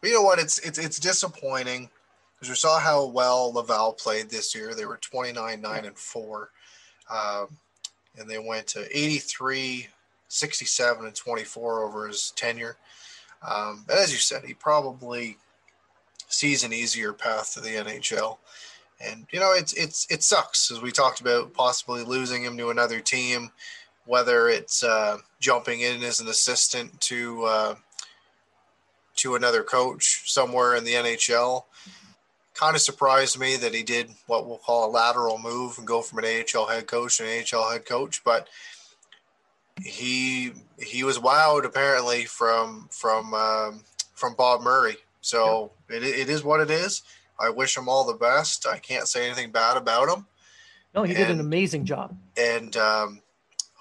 but 0.00 0.08
you 0.08 0.14
know 0.14 0.22
what? 0.22 0.38
It's 0.38 0.58
it's 0.58 0.78
it's 0.78 0.98
disappointing 0.98 1.90
because 2.34 2.48
we 2.48 2.54
saw 2.54 2.78
how 2.78 3.06
well 3.06 3.52
Laval 3.52 3.92
played 3.92 4.30
this 4.30 4.54
year. 4.54 4.74
They 4.74 4.86
were 4.86 4.98
29, 4.98 5.60
9, 5.60 5.84
and 5.84 5.96
4. 5.96 6.50
Um, 7.10 7.46
and 8.18 8.28
they 8.28 8.38
went 8.38 8.66
to 8.68 8.86
83, 8.90 9.88
67, 10.28 11.04
and 11.06 11.14
24 11.14 11.84
over 11.84 12.08
his 12.08 12.32
tenure. 12.36 12.76
Um, 13.48 13.84
but 13.86 13.98
as 13.98 14.12
you 14.12 14.18
said, 14.18 14.44
he 14.44 14.54
probably 14.54 15.36
sees 16.28 16.64
an 16.64 16.72
easier 16.72 17.12
path 17.12 17.54
to 17.54 17.60
the 17.60 17.70
NHL. 17.70 18.38
And 19.00 19.26
you 19.32 19.40
know, 19.40 19.52
it's 19.52 19.72
it's 19.74 20.06
it 20.10 20.22
sucks 20.22 20.70
as 20.70 20.80
we 20.80 20.92
talked 20.92 21.20
about 21.20 21.52
possibly 21.52 22.02
losing 22.02 22.44
him 22.44 22.56
to 22.58 22.70
another 22.70 23.00
team, 23.00 23.50
whether 24.06 24.48
it's 24.48 24.82
uh, 24.84 25.18
jumping 25.40 25.80
in 25.80 26.02
as 26.02 26.20
an 26.20 26.28
assistant 26.28 27.00
to 27.02 27.44
uh, 27.44 27.74
to 29.16 29.34
another 29.36 29.62
coach 29.62 30.22
somewhere 30.30 30.74
in 30.74 30.84
the 30.84 30.94
NHL. 30.94 31.64
Kind 32.54 32.76
of 32.76 32.82
surprised 32.82 33.38
me 33.38 33.56
that 33.56 33.74
he 33.74 33.82
did 33.82 34.10
what 34.26 34.46
we'll 34.46 34.58
call 34.58 34.88
a 34.88 34.90
lateral 34.90 35.38
move 35.38 35.76
and 35.78 35.86
go 35.86 36.02
from 36.02 36.20
an 36.20 36.24
AHL 36.54 36.66
head 36.66 36.86
coach 36.86 37.16
to 37.18 37.24
an 37.24 37.44
AHL 37.52 37.70
head 37.70 37.84
coach, 37.84 38.22
but 38.24 38.48
he 39.82 40.52
he 40.78 41.02
was 41.02 41.18
wowed 41.18 41.64
apparently 41.64 42.24
from 42.24 42.88
from 42.92 43.34
um, 43.34 43.84
from 44.14 44.34
Bob 44.34 44.60
Murray. 44.62 44.96
So 45.20 45.72
it, 45.88 46.02
it 46.04 46.28
is 46.28 46.44
what 46.44 46.60
it 46.60 46.70
is. 46.70 47.02
I 47.40 47.50
wish 47.50 47.76
him 47.76 47.88
all 47.88 48.04
the 48.04 48.14
best. 48.14 48.66
I 48.66 48.78
can't 48.78 49.08
say 49.08 49.26
anything 49.26 49.50
bad 49.50 49.76
about 49.76 50.08
him 50.08 50.26
No, 50.94 51.02
he 51.02 51.14
did 51.14 51.30
an 51.30 51.40
amazing 51.40 51.84
job. 51.84 52.16
and 52.36 52.76
um, 52.76 53.22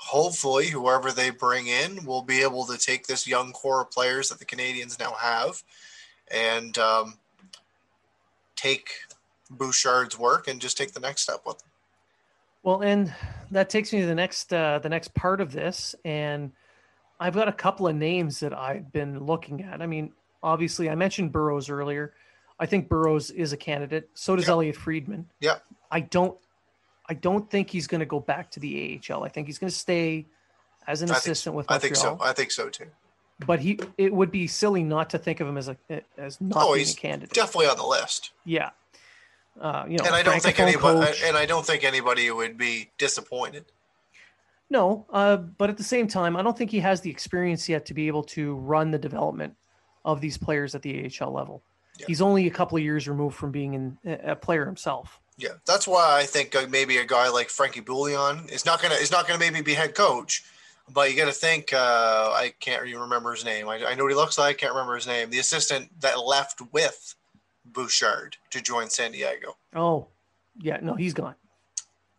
hopefully 0.04 0.68
whoever 0.68 1.12
they 1.12 1.30
bring 1.30 1.68
in 1.68 2.06
will 2.06 2.22
be 2.22 2.42
able 2.42 2.66
to 2.66 2.78
take 2.78 3.08
this 3.08 3.26
young 3.26 3.54
core 3.54 3.82
of 3.82 3.90
players 3.90 4.28
that 4.30 4.38
the 4.38 4.46
Canadiens 4.46 5.00
now 5.00 5.14
have 5.14 5.64
and 6.30 6.78
um, 6.78 7.18
take 8.58 8.90
Bouchard's 9.50 10.20
work 10.20 10.50
and 10.50 10.60
just 10.60 10.78
take 10.78 10.92
the 10.92 11.00
next 11.00 11.22
step 11.22 11.42
with 11.46 11.60
them. 11.60 11.70
Well, 12.64 12.82
and 12.82 13.14
that 13.52 13.70
takes 13.70 13.94
me 13.94 14.02
to 14.02 14.06
the 14.06 14.16
next 14.16 14.54
uh, 14.54 14.80
the 14.80 14.90
next 14.90 15.14
part 15.14 15.40
of 15.40 15.52
this, 15.52 15.96
and 16.04 16.52
I've 17.20 17.34
got 17.34 17.48
a 17.48 17.54
couple 17.54 17.88
of 17.88 17.96
names 17.96 18.42
that 18.42 18.54
I've 18.54 18.92
been 18.92 19.26
looking 19.26 19.64
at. 19.64 19.82
I 19.82 19.88
mean, 19.88 20.12
obviously, 20.42 20.90
I 20.90 20.96
mentioned 20.96 21.32
Burrows 21.32 21.70
earlier. 21.70 22.14
I 22.60 22.66
think 22.66 22.90
Burrows 22.90 23.32
is 23.32 23.54
a 23.54 23.58
candidate. 23.58 24.10
So 24.14 24.36
does 24.36 24.48
Yeah. 24.48 24.54
Elliotte 24.54 24.76
Friedman. 24.76 25.30
Yeah. 25.40 25.58
I 25.92 26.02
don't. 26.02 26.38
I 27.10 27.14
don't 27.14 27.50
think 27.50 27.70
he's 27.70 27.88
going 27.88 28.00
to 28.00 28.06
go 28.06 28.20
back 28.20 28.52
to 28.52 28.60
the 28.60 29.02
AHL. 29.10 29.24
I 29.24 29.30
think 29.30 29.48
he's 29.48 29.60
going 29.60 29.70
to 29.70 29.76
stay 29.76 30.26
as 30.88 31.02
an 31.02 31.12
I 31.12 31.16
assistant 31.18 31.56
with 31.56 31.66
I 31.70 31.74
Montreal. 31.76 31.80
think 31.82 31.96
so. 31.98 32.18
I 32.22 32.34
think 32.34 32.52
so 32.52 32.70
too. 32.70 32.88
But 33.46 33.60
he, 33.60 33.80
it 33.98 34.14
would 34.14 34.32
be 34.32 34.48
silly 34.48 34.84
not 34.84 35.10
to 35.10 35.18
think 35.18 35.40
of 35.40 35.48
him 35.48 35.58
as 35.58 35.68
a 35.68 35.76
as 36.18 36.40
not 36.40 36.64
Oh, 36.66 36.76
being 36.76 36.88
a 36.88 36.94
candidate. 36.94 37.34
Definitely 37.34 37.68
on 37.68 37.78
the 37.78 37.86
list. 37.86 38.32
yeah. 38.46 38.70
Uh, 39.60 39.86
you 39.88 39.98
know, 40.00 40.06
and 40.06 40.16
I 40.16 40.24
don't 40.24 40.42
think 40.42 40.60
anybody 40.60 41.06
coach. 41.06 41.22
and 41.24 41.38
I 41.38 41.46
don't 41.46 41.64
think 41.64 41.84
anybody 41.84 42.32
would 42.32 42.58
be 42.58 42.90
disappointed. 42.98 43.66
No, 44.70 45.06
uh, 45.12 45.38
but 45.38 45.70
at 45.70 45.78
the 45.78 45.84
same 45.84 46.08
time, 46.08 46.36
I 46.36 46.42
don't 46.42 46.58
think 46.58 46.72
he 46.72 46.80
has 46.80 47.02
the 47.02 47.12
experience 47.12 47.70
yet 47.70 47.86
to 47.88 47.94
be 47.94 48.08
able 48.08 48.24
to 48.24 48.56
run 48.56 48.90
the 48.90 48.98
development 48.98 49.56
of 50.06 50.22
these 50.22 50.38
players 50.40 50.74
at 50.74 50.82
the 50.82 51.12
AHL 51.22 51.32
level. 51.32 51.62
Yeah. 52.00 52.08
He's 52.08 52.22
only 52.22 52.48
a 52.48 52.50
couple 52.50 52.80
of 52.80 52.84
years 52.84 53.08
removed 53.08 53.36
from 53.36 53.52
being 53.52 53.74
in, 53.76 53.98
a 54.24 54.36
player 54.36 54.66
himself. 54.66 55.20
Yeah, 55.38 55.54
that's 55.66 55.88
why 55.88 56.20
I 56.20 56.24
think 56.26 56.56
uh, 56.56 56.68
maybe 56.70 56.98
a 56.98 57.06
guy 57.06 57.30
like 57.30 57.50
Frankie 57.50 57.80
Bouillon 57.82 58.48
is 58.50 58.66
not 58.66 58.82
gonna 58.82 58.96
is 58.96 59.12
not 59.12 59.28
gonna 59.28 59.40
maybe 59.40 59.62
be 59.62 59.74
head 59.74 59.96
coach, 59.96 60.44
but 60.94 61.10
you 61.10 61.18
got 61.18 61.26
to 61.26 61.32
think. 61.32 61.74
Uh, 61.74 62.32
I 62.34 62.54
can't 62.60 62.86
even 62.88 63.02
remember 63.02 63.34
his 63.34 63.44
name. 63.44 63.68
I, 63.68 63.84
I 63.84 63.96
know 63.96 64.04
what 64.04 64.12
he 64.12 64.16
looks 64.16 64.38
like. 64.38 64.56
I 64.56 64.60
can't 64.60 64.74
remember 64.74 64.96
his 64.96 65.08
name. 65.08 65.32
The 65.32 65.40
assistant 65.40 65.90
that 66.02 66.20
left 66.20 66.62
with 66.72 67.16
Bouchard 67.66 68.38
to 68.52 68.62
join 68.62 68.90
San 68.90 69.12
Diego, 69.12 69.58
Oh, 69.76 70.08
yeah, 70.62 70.78
no, 70.82 70.94
he's 70.94 71.14
gone. 71.16 71.36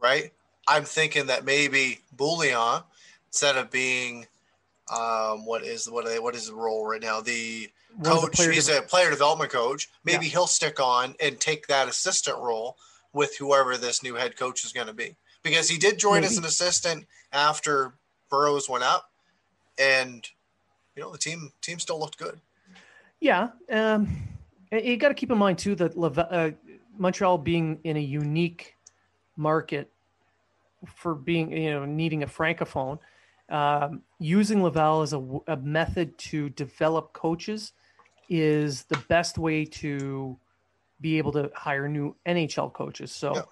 right? 0.01 0.33
I'm 0.67 0.85
thinking 0.85 1.27
that 1.27 1.45
maybe 1.45 2.01
Bouillon, 2.17 2.83
instead 3.29 3.57
of 3.57 3.71
being, 3.71 4.27
um, 4.91 5.45
what 5.47 5.63
is 5.63 5.89
what 5.89 6.07
what 6.23 6.35
is 6.35 6.49
the 6.49 6.55
role 6.55 6.87
right 6.87 7.01
now? 7.03 7.21
The 7.21 7.69
One 7.97 8.03
the 8.17 8.21
coach. 8.23 8.33
player 8.33 8.51
he's 8.51 8.67
dev- 8.67 8.85
a 8.85 8.87
player 8.87 9.11
development 9.11 9.53
coach. 9.53 9.89
Maybe 10.05 10.27
he'll 10.27 10.47
stick 10.49 10.81
on 10.81 11.15
and 11.21 11.39
take 11.39 11.67
that 11.69 11.87
assistant 11.89 12.39
role 12.39 12.77
with 13.15 13.39
whoever 13.39 13.79
this 13.79 14.03
new 14.03 14.17
head 14.17 14.37
coach 14.37 14.65
is 14.65 14.73
going 14.73 14.89
to 14.89 14.93
be. 14.93 15.17
Because 15.43 15.71
he 15.71 15.79
did 15.79 15.99
join 15.99 16.25
as 16.25 16.37
an 16.37 16.45
assistant 16.45 17.07
after 17.33 17.95
Burrows 18.31 18.69
went 18.69 18.85
up, 18.85 19.11
and 19.79 20.27
you 20.97 21.03
know 21.03 21.13
the 21.13 21.19
team 21.19 21.53
team 21.61 21.79
still 21.79 21.99
looked 21.99 22.19
good. 22.19 22.41
yeah. 23.21 23.51
Um, 23.71 24.09
you 24.73 24.97
got 24.97 25.09
to 25.09 25.15
keep 25.15 25.31
in 25.31 25.39
mind 25.39 25.59
too 25.59 25.75
that 25.77 25.97
Lava- 25.97 26.33
uh, 26.33 26.51
Montreal 26.99 27.39
being 27.39 27.79
in 27.85 27.97
a 27.97 28.01
unique 28.01 28.75
market 29.37 29.91
for 30.87 31.15
being 31.15 31.53
you 31.53 31.71
know 31.71 31.85
needing 31.85 32.23
a 32.23 32.27
francophone, 32.27 32.99
um, 33.51 34.03
using 34.19 34.63
Laval 34.63 35.03
as 35.03 35.13
a 35.13 35.57
method 35.57 36.17
to 36.19 36.49
develop 36.51 37.13
coaches 37.13 37.73
is 38.31 38.85
the 38.85 38.97
best 39.09 39.37
way 39.37 39.65
to 39.67 40.39
be 41.05 41.19
able 41.19 41.33
to 41.33 41.51
hire 41.55 41.87
new 41.89 42.17
NHL 42.27 42.73
coaches. 42.73 43.13
So. 43.13 43.47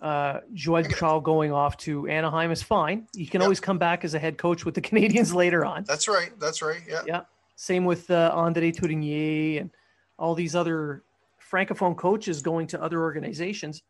Uh, 0.00 0.38
Joel 0.54 0.82
get 0.84 1.24
going 1.24 1.50
off 1.52 1.76
to 1.78 2.06
Anaheim 2.06 2.52
is 2.52 2.62
fine. 2.62 3.08
You 3.16 3.26
can 3.26 3.40
Yeah. 3.40 3.46
always 3.46 3.58
come 3.58 3.78
back 3.78 4.04
as 4.04 4.14
a 4.14 4.18
head 4.20 4.38
coach 4.38 4.64
with 4.64 4.76
the 4.76 4.80
Canadiens 4.88 5.34
later 5.34 5.64
on. 5.64 5.82
That's 5.88 6.06
right. 6.06 6.30
That's 6.38 6.62
right. 6.62 6.80
Yeah. 6.88 7.02
Yeah. 7.04 7.20
Same 7.56 7.84
with 7.84 8.08
uh, 8.08 8.30
Andre 8.32 8.70
Tourigny 8.70 9.60
and 9.60 9.70
all 10.16 10.36
these 10.36 10.54
other 10.54 11.02
francophone 11.50 11.96
coaches 11.96 12.42
going 12.42 12.68
to 12.68 12.80
other 12.80 13.00
organizations. 13.02 13.82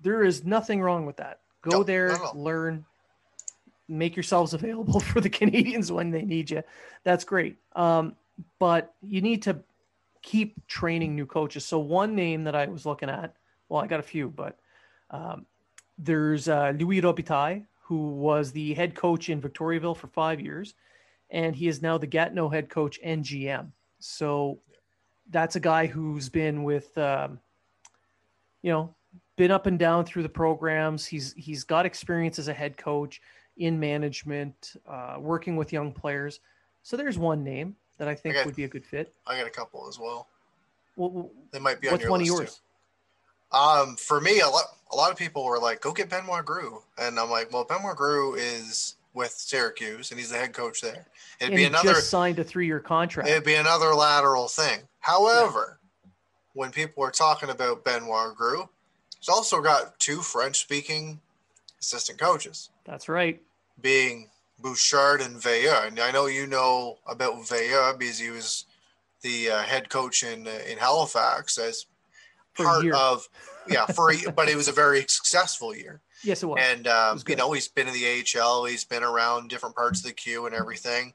There 0.00 0.22
is 0.22 0.44
nothing 0.44 0.80
wrong 0.80 1.06
with 1.06 1.16
that. 1.16 1.40
Go 1.62 1.78
No, 1.78 1.82
there, 1.82 2.06
not 2.10 2.20
at 2.20 2.26
all. 2.26 2.34
learn, 2.40 2.84
make 3.88 4.14
yourselves 4.14 4.54
available 4.58 5.00
for 5.00 5.20
the 5.20 5.30
Canadiens 5.30 5.90
when 5.90 6.12
they 6.12 6.22
need 6.22 6.50
you. 6.52 6.62
That's 7.02 7.24
great. 7.24 7.56
Um, 7.74 8.14
but 8.60 8.94
you 9.02 9.22
need 9.22 9.42
to 9.42 9.58
keep 10.28 10.66
training 10.66 11.16
new 11.16 11.24
coaches. 11.24 11.64
So 11.64 11.78
one 11.78 12.14
name 12.14 12.44
that 12.44 12.54
I 12.54 12.66
was 12.66 12.84
looking 12.84 13.08
at, 13.08 13.34
well, 13.70 13.80
I 13.80 13.86
got 13.86 13.98
a 13.98 14.02
few, 14.02 14.28
but 14.28 14.58
um, 15.10 15.46
there's 15.96 16.48
uh, 16.48 16.74
Louis 16.78 17.00
Robitaille, 17.00 17.64
who 17.80 18.10
was 18.10 18.52
the 18.52 18.74
head 18.74 18.94
coach 18.94 19.30
in 19.30 19.40
Victoriaville 19.40 19.96
for 19.96 20.08
five 20.08 20.38
years, 20.38 20.74
and 21.30 21.56
he 21.56 21.66
is 21.66 21.80
now 21.80 21.96
the 21.96 22.06
Gatineau 22.06 22.50
head 22.50 22.68
coach 22.68 23.00
and 23.02 23.24
GM. 23.24 23.68
So 24.00 24.60
that's 25.30 25.56
a 25.56 25.60
guy 25.60 25.86
who's 25.86 26.28
been 26.28 26.62
with, 26.62 26.96
um, 26.98 27.40
you 28.60 28.70
know, 28.70 28.94
been 29.38 29.50
up 29.50 29.64
and 29.64 29.78
down 29.78 30.04
through 30.04 30.24
the 30.24 30.28
programs. 30.28 31.06
He's 31.06 31.32
he's 31.38 31.64
got 31.64 31.86
experience 31.86 32.38
as 32.38 32.48
a 32.48 32.52
head 32.52 32.76
coach 32.76 33.22
in 33.56 33.80
management, 33.80 34.74
uh, 34.86 35.16
working 35.18 35.56
with 35.56 35.72
young 35.72 35.90
players. 35.90 36.40
So 36.82 36.98
there's 36.98 37.18
one 37.18 37.42
name 37.42 37.76
that 37.98 38.08
I 38.08 38.14
think 38.14 38.36
Okay. 38.36 38.44
would 38.46 38.56
be 38.56 38.64
a 38.64 38.68
good 38.68 38.86
fit. 38.86 39.12
I 39.26 39.36
got 39.36 39.46
a 39.46 39.50
couple 39.50 39.88
as 39.88 39.98
well. 39.98 40.28
Well, 40.96 41.30
They 41.50 41.58
might 41.58 41.80
be 41.80 41.88
on 41.88 41.92
what's 41.92 42.02
your 42.02 42.10
one 42.10 42.20
of 42.20 42.26
yours? 42.26 42.60
too. 43.52 43.56
Um, 43.56 43.96
for 43.96 44.20
me, 44.20 44.40
a 44.40 44.48
lot 44.48 44.64
a 44.90 44.96
lot 44.96 45.10
of 45.10 45.16
people 45.18 45.44
were 45.44 45.58
like, 45.58 45.80
"Go 45.80 45.92
get 45.92 46.08
Benoit 46.08 46.44
Groulx," 46.44 46.82
and 46.98 47.18
I'm 47.20 47.30
like, 47.30 47.52
"Well, 47.52 47.64
Benoit 47.64 47.96
Groulx 47.96 48.38
is 48.38 48.96
with 49.14 49.30
Syracuse, 49.32 50.10
and 50.10 50.18
he's 50.20 50.30
the 50.30 50.36
head 50.38 50.52
coach 50.52 50.80
there. 50.80 51.06
It'd 51.40 51.52
and 51.52 51.54
be 51.56 51.62
he 51.62 51.64
another. 51.66 51.94
just 51.94 52.10
signed 52.10 52.38
a 52.38 52.44
three-year 52.44 52.80
contract. 52.80 53.28
It'd 53.28 53.44
be 53.44 53.54
another 53.54 53.94
lateral 53.94 54.48
thing. 54.48 54.80
However, 55.00 55.78
when 56.52 56.70
people 56.70 57.02
are 57.04 57.10
talking 57.10 57.48
about 57.50 57.84
Benoit 57.84 58.36
Groulx, 58.36 58.68
he's 59.18 59.28
also 59.28 59.60
got 59.62 59.98
two 59.98 60.20
French-speaking 60.20 61.20
assistant 61.80 62.18
coaches, 62.18 62.70
That's 62.84 63.08
right. 63.08 63.40
being 63.80 64.30
Bouchard 64.58 65.20
and 65.20 65.36
Veilleux. 65.36 65.86
And 65.86 66.00
I 66.00 66.10
know 66.10 66.26
you 66.26 66.46
know 66.46 66.98
about 67.06 67.34
Veilleux 67.34 67.98
because 67.98 68.18
he 68.18 68.30
was 68.30 68.66
the 69.22 69.50
uh, 69.50 69.62
head 69.62 69.88
coach 69.88 70.22
in 70.22 70.46
uh, 70.46 70.58
in 70.68 70.78
Halifax 70.78 71.58
as 71.58 71.86
For 72.54 72.64
part 72.64 72.86
of 72.92 73.28
yeah 73.68 73.86
for 73.86 74.12
a, 74.12 74.30
but 74.32 74.48
it 74.48 74.56
was 74.56 74.68
a 74.68 74.72
very 74.72 75.02
successful 75.02 75.74
year. 75.74 76.00
Yes, 76.22 76.42
it 76.42 76.46
was. 76.46 76.58
And 76.60 76.86
um, 76.88 77.14
was 77.14 77.24
you 77.28 77.36
know, 77.36 77.52
he's 77.52 77.68
been 77.68 77.88
in 77.88 77.94
the 77.94 78.24
AHL. 78.40 78.64
He's 78.64 78.84
been 78.84 79.04
around 79.04 79.50
different 79.50 79.76
parts 79.76 80.00
of 80.00 80.06
the 80.06 80.12
queue 80.12 80.46
and 80.46 80.54
everything. 80.54 81.12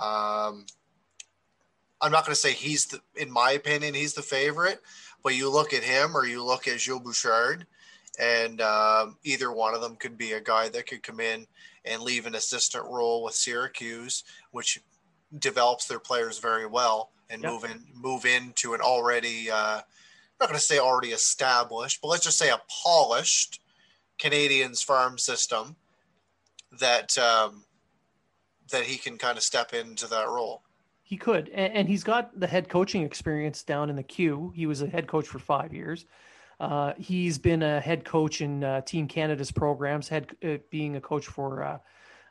Um, 0.00 0.66
I'm 2.00 2.12
not 2.12 2.24
going 2.24 2.34
to 2.34 2.40
say 2.40 2.52
he's 2.52 2.86
the, 2.86 3.00
in 3.16 3.30
my 3.30 3.52
opinion, 3.52 3.94
he's 3.94 4.14
the 4.14 4.22
favorite. 4.22 4.80
But 5.22 5.34
you 5.34 5.50
look 5.50 5.72
at 5.72 5.82
him, 5.82 6.16
or 6.16 6.26
you 6.26 6.44
look 6.44 6.68
at 6.68 6.80
Gilles 6.80 7.00
Bouchard, 7.00 7.66
and 8.20 8.60
um, 8.60 9.16
either 9.24 9.50
one 9.50 9.74
of 9.74 9.80
them 9.80 9.96
could 9.96 10.18
be 10.18 10.32
a 10.32 10.40
guy 10.40 10.68
that 10.68 10.86
could 10.86 11.02
come 11.02 11.18
in 11.18 11.46
and 11.84 12.02
leave 12.02 12.26
an 12.26 12.34
assistant 12.34 12.84
role 12.84 13.22
with 13.22 13.34
Syracuse, 13.34 14.24
which 14.50 14.80
develops 15.38 15.86
their 15.86 15.98
players 15.98 16.38
very 16.38 16.66
well, 16.66 17.10
and 17.30 17.42
Yep. 17.42 17.52
move 17.52 17.64
in 17.64 17.84
move 17.94 18.24
into 18.24 18.74
an 18.74 18.80
already. 18.80 19.50
Uh, 19.50 19.78
I'm 19.78 20.38
not 20.40 20.48
going 20.48 20.58
to 20.58 20.64
say 20.64 20.78
already 20.78 21.10
established, 21.12 22.00
but 22.02 22.08
let's 22.08 22.24
just 22.24 22.38
say 22.38 22.50
a 22.50 22.60
polished 22.68 23.60
Canadiens 24.18 24.84
farm 24.84 25.18
system 25.18 25.76
that 26.80 27.16
um, 27.18 27.64
that 28.70 28.84
he 28.84 28.96
can 28.96 29.18
kind 29.18 29.36
of 29.36 29.44
step 29.44 29.72
into 29.74 30.06
that 30.08 30.28
role. 30.28 30.62
He 31.02 31.16
could, 31.16 31.50
and, 31.50 31.72
and 31.74 31.88
he's 31.88 32.02
got 32.02 32.38
the 32.38 32.46
head 32.46 32.68
coaching 32.68 33.02
experience 33.02 33.62
down 33.62 33.90
in 33.90 33.96
the 33.96 34.02
queue. 34.02 34.52
He 34.56 34.66
was 34.66 34.80
a 34.82 34.86
head 34.86 35.06
coach 35.06 35.26
for 35.26 35.38
five 35.38 35.72
years. 35.74 36.06
Uh, 36.64 36.94
he's 36.98 37.38
been 37.38 37.62
a 37.62 37.80
head 37.80 38.04
coach 38.04 38.40
in 38.40 38.64
uh, 38.64 38.80
Team 38.82 39.06
Canada's 39.06 39.52
programs, 39.52 40.08
head 40.08 40.34
uh, 40.42 40.56
being 40.70 40.96
a 40.96 41.00
coach 41.00 41.26
for 41.26 41.62
uh, 41.62 41.78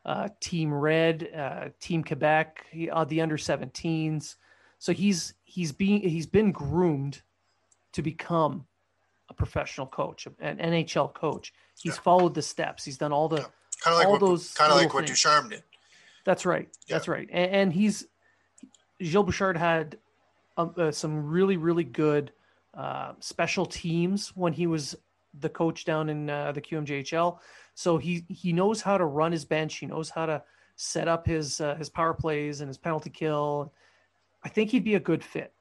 uh, 0.06 0.30
Team 0.40 0.74
Red, 0.74 1.30
uh, 1.36 1.70
Team 1.80 2.04
Quebec, 2.04 2.66
he, 2.72 2.90
the 3.08 3.22
under 3.22 3.38
17s. 3.38 4.36
So 4.80 4.92
he's 4.92 5.36
he's 5.44 5.72
being 5.72 6.02
he's 6.02 6.26
been 6.26 6.52
groomed 6.52 7.22
to 7.94 8.02
become 8.02 8.66
a 9.30 9.34
professional 9.34 9.88
coach, 9.88 10.28
an 10.40 10.58
NHL 10.58 11.14
coach. 11.14 11.54
He's 11.80 11.94
Yeah. 11.96 12.02
followed 12.02 12.34
the 12.34 12.42
steps. 12.42 12.84
He's 12.84 12.98
done 12.98 13.14
all 13.14 13.30
the 13.30 13.38
Yeah. 13.38 13.46
Kind 13.82 13.94
of 13.94 13.98
like 14.00 14.06
All 14.08 14.12
what, 14.14 14.22
those 14.22 14.54
kind 14.54 14.72
of 14.72 14.78
like 14.78 14.94
what 14.94 15.06
things. 15.06 15.22
Ducharme 15.22 15.50
did. 15.50 15.64
That's 16.26 16.46
right. 16.46 16.70
That's 16.88 17.08
right. 17.08 17.30
And, 17.32 17.52
and 17.52 17.74
he's 17.74 18.08
Gilles 19.02 19.24
Bouchard 19.24 19.58
had 19.58 19.98
um, 20.58 20.74
some 20.92 21.28
really, 21.28 21.58
really 21.58 21.84
good 21.84 22.32
uh, 22.74 23.14
special 23.20 23.66
teams 23.66 24.30
when 24.36 24.54
he 24.54 24.68
was 24.68 24.96
the 25.40 25.50
coach 25.50 25.86
down 25.86 26.10
in 26.10 26.30
uh, 26.30 26.52
the 26.52 26.62
QMJHL. 26.62 27.40
So 27.76 27.98
he 27.98 28.26
he 28.30 28.54
knows 28.54 28.82
how 28.82 28.98
to 28.98 29.06
run 29.06 29.32
his 29.32 29.46
bench. 29.46 29.76
He 29.78 29.86
knows 29.86 30.10
how 30.10 30.26
to 30.26 30.44
set 30.76 31.08
up 31.08 31.26
his 31.26 31.60
uh, 31.62 31.76
his 31.76 31.90
power 31.90 32.14
plays 32.14 32.62
and 32.62 32.68
his 32.68 32.78
penalty 32.78 33.10
kill. 33.10 33.74
I 34.44 34.50
think 34.50 34.70
he'd 34.72 34.84
be 34.84 34.96
a 34.96 35.00
good 35.00 35.24
fit. 35.24 35.54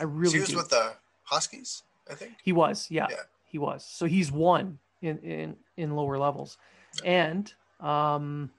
I 0.00 0.04
really 0.04 0.34
he 0.34 0.40
was 0.40 0.48
do. 0.50 0.56
with 0.56 0.70
the 0.70 0.92
Huskies, 1.22 1.82
I 2.10 2.14
think. 2.14 2.32
He 2.42 2.52
was, 2.52 2.90
yeah, 2.90 3.06
Yeah. 3.08 3.16
he 3.44 3.58
was. 3.58 3.86
So 3.86 4.06
he's 4.06 4.30
won 4.32 4.78
in 5.02 5.18
in 5.18 5.56
in 5.76 5.94
lower 5.94 6.18
levels, 6.18 6.58
and 7.04 7.52
um, 7.80 8.50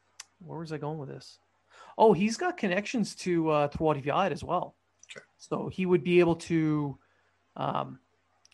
where 0.46 0.60
was 0.60 0.72
I 0.72 0.78
going 0.78 0.98
with 0.98 1.10
this? 1.10 1.40
Oh, 1.98 2.14
he's 2.14 2.38
got 2.38 2.58
connections 2.58 3.16
to 3.16 3.50
uh, 3.50 3.68
Trois 3.70 3.94
Rivières 3.94 4.32
as 4.32 4.44
well. 4.44 4.76
Okay. 5.12 5.24
So 5.38 5.70
he 5.70 5.86
would 5.86 6.04
be 6.04 6.20
able 6.20 6.36
to 6.36 6.98
um, 7.56 8.00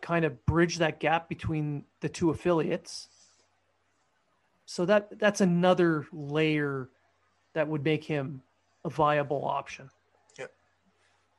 kind 0.02 0.26
of 0.26 0.46
bridge 0.46 0.78
that 0.78 1.00
gap 1.00 1.30
between 1.30 1.84
the 2.02 2.10
two 2.10 2.30
affiliates. 2.30 3.08
So 4.66 4.86
that 4.86 5.20
that's 5.20 5.42
another 5.42 6.06
layer 6.12 6.90
that 7.54 7.68
would 7.68 7.84
make 7.84 8.04
him 8.04 8.42
a 8.86 8.90
viable 8.90 9.46
option. 9.46 9.90
Yep. 10.38 10.52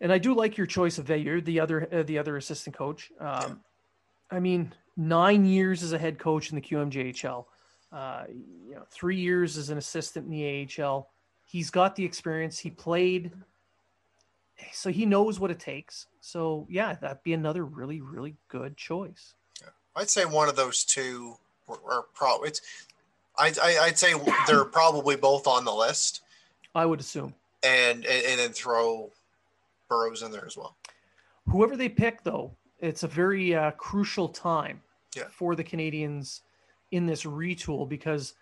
And 0.00 0.12
I 0.12 0.18
do 0.18 0.34
like 0.34 0.56
your 0.56 0.66
choice 0.66 0.98
of 0.98 1.06
Veilleux, 1.06 1.44
the 1.44 1.60
other 1.60 1.88
uh, 1.92 2.02
the 2.02 2.18
other 2.18 2.36
assistant 2.36 2.76
coach. 2.76 3.10
Um, 3.18 3.60
I 4.30 4.40
mean, 4.40 4.72
nine 4.96 5.44
years 5.44 5.82
as 5.82 5.92
a 5.92 5.98
head 5.98 6.18
coach 6.18 6.50
in 6.50 6.56
the 6.56 6.62
QMJHL, 6.62 7.44
uh, 7.92 8.24
you 8.28 8.74
know, 8.74 8.84
three 8.90 9.18
years 9.18 9.56
as 9.56 9.70
an 9.70 9.78
assistant 9.78 10.26
in 10.26 10.32
the 10.32 10.82
AHL. 10.82 11.08
He's 11.44 11.70
got 11.70 11.96
the 11.96 12.04
experience. 12.04 12.58
He 12.58 12.70
played, 12.70 13.32
so 14.72 14.90
he 14.90 15.06
knows 15.06 15.40
what 15.40 15.50
it 15.50 15.58
takes. 15.60 16.06
So 16.20 16.66
yeah, 16.70 16.94
that'd 16.94 17.22
be 17.22 17.32
another 17.32 17.64
really 17.64 18.00
really 18.00 18.36
good 18.48 18.76
choice. 18.76 19.34
I'd 19.94 20.08
say 20.10 20.24
one 20.24 20.48
of 20.48 20.56
those 20.56 20.84
two 20.84 21.34
are, 21.68 22.02
probably. 22.14 22.48
It's, 22.48 22.60
I, 23.38 23.52
I, 23.62 23.78
I'd 23.84 23.98
say 23.98 24.14
they're 24.46 24.64
probably 24.64 25.16
both 25.16 25.46
on 25.46 25.64
the 25.64 25.74
list, 25.74 26.22
I 26.74 26.86
would 26.86 27.00
assume. 27.00 27.34
and 27.62 28.04
and, 28.06 28.24
and 28.26 28.40
then 28.40 28.52
throw 28.52 29.10
Burrows 29.88 30.22
in 30.22 30.30
there 30.32 30.46
as 30.46 30.56
well. 30.56 30.76
Whoever 31.48 31.76
they 31.76 31.88
pick, 31.88 32.22
though, 32.24 32.52
it's 32.80 33.02
a 33.02 33.08
very 33.08 33.54
uh, 33.54 33.72
crucial 33.72 34.28
time 34.28 34.80
Yeah. 35.16 35.24
for 35.30 35.54
the 35.54 35.64
Canadiens 35.64 36.40
in 36.90 37.06
this 37.06 37.24
retool 37.24 37.88
because 37.88 38.34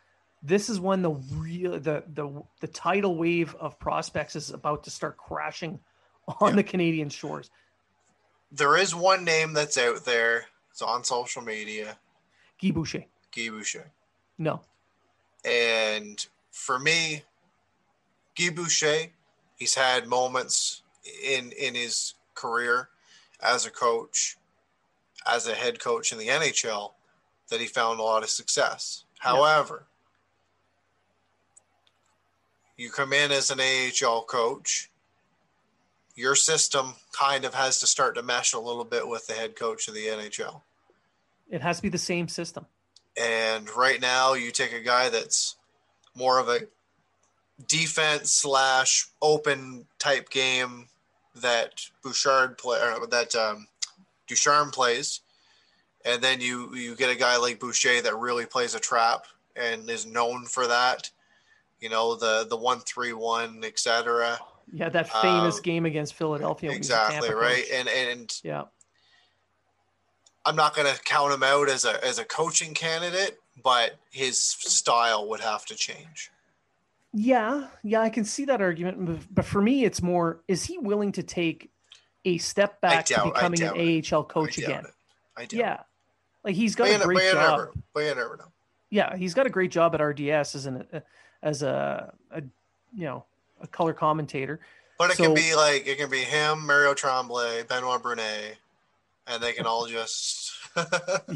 this 0.42 0.68
is 0.70 0.78
when 0.80 1.02
the 1.02 1.10
real 1.34 1.72
the 1.80 2.04
the 2.14 2.42
the 2.60 2.68
tidal 2.68 3.16
wave 3.16 3.54
of 3.56 3.78
prospects 3.78 4.36
is 4.36 4.50
about 4.50 4.84
to 4.84 4.90
start 4.90 5.16
crashing 5.16 5.78
on 6.40 6.50
Yeah. 6.50 6.56
the 6.56 6.62
Canadian 6.64 7.08
shores. 7.08 7.50
There 8.52 8.76
is 8.76 8.94
one 8.94 9.24
name 9.24 9.52
that's 9.52 9.78
out 9.78 10.04
there. 10.04 10.46
It's 10.70 10.82
on 10.82 11.04
social 11.04 11.42
media. 11.42 11.96
Guy 12.62 12.70
Boucher, 12.72 13.04
Guy 13.34 13.48
Boucher. 13.48 13.90
no, 14.38 14.60
And 15.44 16.24
for 16.50 16.78
me, 16.78 17.22
Guy 18.36 18.50
Boucher, 18.50 19.06
he's 19.56 19.74
had 19.74 20.06
moments 20.06 20.82
in 21.24 21.52
in 21.52 21.74
his 21.74 22.14
career 22.34 22.88
as 23.40 23.66
a 23.66 23.70
coach, 23.70 24.36
as 25.26 25.46
a 25.46 25.54
head 25.54 25.78
coach 25.80 26.12
in 26.12 26.18
the 26.18 26.28
NHL, 26.28 26.92
that 27.48 27.60
he 27.60 27.66
found 27.66 27.98
a 28.00 28.02
lot 28.02 28.22
of 28.22 28.30
success. 28.30 29.04
However, 29.18 29.86
you 32.76 32.90
come 32.90 33.12
in 33.12 33.30
as 33.30 33.50
an 33.50 33.60
AHL 33.60 34.24
coach, 34.24 34.89
your 36.20 36.36
system 36.36 36.94
kind 37.18 37.44
of 37.44 37.54
has 37.54 37.80
to 37.80 37.86
start 37.86 38.14
to 38.14 38.22
mesh 38.22 38.52
a 38.52 38.58
little 38.58 38.84
bit 38.84 39.08
with 39.08 39.26
the 39.26 39.32
head 39.32 39.56
coach 39.56 39.88
of 39.88 39.94
the 39.94 40.06
NHL. 40.06 40.60
it 41.48 41.62
has 41.62 41.76
to 41.78 41.82
be 41.82 41.88
the 41.88 41.98
same 41.98 42.28
system. 42.28 42.66
And 43.20 43.68
right 43.74 44.00
now, 44.00 44.34
you 44.34 44.50
take 44.50 44.72
a 44.72 44.80
guy 44.80 45.08
that's 45.08 45.56
more 46.14 46.38
of 46.38 46.48
a 46.48 46.60
defense 47.66 48.32
slash 48.32 49.08
open 49.20 49.86
type 49.98 50.30
game 50.30 50.88
that 51.36 51.80
Bouchard 52.02 52.58
play 52.58 52.78
or 52.78 53.06
that 53.06 53.34
um, 53.34 53.66
Ducharme 54.26 54.70
plays, 54.70 55.20
and 56.04 56.22
then 56.22 56.40
you 56.40 56.74
you 56.74 56.94
get 56.94 57.10
a 57.10 57.18
guy 57.18 57.36
like 57.36 57.58
Boucher 57.58 58.02
that 58.02 58.16
really 58.16 58.46
plays 58.46 58.74
a 58.74 58.80
trap 58.80 59.24
and 59.56 59.88
is 59.90 60.06
known 60.06 60.44
for 60.44 60.66
that. 60.66 61.10
You 61.80 61.88
know 61.88 62.14
the 62.14 62.46
the 62.48 62.56
one 62.56 62.80
three 62.80 63.12
one 63.12 63.64
etc. 63.64 64.38
Yeah, 64.72 64.88
that 64.88 65.08
famous 65.22 65.56
Um, 65.56 65.62
game 65.62 65.84
against 65.86 66.14
Philadelphia. 66.14 66.68
when 66.70 66.76
he 66.76 66.78
was 66.80 66.90
a 66.90 66.94
Exactly 67.06 67.34
right, 67.34 67.64
coach. 67.64 67.70
and 67.72 67.88
and 67.88 68.40
yeah, 68.44 68.64
I'm 70.46 70.56
not 70.56 70.74
going 70.74 70.92
to 70.92 71.00
count 71.02 71.32
him 71.34 71.42
out 71.42 71.68
as 71.68 71.84
a 71.84 72.02
as 72.04 72.18
a 72.18 72.24
coaching 72.24 72.72
candidate, 72.74 73.38
but 73.62 73.96
his 74.10 74.40
style 74.40 75.28
would 75.28 75.40
have 75.40 75.64
to 75.66 75.74
change. 75.74 76.30
Yeah, 77.12 77.66
yeah, 77.82 78.00
I 78.00 78.08
can 78.08 78.24
see 78.24 78.44
that 78.44 78.60
argument, 78.62 79.34
but- 79.34 79.44
for 79.44 79.60
me, 79.60 79.84
it's 79.84 80.00
more: 80.00 80.40
is 80.46 80.64
he 80.64 80.78
willing 80.78 81.12
to 81.12 81.22
take 81.22 81.70
a 82.24 82.38
step 82.38 82.80
back 82.80 83.06
to 83.06 83.14
doubt- 83.14 83.26
I 83.36 83.48
becoming 83.48 83.62
an 83.62 84.02
AHL 84.12 84.24
coach 84.24 84.58
again? 84.58 84.84
it. 84.84 84.92
I 85.36 85.44
do. 85.46 85.56
Yeah, 85.56 85.80
like 86.44 86.54
he's 86.54 86.74
got 86.76 86.88
but 86.88 87.00
a 87.00 87.04
great 87.04 87.16
but 87.16 87.24
you 87.24 87.32
job. 87.32 87.50
never, 87.58 87.72
but 87.92 88.00
you 88.00 88.14
never. 88.14 88.38
Yeah, 88.90 89.16
he's 89.16 89.34
got 89.34 89.46
a 89.46 89.50
great 89.50 89.70
job 89.70 89.94
at 89.94 90.00
RDS 90.00 90.54
as 90.54 90.66
an 90.66 91.02
as 91.42 91.62
a, 91.62 92.14
a 92.30 92.42
you 92.94 93.04
know 93.04 93.24
a 93.60 93.66
color 93.66 93.92
commentator. 93.92 94.60
But 94.98 95.10
it 95.10 95.16
So- 95.16 95.24
can 95.24 95.34
be 95.34 95.54
like 95.54 95.86
it 95.86 95.98
can 95.98 96.10
be 96.10 96.20
him, 96.20 96.66
Mario 96.66 96.94
Tremblay, 96.94 97.64
Benoit 97.64 98.02
Brunet, 98.02 98.56
and 99.26 99.42
they 99.42 99.52
can 99.52 99.66
all 99.66 99.86
just 99.86 100.52
they 100.74 100.84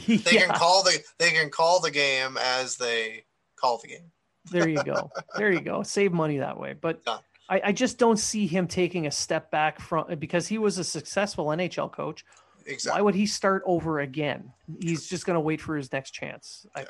yeah, 0.06 0.46
can 0.46 0.48
call 0.54 0.82
the 0.82 1.02
they 1.18 1.30
can 1.30 1.50
call 1.50 1.80
the 1.80 1.90
game 1.90 2.36
as 2.40 2.76
they 2.76 3.24
call 3.56 3.78
the 3.78 3.88
game. 3.88 4.12
there 4.50 4.68
you 4.68 4.82
go, 4.84 5.10
there 5.36 5.50
you 5.52 5.60
go. 5.60 5.82
Save 5.82 6.12
money 6.12 6.38
that 6.38 6.58
way, 6.58 6.74
but. 6.74 7.00
Yeah. 7.06 7.18
I, 7.46 7.60
I 7.62 7.72
just 7.72 7.98
don't 7.98 8.16
see 8.16 8.46
him 8.46 8.66
taking 8.66 9.06
a 9.06 9.10
step 9.10 9.50
back 9.50 9.78
from 9.78 10.06
because 10.18 10.48
he 10.48 10.56
was 10.56 10.78
a 10.78 10.84
successful 10.84 11.48
NHL 11.48 11.92
coach 11.92 12.24
exactly. 12.64 12.98
Why 12.98 13.02
would 13.04 13.14
he 13.14 13.26
start 13.26 13.62
over 13.66 14.00
again? 14.00 14.50
He's 14.80 15.06
just 15.06 15.26
going 15.26 15.34
to 15.34 15.40
wait 15.40 15.60
for 15.60 15.76
his 15.76 15.92
next 15.92 16.12
chance. 16.12 16.64
I, 16.74 16.86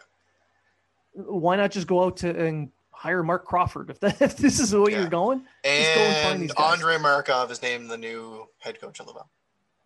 why 1.15 1.57
not 1.57 1.73
just 1.73 1.89
go 1.89 2.05
out 2.05 2.19
to 2.19 2.31
and 2.31 2.71
hire 2.95 3.23
Marc 3.23 3.45
Crawford 3.45 3.91
if, 3.91 4.01
that, 4.01 4.21
if 4.23 4.37
this 4.37 4.61
is 4.61 4.71
the 4.71 4.81
way 4.81 4.93
Yeah. 4.93 5.01
you're 5.01 5.09
going? 5.09 5.45
And 5.65 6.43
and. 6.43 6.53
Andre 6.57 6.99
Markov 6.99 7.51
is 7.51 7.61
named 7.63 7.91
the 7.91 7.99
new 7.99 8.49
head 8.59 8.81
coach 8.81 9.01
of 9.01 9.07
Laval. 9.07 9.29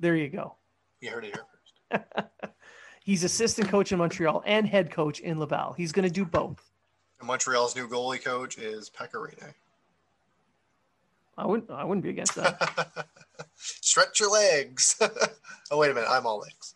There 0.01 0.15
you 0.17 0.29
go. 0.29 0.55
You 1.01 1.11
heard 1.11 1.25
it 1.25 1.35
here 1.35 1.45
first. 1.91 2.27
He's 3.03 3.25
assistant 3.25 3.69
coach 3.71 3.91
in 3.93 3.99
Montreal 3.99 4.43
and 4.47 4.67
head 4.67 4.91
coach 4.91 5.21
in 5.21 5.39
Laval. 5.39 5.73
He's 5.73 5.93
going 5.93 6.07
to 6.07 6.13
do 6.13 6.25
both. 6.25 6.63
And 7.19 7.27
Montreal's 7.27 7.75
new 7.75 7.89
goalie 7.89 8.23
coach 8.23 8.59
is 8.59 8.91
Pecorine. 8.91 9.55
I 11.37 11.47
wouldn't. 11.47 11.71
I 11.71 11.85
wouldn't 11.85 12.05
be 12.05 12.11
against 12.11 12.35
that. 12.35 13.07
Stretch 13.57 14.21
your 14.21 14.31
legs. 14.33 15.01
oh 15.71 15.79
wait 15.79 15.91
a 15.91 15.95
minute, 15.95 16.09
I'm 16.11 16.27
all 16.27 16.41
legs. 16.41 16.75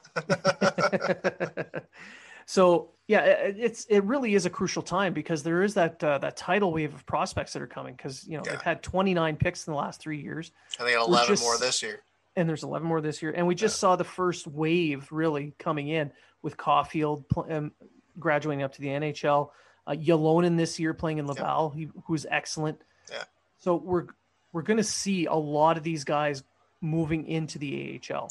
So 2.53 2.91
yeah, 3.09 3.21
it- 3.23 3.57
it's 3.59 3.85
it 3.87 4.05
really 4.05 4.35
is 4.35 4.45
a 4.45 4.51
crucial 4.51 4.83
time 4.83 5.15
because 5.15 5.43
there 5.43 5.63
is 5.63 5.73
that 5.75 6.05
uh, 6.05 6.19
that 6.19 6.37
tidal 6.37 6.71
wave 6.71 6.93
of 6.95 7.07
prospects 7.07 7.55
that 7.55 7.63
are 7.63 7.67
coming 7.67 7.95
because 7.95 8.29
you 8.29 8.37
know 8.37 8.43
Yeah. 8.45 8.53
they've 8.53 8.61
had 8.63 8.83
29 8.83 9.37
picks 9.37 9.67
in 9.67 9.73
the 9.73 9.79
last 9.79 10.01
three 10.01 10.21
years 10.21 10.53
I 10.79 10.85
think 10.85 10.99
11 10.99 11.29
just- 11.29 11.43
more 11.43 11.57
this 11.57 11.83
year. 11.83 12.03
and 12.37 12.47
there's 12.47 12.63
11 12.63 12.87
more 12.87 13.01
this 13.01 13.23
year 13.23 13.33
and 13.35 13.47
we 13.47 13.55
just 13.55 13.79
saw 13.81 13.97
the 13.97 14.05
first 14.05 14.47
wave 14.47 15.11
really 15.11 15.55
coming 15.59 15.89
in 15.89 16.13
with 16.43 16.59
Caufield 16.59 17.25
um, 17.51 17.73
graduating 18.19 18.63
up 18.63 18.73
to 18.75 18.81
the 18.83 18.89
NHL, 18.89 19.51
uh, 19.87 19.93
Ylonen 19.93 20.59
this 20.59 20.79
year 20.79 20.93
playing 20.93 21.17
in 21.19 21.27
Laval, 21.27 21.71
he, 21.71 21.89
who's 22.07 22.27
excellent. 22.31 22.79
Yeah. 23.11 23.25
So 23.61 23.77
we're 23.77 24.09
we're 24.53 24.63
going 24.63 24.77
to 24.77 24.85
see 24.85 25.25
a 25.25 25.35
lot 25.35 25.79
of 25.79 25.85
these 25.85 26.05
guys 26.05 26.43
moving 26.83 27.27
into 27.27 27.59
the 27.59 27.99
AHL. 28.11 28.31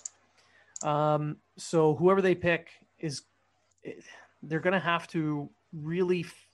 Um, 0.87 1.37
so 1.57 1.95
whoever 1.95 2.21
they 2.21 2.35
pick 2.35 2.69
is 2.99 3.23
they're 4.43 4.59
going 4.59 4.73
to 4.73 4.79
have 4.79 5.07
to 5.09 5.49
really 5.73 6.21
f- 6.21 6.47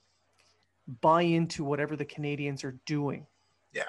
buy 1.01 1.21
into 1.23 1.63
whatever 1.63 1.95
the 1.95 2.05
Canadiens 2.05 2.63
are 2.63 2.75
doing. 2.86 3.25
Yeah. 3.73 3.84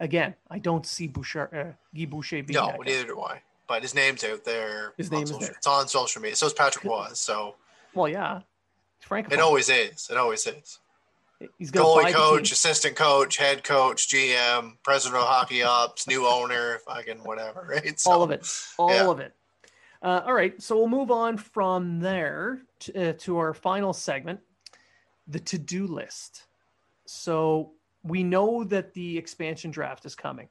Again, 0.00 0.34
I 0.50 0.58
don't 0.58 0.86
see 0.86 1.06
Bouchard, 1.06 1.54
uh, 1.54 1.72
Guy 1.96 2.04
Boucher 2.06 2.42
being 2.42 2.54
No, 2.60 2.66
that 2.66 2.78
guy. 2.78 2.84
neither 2.84 3.06
do 3.06 3.20
I. 3.20 3.40
But 3.68 3.82
his 3.82 3.94
name's 3.94 4.22
out 4.24 4.44
there. 4.44 4.92
His 4.96 5.10
name 5.10 5.24
is 5.24 5.36
there. 5.38 5.50
It's 5.50 5.66
on 5.66 5.88
social 5.88 6.22
media. 6.22 6.36
So 6.36 6.46
is 6.46 6.52
Patrick 6.52 6.84
was. 6.84 7.18
So 7.18 7.56
Well, 7.94 8.08
yeah, 8.08 8.42
Frank. 9.00 9.32
it 9.32 9.40
always 9.40 9.68
is. 9.68 10.08
It 10.10 10.16
always 10.16 10.46
is. 10.46 10.78
He's 11.58 11.70
going 11.70 11.84
to 11.84 12.02
buy 12.02 12.12
Goalie 12.12 12.14
coach, 12.14 12.52
assistant 12.52 12.96
coach, 12.96 13.36
head 13.36 13.62
coach, 13.62 14.08
GM, 14.08 14.76
president 14.82 15.20
of 15.20 15.26
hockey 15.28 15.62
ops, 15.62 16.06
new 16.06 16.26
owner, 16.26 16.78
fucking 16.86 17.18
whatever, 17.24 17.66
right? 17.70 17.98
So, 18.00 18.10
all 18.10 18.22
of 18.22 18.30
it, 18.30 18.48
all 18.78 18.90
yeah. 18.90 19.06
of 19.08 19.20
it. 19.20 19.34
Uh, 20.02 20.22
all 20.26 20.34
right, 20.34 20.60
so 20.60 20.76
we'll 20.76 20.88
move 20.88 21.10
on 21.10 21.36
from 21.36 22.00
there 22.00 22.62
to, 22.80 23.10
uh, 23.10 23.12
to 23.14 23.38
our 23.38 23.54
final 23.54 23.92
segment, 23.92 24.40
the 25.26 25.40
to-do 25.40 25.86
list. 25.86 26.46
So 27.06 27.72
we 28.02 28.22
know 28.22 28.64
that 28.64 28.92
the 28.92 29.16
expansion 29.16 29.70
draft 29.70 30.04
is 30.04 30.14
coming. 30.14 30.48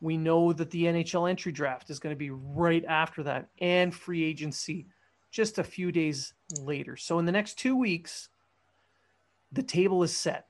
We 0.00 0.16
know 0.16 0.52
that 0.52 0.70
the 0.70 0.84
NHL 0.84 1.28
entry 1.28 1.52
draft 1.52 1.90
is 1.90 1.98
going 1.98 2.14
to 2.14 2.18
be 2.18 2.30
right 2.30 2.84
after 2.86 3.22
that, 3.24 3.48
and 3.60 3.94
free 3.94 4.22
agency 4.22 4.86
just 5.30 5.58
a 5.58 5.64
few 5.64 5.90
days 5.90 6.34
later. 6.60 6.96
So 6.96 7.18
in 7.18 7.24
the 7.24 7.32
next 7.32 7.58
two 7.58 7.76
weeks, 7.76 8.28
the 9.50 9.62
table 9.62 10.02
is 10.02 10.14
set. 10.14 10.46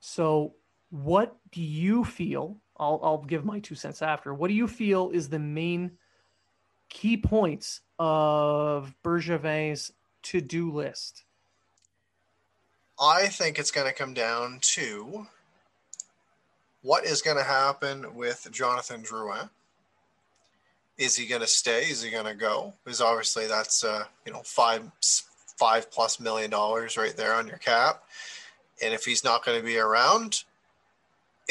So, 0.00 0.54
what 0.90 1.36
do 1.52 1.62
you 1.62 2.04
feel? 2.04 2.58
I'll, 2.76 3.00
I'll 3.02 3.22
give 3.22 3.44
my 3.44 3.60
two 3.60 3.74
cents 3.74 4.02
after. 4.02 4.34
What 4.34 4.48
do 4.48 4.54
you 4.54 4.66
feel 4.66 5.10
is 5.10 5.28
the 5.28 5.38
main 5.38 5.92
key 6.92 7.16
points 7.16 7.80
of 7.98 8.94
Bergevin's 9.02 9.92
to 10.24 10.40
do 10.40 10.70
list? 10.70 11.24
I 13.00 13.26
think 13.26 13.58
it's 13.58 13.70
going 13.70 13.86
to 13.86 13.92
come 13.92 14.14
down 14.14 14.58
to 14.74 15.26
what 16.82 17.04
is 17.04 17.22
going 17.22 17.38
to 17.38 17.42
happen 17.42 18.14
with 18.14 18.46
Jonathan 18.52 19.02
Drouin. 19.02 19.48
Is 20.98 21.16
he 21.16 21.26
going 21.26 21.40
to 21.40 21.46
stay? 21.46 21.84
Is 21.84 22.02
he 22.02 22.10
going 22.10 22.26
to 22.26 22.34
go? 22.34 22.74
Because 22.84 23.00
obviously 23.00 23.46
that's 23.46 23.82
uh, 23.82 24.04
you 24.26 24.32
know 24.32 24.42
five 24.44 24.82
five 25.56 25.90
plus 25.90 26.20
million 26.20 26.50
dollars 26.50 26.96
right 26.96 27.16
there 27.16 27.34
on 27.34 27.48
your 27.48 27.58
cap. 27.58 28.04
And 28.82 28.92
if 28.92 29.04
he's 29.04 29.24
not 29.24 29.44
going 29.44 29.58
to 29.58 29.64
be 29.64 29.78
around, 29.78 30.44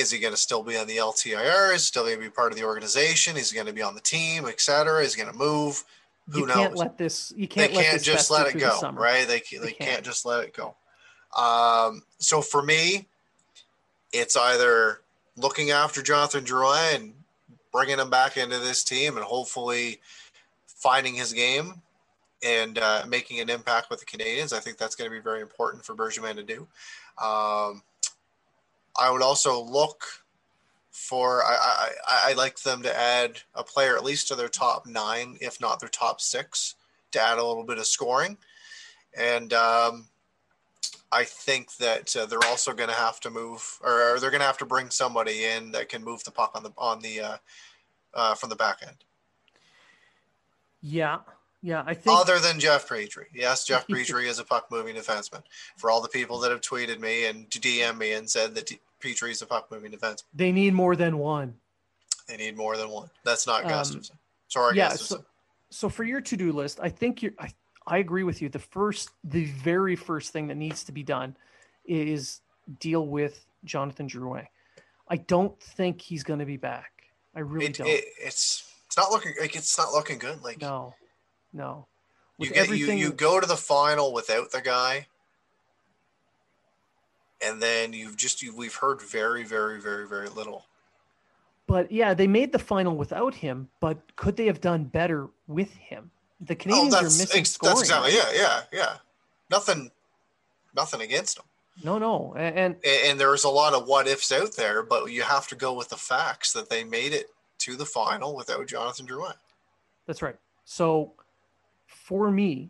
is 0.02 0.12
he 0.12 0.20
going 0.20 0.34
to 0.34 0.40
still 0.40 0.64
be 0.64 0.78
on 0.78 0.88
the 0.88 0.98
LTIR? 0.98 1.74
Is 1.74 1.82
he 1.82 1.86
still 1.86 2.04
going 2.04 2.18
to 2.18 2.22
be 2.22 2.30
part 2.30 2.52
of 2.52 2.58
the 2.58 2.66
organization? 2.66 3.38
Is 3.38 3.52
he 3.52 3.56
going 3.56 3.68
to 3.68 3.74
be 3.74 3.82
on 3.82 3.96
the 3.96 4.02
team, 4.02 4.46
etc.? 4.46 5.02
Is 5.02 5.14
he 5.14 5.22
going 5.22 5.32
to 5.32 5.38
move? 5.38 5.84
Who 6.30 6.42
you 6.42 6.46
can't 6.48 6.72
knows? 6.72 6.80
let 6.80 6.98
this. 6.98 7.34
You 7.36 7.48
can't 7.48 7.74
let 7.74 7.84
can't 7.84 7.94
this 7.94 8.04
just 8.04 8.32
let 8.32 8.48
it 8.48 8.52
through 8.52 8.62
the 8.62 8.80
go, 8.82 8.92
right? 8.92 9.28
They 9.28 9.40
they, 9.52 9.58
They 9.58 9.72
can't. 9.72 9.90
can't. 9.92 10.06
just 10.06 10.26
let 10.26 10.44
it 10.44 10.54
go. 10.54 10.76
Um, 11.38 12.04
so 12.20 12.42
for 12.42 12.62
me, 12.62 13.08
it's 14.14 14.36
either 14.36 15.02
looking 15.38 15.72
after 15.72 16.02
Jonathan 16.02 16.44
Drouin 16.44 16.96
and 16.96 17.14
bringing 17.72 18.00
him 18.00 18.10
back 18.10 18.38
into 18.38 18.60
this 18.60 18.84
team 18.84 19.18
and 19.18 19.26
hopefully 19.26 20.00
finding 20.68 21.16
his 21.16 21.32
game 21.34 21.82
and 22.44 22.78
uh, 22.78 23.04
making 23.08 23.40
an 23.40 23.50
impact 23.50 23.90
with 23.90 24.00
the 24.00 24.06
Canadiens. 24.06 24.52
I 24.54 24.60
think 24.60 24.78
that's 24.78 24.96
going 24.96 25.10
to 25.10 25.16
be 25.16 25.22
very 25.22 25.42
important 25.42 25.86
for 25.86 25.96
Bergevin 25.96 26.36
to 26.36 26.44
do. 26.44 26.68
Um, 27.24 27.82
I 29.00 29.10
would 29.12 29.22
also 29.22 29.62
look 29.62 30.06
for 30.92 31.44
I, 31.44 31.56
I 32.08 32.32
I 32.32 32.34
like 32.34 32.60
them 32.60 32.84
to 32.84 32.98
add 32.98 33.40
a 33.56 33.64
player 33.64 33.96
at 33.96 34.04
least 34.04 34.28
to 34.28 34.36
their 34.36 34.50
top 34.50 34.86
nine, 34.86 35.38
if 35.42 35.60
not 35.60 35.80
their 35.80 35.90
top 35.90 36.22
six, 36.22 36.76
to 37.12 37.22
add 37.22 37.38
a 37.38 37.46
little 37.46 37.64
bit 37.64 37.78
of 37.78 37.88
scoring. 37.88 38.38
And 39.18 39.54
um, 39.54 40.08
I 41.12 41.24
think 41.24 41.76
that 41.78 42.16
uh, 42.16 42.26
they're 42.26 42.40
also 42.46 42.74
going 42.74 42.90
to 42.90 42.96
have 42.96 43.20
to 43.22 43.30
move, 43.30 43.80
or 43.84 44.18
they're 44.20 44.32
going 44.32 44.42
to 44.42 44.46
have 44.46 44.58
to 44.60 44.66
bring 44.66 44.90
somebody 44.90 45.46
in 45.46 45.72
that 45.72 45.90
can 45.90 46.04
move 46.04 46.24
the 46.24 46.32
puck 46.32 46.52
on 46.56 46.64
the 46.64 46.72
on 46.78 47.02
the 47.02 47.22
uh, 47.22 47.38
uh, 48.14 48.36
from 48.36 48.50
the 48.50 48.56
back 48.56 48.80
end, 48.86 48.98
Yeah, 50.82 51.20
yeah. 51.62 51.84
I 51.86 51.94
think 51.94 52.18
other 52.18 52.40
than 52.40 52.60
Jeff 52.60 52.88
Petry. 52.88 53.26
Yes, 53.34 53.66
Jeff 53.66 53.88
Petry 53.90 54.26
is 54.26 54.40
a 54.40 54.44
puck 54.44 54.68
moving 54.72 54.96
defenseman. 54.96 55.44
For 55.78 55.90
all 55.90 56.02
the 56.02 56.10
people 56.10 56.40
that 56.40 56.52
have 56.52 56.62
tweeted 56.62 57.00
me 57.00 57.26
and 57.28 57.50
DM 57.50 57.98
me 57.98 58.14
and 58.14 58.30
said 58.30 58.56
that 58.56 58.72
Petry 59.00 59.32
is 59.32 59.42
a 59.42 59.46
puck 59.46 59.70
moving 59.72 59.92
defenseman, 59.92 60.24
they 60.34 60.52
need 60.52 60.74
more 60.74 60.96
than 60.96 61.18
one. 61.18 61.56
they 62.28 62.38
need 62.38 62.56
more 62.58 62.78
than 62.78 62.90
one. 62.90 63.10
That's 63.24 63.46
not 63.48 63.66
Um, 63.66 64.02
Sorry, 64.48 64.76
yeah, 64.76 64.90
Gustafsson. 64.90 65.08
so, 65.08 65.26
so 65.70 65.90
for 65.90 66.04
your 66.04 66.20
to-do 66.22 66.52
list, 66.52 66.80
I 66.82 66.90
think 66.90 67.22
you're. 67.22 67.34
I, 67.40 67.50
I 67.88 67.98
agree 67.98 68.24
with 68.24 68.42
you. 68.42 68.50
The 68.50 68.60
first, 68.60 69.10
the 69.24 69.46
very 69.46 69.96
first 69.96 70.32
thing 70.34 70.48
that 70.48 70.56
needs 70.56 70.84
to 70.84 70.92
be 70.92 71.04
done 71.04 71.36
is 71.86 72.42
deal 72.80 73.08
with 73.08 73.46
Jonathan 73.66 74.08
Drouin. 74.08 74.46
I 75.08 75.18
don't 75.18 75.60
think 75.60 76.02
he's 76.02 76.24
going 76.24 76.40
to 76.40 76.46
be 76.46 76.58
back. 76.58 76.92
I 77.36 77.40
really 77.40 77.68
it, 77.68 77.78
don't. 77.78 77.88
it, 77.88 78.04
it's 78.20 78.72
it's 78.86 78.98
not 78.98 79.10
looking 79.10 79.34
like 79.40 79.56
it's 79.56 79.78
not 79.78 79.94
looking 79.94 80.20
good. 80.20 80.42
Like 80.44 80.62
no, 80.62 80.94
no. 81.54 81.88
you 82.38 82.48
get 82.48 82.56
you, 82.56 82.62
everything, 82.64 82.98
you 82.98 83.12
go 83.12 83.40
to 83.40 83.48
the 83.48 83.58
final 83.58 84.14
without 84.14 84.52
the 84.52 84.62
guy, 84.62 85.08
and 87.46 87.62
then 87.62 87.94
you've 87.94 88.18
just 88.18 88.42
you, 88.42 88.56
we've 88.56 88.76
heard 88.76 89.02
very 89.02 89.44
very 89.44 89.80
very 89.82 90.08
very 90.08 90.30
little. 90.30 90.66
but 91.68 91.92
yeah, 91.92 92.14
they 92.14 92.28
made 92.28 92.52
the 92.52 92.60
final 92.60 92.96
without 92.96 93.34
him. 93.36 93.70
But 93.80 94.16
could 94.16 94.36
they 94.36 94.46
have 94.48 94.62
done 94.62 94.86
better 94.86 95.30
with 95.48 95.74
him? 95.74 96.12
The 96.40 96.54
oh, 96.54 96.58
Canadiens 96.58 96.72
are 96.72 96.86
oh, 96.86 96.90
that's 96.90 97.20
missing 97.20 97.46
scoring. 97.46 97.76
that's 97.76 97.82
exactly 97.90 98.14
yeah 98.16 98.32
yeah 98.34 98.62
yeah. 98.74 98.98
Nothing, 99.50 99.92
nothing 100.76 101.02
against 101.02 101.36
them. 101.36 101.46
No, 101.84 101.98
no, 101.98 102.34
and, 102.38 102.58
And, 102.58 102.76
and 102.86 103.20
there's 103.20 103.44
a 103.44 103.50
lot 103.50 103.74
of 103.74 103.88
what 103.88 104.08
ifs 104.08 104.32
out 104.32 104.56
there, 104.56 104.82
but 104.82 105.12
you 105.12 105.24
have 105.24 105.48
to 105.50 105.56
go 105.56 105.74
with 105.74 105.90
the 105.90 105.98
facts 105.98 106.54
that 106.54 106.70
they 106.70 106.84
made 106.84 107.12
it 107.14 107.28
to 107.60 107.76
the 107.76 107.86
final 107.86 108.36
without 108.36 108.68
Jonathan 108.68 109.06
Drouin. 109.08 109.34
That's 110.06 110.22
right. 110.22 110.38
So 110.64 111.14
for 112.12 112.30
me, 112.30 112.70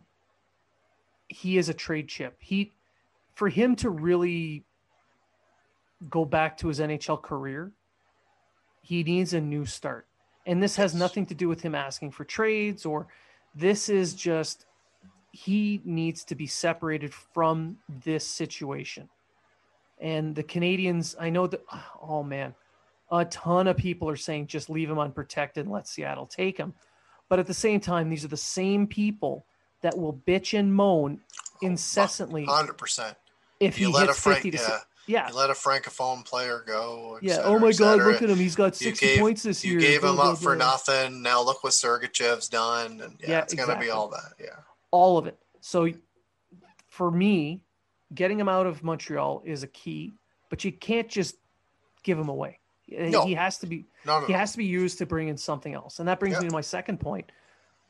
he 1.26 1.58
is 1.58 1.68
a 1.68 1.74
trade 1.74 2.06
chip. 2.06 2.36
He 2.38 2.70
for 3.34 3.48
him 3.48 3.74
to 3.76 3.90
really 3.90 4.62
go 6.08 6.24
back 6.24 6.56
to 6.58 6.68
his 6.68 6.78
NHL 6.78 7.20
career, 7.20 7.72
he 8.82 9.02
needs 9.02 9.34
a 9.34 9.40
new 9.40 9.66
start. 9.66 10.06
And 10.46 10.62
this 10.62 10.76
has 10.76 10.94
nothing 10.94 11.26
to 11.26 11.34
do 11.34 11.48
with 11.48 11.60
him 11.60 11.74
asking 11.74 12.12
for 12.12 12.24
trades 12.24 12.86
or 12.86 13.08
this 13.52 13.88
is 13.88 14.14
just 14.14 14.66
he 15.32 15.80
needs 15.84 16.22
to 16.22 16.36
be 16.36 16.46
separated 16.46 17.12
from 17.12 17.78
this 18.04 18.24
situation. 18.24 19.08
And 20.00 20.36
the 20.36 20.44
Canadiens, 20.44 21.16
I 21.18 21.30
know 21.30 21.48
that 21.48 21.64
oh 22.00 22.22
man, 22.22 22.54
a 23.10 23.24
ton 23.24 23.66
of 23.66 23.76
people 23.76 24.08
are 24.08 24.14
saying 24.14 24.46
just 24.46 24.70
leave 24.70 24.88
him 24.88 25.00
unprotected 25.00 25.64
and 25.64 25.74
let 25.74 25.88
Seattle 25.88 26.26
take 26.26 26.58
him. 26.58 26.74
But 27.32 27.38
at 27.38 27.46
the 27.46 27.54
same 27.54 27.80
time, 27.80 28.10
these 28.10 28.26
are 28.26 28.28
the 28.28 28.36
same 28.36 28.86
people 28.86 29.46
that 29.80 29.96
will 29.96 30.12
bitch 30.12 30.52
and 30.58 30.74
moan 30.74 31.18
incessantly 31.62 32.44
oh, 32.46 32.54
Hundred 32.54 32.76
percent. 32.76 33.16
if 33.58 33.78
he 33.78 33.84
You 33.84 33.90
let 33.90 34.02
a 34.02 34.06
hits 34.08 34.20
Frank, 34.20 34.42
50 34.42 34.50
to 34.50 34.62
yeah, 34.62 34.78
Yeah. 35.06 35.28
You 35.30 35.34
let 35.34 35.48
a 35.48 35.54
francophone 35.54 36.26
player 36.26 36.62
go. 36.66 37.18
Yeah. 37.22 37.36
Oh 37.36 37.36
cetera, 37.36 37.50
Oh 37.52 37.58
my 37.58 37.72
God! 37.72 37.98
Look 38.00 38.20
at 38.20 38.28
him. 38.28 38.36
He's 38.36 38.54
got 38.54 38.78
You 38.82 38.88
sixty 38.88 39.06
gave- 39.06 39.20
points 39.20 39.44
this 39.44 39.64
You 39.64 39.70
year. 39.70 39.80
You 39.80 39.86
gave 39.86 40.04
him 40.04 40.20
up 40.20 40.36
for 40.36 40.54
nothing. 40.54 41.22
Now 41.22 41.40
look 41.40 41.64
what 41.64 41.72
Sergachev's 41.72 42.50
done, 42.50 43.00
and 43.00 43.16
yeah, 43.18 43.30
Yeah, 43.30 43.38
it's 43.40 43.54
gonna 43.54 43.62
exactly. 43.62 43.86
be 43.86 43.90
all 43.90 44.08
that. 44.08 44.34
Yeah, 44.38 44.56
all 44.90 45.16
of 45.16 45.26
it. 45.26 45.38
So 45.62 45.88
for 46.90 47.10
me, 47.10 47.62
getting 48.14 48.38
him 48.38 48.50
out 48.50 48.66
of 48.66 48.84
Montreal 48.84 49.40
is 49.46 49.62
a 49.62 49.68
key, 49.68 50.12
but 50.50 50.64
you 50.66 50.70
can't 50.72 51.08
just 51.08 51.36
give 52.02 52.18
him 52.18 52.28
away. 52.28 52.58
No. 52.98 53.24
He 53.26 53.34
has 53.34 53.58
to 53.58 53.66
be 53.66 53.86
no, 54.06 54.20
no, 54.20 54.26
he 54.26 54.32
has 54.32 54.52
to 54.52 54.58
be 54.58 54.64
used 54.64 54.98
to 54.98 55.06
bring 55.06 55.28
in 55.28 55.36
something 55.36 55.74
else. 55.74 55.98
And 55.98 56.08
that 56.08 56.20
brings 56.20 56.38
me 56.40 56.48
to 56.48 56.52
my 56.52 56.60
second 56.60 56.98
point, 57.00 57.30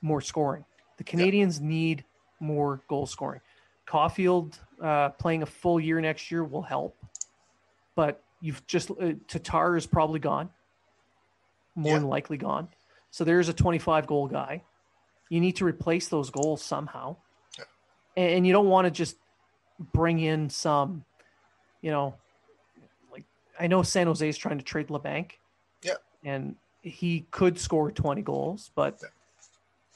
more 0.00 0.20
scoring. 0.20 0.64
The 0.98 1.04
Canadiens 1.04 1.60
need 1.60 2.04
more 2.40 2.82
goal 2.88 3.06
scoring. 3.06 3.40
Caufield 3.86 4.58
uh, 4.80 5.10
playing 5.10 5.42
a 5.42 5.46
full 5.46 5.80
year 5.80 6.00
next 6.00 6.30
year 6.30 6.44
will 6.44 6.62
help, 6.62 6.96
but 7.94 8.22
you've 8.40 8.64
just 8.66 8.90
uh, 8.90 9.12
Tatar 9.28 9.76
is 9.76 9.86
probably 9.86 10.20
gone, 10.20 10.50
more 11.74 11.98
than 11.98 12.08
likely 12.08 12.36
gone. 12.36 12.68
So 13.10 13.24
there's 13.24 13.48
a 13.48 13.52
25 13.52 14.06
goal 14.06 14.26
guy. 14.28 14.62
You 15.28 15.40
need 15.40 15.56
to 15.56 15.64
replace 15.64 16.08
those 16.08 16.30
goals 16.30 16.62
somehow, 16.62 17.16
Yeah. 17.58 17.64
and, 18.16 18.30
and 18.34 18.46
you 18.46 18.52
don't 18.52 18.68
want 18.68 18.86
to 18.86 18.90
just 18.90 19.16
bring 19.92 20.18
in 20.20 20.48
some, 20.50 21.04
you 21.80 21.90
know, 21.90 22.14
I 23.62 23.68
know 23.68 23.82
San 23.82 24.06
Jose 24.08 24.28
is 24.28 24.36
trying 24.36 24.58
to 24.58 24.64
trade 24.64 24.88
Labanc. 24.88 25.32
Yeah. 25.82 25.94
and 26.24 26.56
he 26.82 27.26
could 27.30 27.58
score 27.58 27.90
20 27.90 28.22
goals, 28.22 28.70
but 28.74 28.98
Yeah. 29.02 29.08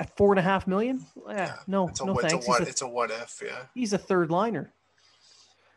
at 0.01 0.17
four 0.17 0.33
and 0.33 0.39
a 0.39 0.43
half 0.43 0.67
million, 0.67 1.05
eh, 1.29 1.35
Yeah, 1.35 1.57
no, 1.67 1.89
It's 1.89 2.01
a, 2.01 2.05
no 2.07 2.13
it's, 2.19 2.23
thanks. 2.33 2.47
a 2.47 2.49
what, 2.49 2.61
a, 2.63 2.69
it's 2.69 2.83
a 2.83 2.89
what 2.89 3.11
if. 3.11 3.43
Yeah, 3.45 3.67
he's 3.75 3.93
a 3.93 3.99
third 3.99 4.31
liner, 4.31 4.73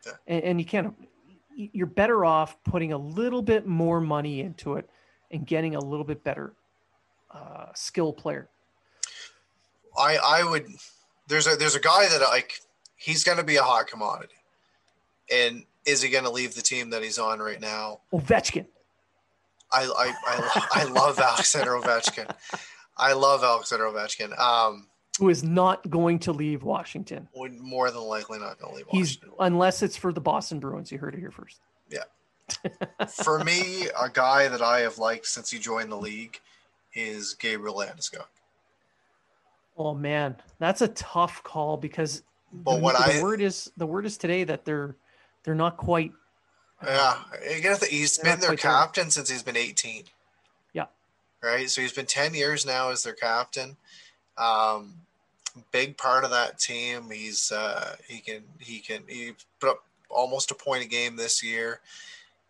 Yeah. 0.06 0.12
and, 0.26 0.44
and 0.44 0.60
you 0.60 0.66
can't. 0.66 0.94
You're 1.56 1.86
better 1.86 2.24
off 2.24 2.56
putting 2.64 2.92
a 2.92 2.96
little 2.98 3.42
bit 3.42 3.66
more 3.66 4.00
money 4.00 4.40
into 4.40 4.76
it 4.76 4.88
and 5.30 5.46
getting 5.46 5.74
a 5.74 5.80
little 5.80 6.04
bit 6.06 6.22
better 6.24 6.54
uh, 7.32 7.66
skill 7.74 8.12
player. 8.12 8.48
I 9.98 10.16
I 10.16 10.44
would. 10.44 10.66
There's 11.26 11.46
a 11.46 11.56
there's 11.56 11.74
a 11.74 11.80
guy 11.80 12.08
that 12.08 12.20
like 12.22 12.60
he's 12.96 13.24
gonna 13.24 13.44
be 13.44 13.56
a 13.56 13.62
hot 13.62 13.86
commodity, 13.88 14.34
and 15.32 15.64
is 15.86 16.02
he 16.02 16.08
gonna 16.10 16.30
leave 16.30 16.54
the 16.54 16.62
team 16.62 16.90
that 16.90 17.02
he's 17.02 17.18
on 17.18 17.38
right 17.40 17.60
now? 17.60 18.00
Ovechkin. 18.12 18.66
I 19.72 19.84
I 19.84 20.14
I, 20.26 20.66
I 20.82 20.84
love 20.84 21.18
Alexander 21.18 21.72
Ovechkin. 21.72 22.30
I 22.96 23.12
love 23.12 23.42
Alexander 23.44 23.84
Ovechkin. 23.86 24.38
Um, 24.38 24.86
who 25.18 25.28
is 25.28 25.42
not 25.44 25.88
going 25.90 26.18
to 26.20 26.32
leave 26.32 26.62
Washington. 26.62 27.28
would 27.34 27.58
more 27.60 27.90
than 27.90 28.02
likely 28.02 28.38
not 28.38 28.58
gonna 28.58 28.74
leave 28.74 28.86
He's 28.90 29.16
Washington. 29.18 29.30
unless 29.40 29.82
it's 29.82 29.96
for 29.96 30.12
the 30.12 30.20
Boston 30.20 30.60
Bruins. 30.60 30.90
You 30.90 30.98
heard 30.98 31.14
it 31.14 31.20
here 31.20 31.30
first. 31.30 31.60
Yeah. 31.90 32.04
For 33.08 33.44
me, 33.44 33.86
a 34.00 34.08
guy 34.12 34.48
that 34.48 34.60
I 34.60 34.80
have 34.80 34.98
liked 34.98 35.26
since 35.26 35.50
he 35.52 35.58
joined 35.60 35.92
the 35.92 35.96
league 35.96 36.40
is 36.94 37.34
Gabriel 37.34 37.76
Landeskog. 37.76 38.26
Oh 39.78 39.94
man, 39.94 40.36
that's 40.58 40.80
a 40.82 40.88
tough 40.88 41.42
call 41.44 41.76
because 41.76 42.22
But 42.52 42.76
the, 42.76 42.80
what 42.80 42.96
the 42.96 43.18
I- 43.18 43.22
word 43.22 43.40
is 43.40 43.70
the 43.76 43.86
word 43.86 44.04
is 44.04 44.16
today 44.18 44.44
that 44.44 44.64
they're 44.64 44.96
they're 45.44 45.54
not 45.54 45.76
quite. 45.76 46.12
Yeah, 46.82 47.18
he's 47.88 48.18
been 48.18 48.40
their 48.40 48.50
quite 48.50 48.62
there. 48.62 48.70
captain 48.70 49.10
since 49.10 49.28
he's 49.28 49.42
been 49.42 49.56
18. 49.56 50.04
Yeah. 50.72 50.86
Right. 51.42 51.68
So 51.68 51.82
he's 51.82 51.92
been 51.92 52.06
10 52.06 52.34
years 52.34 52.64
now 52.64 52.90
as 52.90 53.02
their 53.02 53.12
captain. 53.12 53.76
Um, 54.38 54.94
big 55.72 55.96
part 55.96 56.24
of 56.24 56.30
that 56.30 56.58
team. 56.58 57.10
He's 57.10 57.52
uh, 57.52 57.96
he 58.08 58.20
can 58.20 58.42
he 58.58 58.78
can 58.78 59.02
he 59.08 59.32
put 59.60 59.70
up 59.70 59.84
almost 60.08 60.50
a 60.50 60.54
point 60.54 60.84
a 60.84 60.88
game 60.88 61.16
this 61.16 61.42
year. 61.42 61.80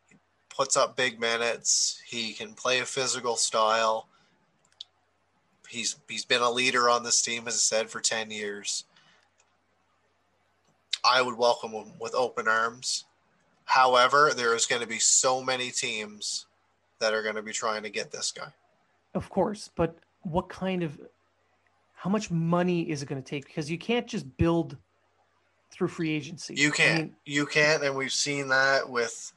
He 0.09 0.16
puts 0.49 0.76
up 0.76 0.97
big 0.97 1.20
minutes. 1.20 2.01
He 2.07 2.32
can 2.32 2.55
play 2.55 2.80
a 2.80 2.84
physical 2.86 3.36
style. 3.36 4.07
He's 5.68 5.97
he's 6.09 6.24
been 6.24 6.43
a 6.43 6.51
leader 6.51 6.88
on 6.88 7.03
this 7.03 7.22
team, 7.22 7.47
as 7.47 7.55
I 7.55 7.59
said, 7.59 7.91
for 7.91 8.01
10 8.01 8.30
years. 8.30 8.84
I 11.05 11.23
would 11.23 11.37
welcome 11.37 11.73
him 11.73 11.93
with 11.99 12.15
open 12.15 12.49
arms. 12.49 13.05
However, 13.65 14.33
there 14.35 14.55
is 14.55 14.67
going 14.67 14.83
to 14.83 14.89
be 14.89 14.99
so 14.99 15.43
many 15.43 15.71
teams 15.71 16.47
that 16.99 17.15
are 17.15 17.23
going 17.23 17.37
to 17.37 17.43
be 17.43 17.53
trying 17.53 17.83
to 17.85 17.91
get 17.91 18.11
this 18.11 18.33
guy. 18.33 18.53
Of 19.15 19.29
course, 19.31 19.71
but 19.75 19.97
what 20.23 20.49
kind 20.49 20.83
of 20.83 20.99
how 21.95 22.11
much 22.11 22.31
money 22.31 22.83
is 22.83 23.03
it 23.03 23.07
going 23.07 23.23
to 23.23 23.29
take? 23.29 23.47
Because 23.47 23.71
you 23.71 23.79
can't 23.79 24.07
just 24.07 24.37
build 24.37 24.77
through 25.71 25.89
free 25.89 26.11
agency. 26.11 26.55
You 26.57 26.71
can't. 26.71 26.99
mean, 26.99 27.17
you 27.25 27.47
can't, 27.47 27.83
and 27.83 27.97
we've 27.97 28.13
seen 28.13 28.49
that 28.49 28.89
with 28.89 29.33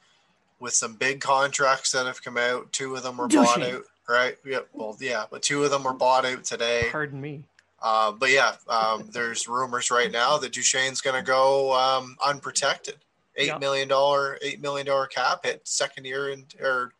with 0.60 0.72
some 0.72 0.94
big 0.94 1.20
contracts 1.20 1.92
that 1.92 2.06
have 2.06 2.22
come 2.22 2.38
out. 2.38 2.72
Two 2.72 2.94
of 2.94 3.02
them 3.02 3.18
were 3.18 3.28
bought 3.28 3.62
out, 3.62 3.82
right? 4.08 4.36
Yep. 4.44 4.68
Well, 4.72 4.96
yeah, 5.00 5.24
but 5.30 5.42
two 5.42 5.62
of 5.64 5.70
them 5.70 5.84
were 5.84 5.92
bought 5.92 6.24
out 6.24 6.44
today. 6.44 6.88
pardon 6.90 7.20
me. 7.20 7.44
Uh, 7.84 8.10
but 8.10 8.30
yeah, 8.30 8.54
um, 8.66 9.10
there's 9.12 9.46
rumors 9.46 9.90
right 9.90 10.10
now 10.10 10.38
that 10.38 10.52
Duchene's 10.52 11.02
going 11.02 11.14
to 11.16 11.22
go 11.22 11.70
um, 11.74 12.16
unprotected. 12.24 12.96
Eight 13.36 13.48
Yeah. 13.48 13.58
million 13.58 13.88
dollar, 13.88 14.38
eight 14.40 14.62
million 14.62 14.86
dollar 14.86 15.06
cap 15.06 15.44
hit, 15.44 15.60
second 15.68 16.06
year 16.06 16.30
in 16.30 16.46
or 16.62 16.94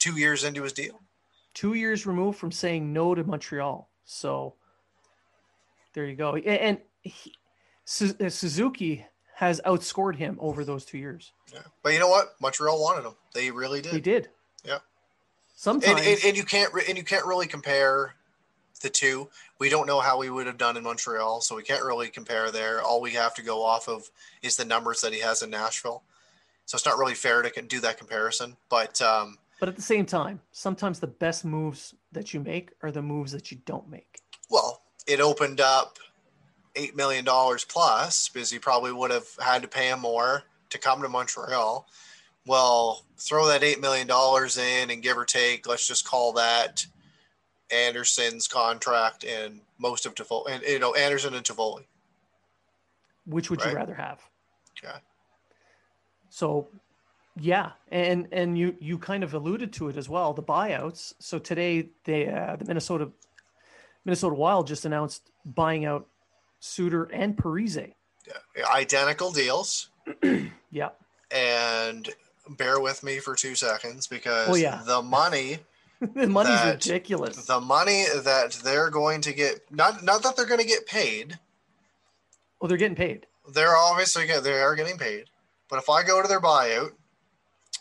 two 0.00 0.18
years 0.18 0.42
into 0.42 0.62
his 0.64 0.72
deal. 0.72 0.98
Two 1.54 1.74
years 1.74 2.04
removed 2.04 2.36
from 2.36 2.50
saying 2.50 2.92
no 2.92 3.14
to 3.14 3.22
Montreal. 3.22 3.88
So 4.04 4.54
there 5.92 6.06
you 6.06 6.16
go. 6.16 6.34
And 6.34 6.78
he, 7.02 7.32
uh, 8.00 8.28
Suzuki 8.28 9.06
has 9.34 9.60
outscored 9.64 10.16
him 10.16 10.36
over 10.40 10.64
those 10.64 10.84
two 10.84 10.98
years. 10.98 11.32
Yeah. 11.52 11.60
But 11.84 11.92
you 11.92 12.00
know 12.00 12.08
what? 12.08 12.34
Montreal 12.40 12.80
wanted 12.82 13.06
him. 13.06 13.14
They 13.34 13.52
really 13.52 13.80
did. 13.82 13.92
He 13.92 14.00
did. 14.00 14.30
Yeah. 14.64 14.78
Sometimes. 15.54 16.00
and, 16.00 16.08
and, 16.08 16.24
and 16.24 16.36
you 16.36 16.42
can't 16.42 16.72
re- 16.74 16.84
and 16.88 16.98
you 16.98 17.04
can't 17.04 17.24
really 17.24 17.46
compare 17.46 18.15
the 18.80 18.90
two. 18.90 19.28
We 19.58 19.68
don't 19.68 19.86
know 19.86 20.00
how 20.00 20.18
we 20.18 20.30
would 20.30 20.46
have 20.46 20.58
done 20.58 20.76
in 20.76 20.84
Montreal, 20.84 21.40
so 21.40 21.56
we 21.56 21.62
can't 21.62 21.84
really 21.84 22.08
compare 22.08 22.50
there. 22.50 22.82
All 22.82 23.00
we 23.00 23.12
have 23.12 23.34
to 23.34 23.42
go 23.42 23.62
off 23.62 23.88
of 23.88 24.10
is 24.42 24.56
the 24.56 24.64
numbers 24.64 25.00
that 25.00 25.12
he 25.12 25.20
has 25.20 25.42
in 25.42 25.50
Nashville. 25.50 26.02
So 26.66 26.76
it's 26.76 26.86
not 26.86 26.98
really 26.98 27.14
fair 27.14 27.42
to 27.42 27.62
do 27.62 27.80
that 27.80 27.98
comparison. 27.98 28.56
But 28.68 29.00
um, 29.00 29.38
But 29.60 29.68
at 29.68 29.76
the 29.76 29.82
same 29.82 30.04
time, 30.06 30.40
sometimes 30.52 31.00
the 31.00 31.06
best 31.06 31.44
moves 31.44 31.94
that 32.12 32.34
you 32.34 32.40
make 32.40 32.70
are 32.82 32.90
the 32.90 33.02
moves 33.02 33.32
that 33.32 33.50
you 33.50 33.58
don't 33.66 33.88
make. 33.88 34.20
well, 34.50 34.82
it 35.06 35.20
opened 35.20 35.60
up 35.60 35.98
eight 36.74 36.96
million 36.96 37.24
dollars 37.24 37.64
plus 37.64 38.28
because 38.28 38.50
he 38.50 38.58
probably 38.58 38.92
would 38.92 39.10
have 39.10 39.28
had 39.40 39.62
to 39.62 39.68
pay 39.68 39.88
him 39.88 40.00
more 40.00 40.42
to 40.70 40.78
come 40.78 41.00
to 41.00 41.08
Montreal. 41.08 41.86
Well, 42.46 43.04
throw 43.16 43.46
that 43.46 43.64
eight 43.64 43.80
million 43.80 44.06
dollars 44.06 44.58
in 44.58 44.90
and 44.90 45.02
give 45.02 45.16
or 45.16 45.24
take, 45.24 45.66
let's 45.68 45.86
just 45.86 46.06
call 46.06 46.32
that 46.34 46.86
Anderson's 47.70 48.46
contract 48.48 49.24
and 49.24 49.60
most 49.78 50.06
of 50.06 50.14
Toffoli, 50.14 50.50
and 50.50 50.62
you 50.62 50.78
know 50.78 50.94
Anderson 50.94 51.34
and 51.34 51.44
Toffoli. 51.44 51.84
Which 53.26 53.50
would 53.50 53.60
Right. 53.62 53.70
you 53.70 53.76
rather 53.76 53.94
have? 53.94 54.20
Okay. 54.82 54.96
So, 56.28 56.68
yeah, 57.38 57.72
and 57.90 58.28
and 58.32 58.56
you 58.58 58.76
you 58.80 58.98
kind 58.98 59.24
of 59.24 59.34
alluded 59.34 59.72
to 59.74 59.88
it 59.88 59.96
as 59.96 60.08
well. 60.08 60.32
The 60.32 60.42
buyouts. 60.42 61.14
So 61.18 61.38
today, 61.38 61.88
they 62.04 62.28
uh, 62.28 62.56
the 62.56 62.64
Minnesota 62.66 63.10
Minnesota 64.04 64.34
Wild 64.34 64.66
just 64.66 64.84
announced 64.84 65.30
buying 65.44 65.84
out 65.84 66.06
Suter 66.60 67.04
and 67.04 67.36
Parise. 67.36 67.92
Yeah, 68.56 68.66
identical 68.68 69.30
deals. 69.32 69.90
Yeah, 70.72 70.90
And 71.30 72.08
bear 72.50 72.80
with 72.80 73.02
me 73.02 73.18
for 73.18 73.34
two 73.34 73.54
seconds 73.54 74.06
because 74.06 74.48
Oh, 74.48 74.54
yeah. 74.56 74.82
the 74.84 75.00
money, 75.00 75.58
the 76.14 76.26
money's 76.26 76.62
ridiculous. 76.64 77.46
the 77.46 77.60
money 77.60 78.04
that 78.24 78.52
they're 78.62 78.90
going 78.90 79.20
to 79.22 79.32
get, 79.32 79.60
not 79.70 80.02
not 80.04 80.22
that 80.22 80.36
they're 80.36 80.46
going 80.46 80.60
to 80.60 80.66
get 80.66 80.86
paid, 80.86 81.38
Well, 82.60 82.68
they're 82.68 82.76
getting 82.78 82.96
paid. 82.96 83.26
they're 83.52 83.76
obviously 83.76 84.26
get- 84.26 84.44
they 84.44 84.60
are 84.60 84.74
getting 84.74 84.98
paid. 84.98 85.24
But 85.68 85.78
if 85.78 85.88
I 85.90 86.02
go 86.04 86.22
to 86.22 86.28
their 86.28 86.40
buyout, 86.40 86.90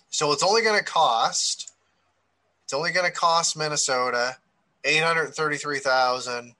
so 0.09 0.32
it's 0.32 0.41
only 0.43 0.61
going 0.63 0.80
to 0.80 0.84
cost, 0.86 1.72
it's 2.63 2.74
only 2.74 2.91
going 2.91 3.05
to 3.05 3.11
cost 3.11 3.57
Minnesota 3.57 4.38
eight 4.86 5.03
hundred 5.03 5.36
thirty-three 5.36 5.80
thousand 5.80 6.55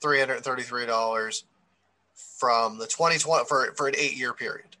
three 0.00 0.18
hundred 0.20 0.40
thirty-three 0.44 0.86
dollars 0.86 1.44
from 2.38 2.78
the 2.78 2.86
twenty 2.86 3.18
twenty 3.18 3.44
for 3.46 3.72
for 3.76 3.88
an 3.88 3.94
eight-year 3.96 4.34
period. 4.34 4.76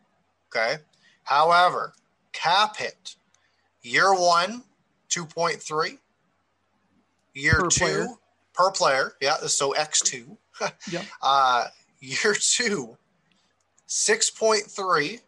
Okay. 0.54 0.76
However, 1.24 1.94
cap 2.32 2.76
hit 2.76 3.16
year 3.82 4.12
one 4.14 4.62
two 5.08 5.26
point 5.26 5.62
three, 5.62 5.98
year 7.34 7.54
Per 7.60 7.68
two 7.68 7.80
player. 7.84 8.06
per 8.54 8.70
player. 8.70 9.12
Yeah, 9.20 9.36
so 9.46 9.72
X 9.72 10.00
two. 10.00 10.38
Yeah. 10.90 11.02
Uh, 11.20 11.66
year 12.00 12.34
two, 12.34 12.96
six 13.86 14.30
point 14.30 14.62
three, 14.64 15.20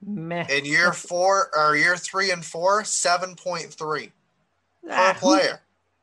Meh. 0.00 0.46
and 0.48 0.64
year 0.66 0.92
four 0.92 1.50
or 1.56 1.74
year 1.76 1.96
three 1.96 2.30
and 2.30 2.44
four, 2.44 2.84
seven 2.84 3.34
point 3.34 3.74
three 3.74 4.12
per 4.86 4.92
Ah, 4.92 5.12
who- 5.14 5.20
player. 5.20 5.60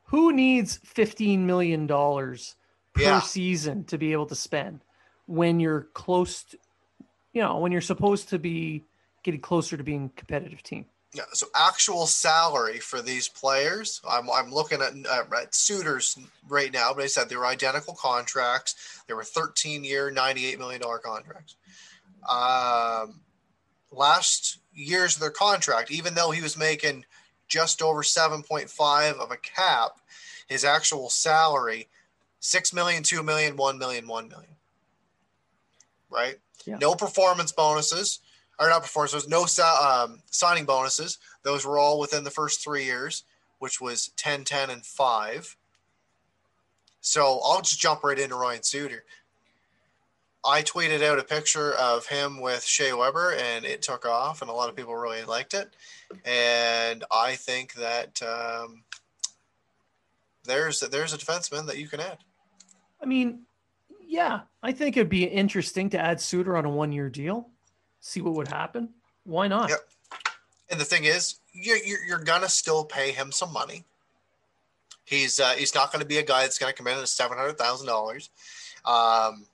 Who 0.08 0.32
needs 0.32 0.76
fifteen 0.84 1.46
million 1.46 1.86
dollars 1.86 2.54
per 2.92 3.02
Yeah. 3.02 3.20
season 3.20 3.84
to 3.84 3.96
be 3.98 4.12
able 4.12 4.26
to 4.26 4.34
spend 4.36 4.80
when 5.26 5.58
you're 5.58 5.88
close? 5.94 6.42
To, 6.44 6.58
you 7.32 7.40
know, 7.42 7.58
when 7.58 7.72
you're 7.72 7.80
supposed 7.80 8.28
to 8.28 8.38
be 8.38 8.84
getting 9.24 9.40
closer 9.40 9.76
to 9.78 9.82
being 9.82 10.12
a 10.14 10.18
competitive 10.20 10.62
team. 10.62 10.84
Yeah, 11.14 11.22
so 11.32 11.46
actual 11.54 12.06
salary 12.06 12.80
for 12.80 13.00
these 13.00 13.28
players, 13.28 14.00
I'm, 14.08 14.28
I'm 14.28 14.52
looking 14.52 14.82
at, 14.82 14.94
uh, 15.08 15.22
at 15.40 15.54
Suter's 15.54 16.18
right 16.48 16.72
now, 16.72 16.92
but 16.92 17.04
I 17.04 17.06
said 17.06 17.28
they 17.28 17.36
were 17.36 17.46
identical 17.46 17.94
contracts. 17.94 19.02
They 19.06 19.14
were 19.14 19.22
13 19.22 19.84
year, 19.84 20.12
$98 20.12 20.58
million 20.58 20.82
contracts. 20.82 21.54
Um, 22.28 23.20
last 23.92 24.58
years 24.74 25.14
of 25.14 25.20
their 25.20 25.30
contract, 25.30 25.92
even 25.92 26.14
though 26.14 26.32
he 26.32 26.42
was 26.42 26.58
making 26.58 27.04
just 27.46 27.80
over 27.80 28.02
7.5 28.02 29.12
of 29.14 29.30
a 29.30 29.36
cap, 29.36 30.00
his 30.48 30.64
actual 30.64 31.10
salary, 31.10 31.88
6 32.40 32.72
million, 32.72 33.04
2 33.04 33.22
million, 33.22 33.56
1 33.56 33.78
million, 33.78 34.08
1 34.08 34.28
million. 34.28 34.50
Right? 36.10 36.38
Yeah. 36.64 36.78
No 36.78 36.96
performance 36.96 37.52
bonuses 37.52 38.18
or 38.58 38.68
not 38.68 38.82
performance, 38.82 39.12
There's 39.12 39.28
no 39.28 39.46
um, 39.64 40.20
signing 40.30 40.64
bonuses. 40.64 41.18
Those 41.42 41.66
were 41.66 41.78
all 41.78 41.98
within 41.98 42.24
the 42.24 42.30
first 42.30 42.62
three 42.62 42.84
years, 42.84 43.24
which 43.58 43.80
was 43.80 44.08
10, 44.16 44.44
10, 44.44 44.70
and 44.70 44.84
5. 44.84 45.56
So 47.00 47.40
I'll 47.44 47.60
just 47.60 47.80
jump 47.80 48.04
right 48.04 48.18
into 48.18 48.36
Ryan 48.36 48.62
Suter. 48.62 49.04
I 50.46 50.62
tweeted 50.62 51.02
out 51.02 51.18
a 51.18 51.24
picture 51.24 51.72
of 51.72 52.06
him 52.06 52.40
with 52.40 52.64
Shea 52.64 52.92
Weber, 52.92 53.34
and 53.34 53.64
it 53.64 53.82
took 53.82 54.04
off, 54.06 54.42
and 54.42 54.50
a 54.50 54.54
lot 54.54 54.68
of 54.68 54.76
people 54.76 54.94
really 54.94 55.24
liked 55.24 55.54
it. 55.54 55.74
And 56.24 57.02
I 57.10 57.34
think 57.34 57.74
that 57.74 58.22
um, 58.22 58.84
there's 60.44 60.80
there's 60.80 61.14
a 61.14 61.18
defenseman 61.18 61.66
that 61.66 61.78
you 61.78 61.88
can 61.88 62.00
add. 62.00 62.18
I 63.02 63.06
mean, 63.06 63.46
yeah, 64.06 64.40
I 64.62 64.72
think 64.72 64.96
it'd 64.96 65.08
be 65.08 65.24
interesting 65.24 65.88
to 65.90 65.98
add 65.98 66.20
Suter 66.20 66.56
on 66.56 66.66
a 66.66 66.70
one 66.70 66.92
year 66.92 67.08
deal 67.08 67.48
see 68.04 68.20
what 68.20 68.34
would 68.34 68.48
happen. 68.48 68.90
Why 69.24 69.48
not? 69.48 69.70
Yep. 69.70 69.78
And 70.70 70.80
the 70.80 70.84
thing 70.84 71.04
is, 71.04 71.36
you're, 71.52 71.78
you're 71.78 72.22
gonna 72.22 72.48
still 72.48 72.84
pay 72.84 73.12
him 73.12 73.32
some 73.32 73.52
money. 73.52 73.84
He's 75.04 75.40
uh, 75.40 75.50
he's 75.50 75.74
not 75.74 75.92
going 75.92 76.00
to 76.00 76.06
be 76.06 76.18
a 76.18 76.22
guy 76.22 76.42
that's 76.42 76.58
going 76.58 76.72
to 76.72 76.76
come 76.76 76.86
in 76.86 76.98
at 76.98 77.08
seven 77.08 77.36
hundred 77.36 77.58
thousand 77.58 77.86
dollars. 77.86 78.30
Um, 78.84 79.46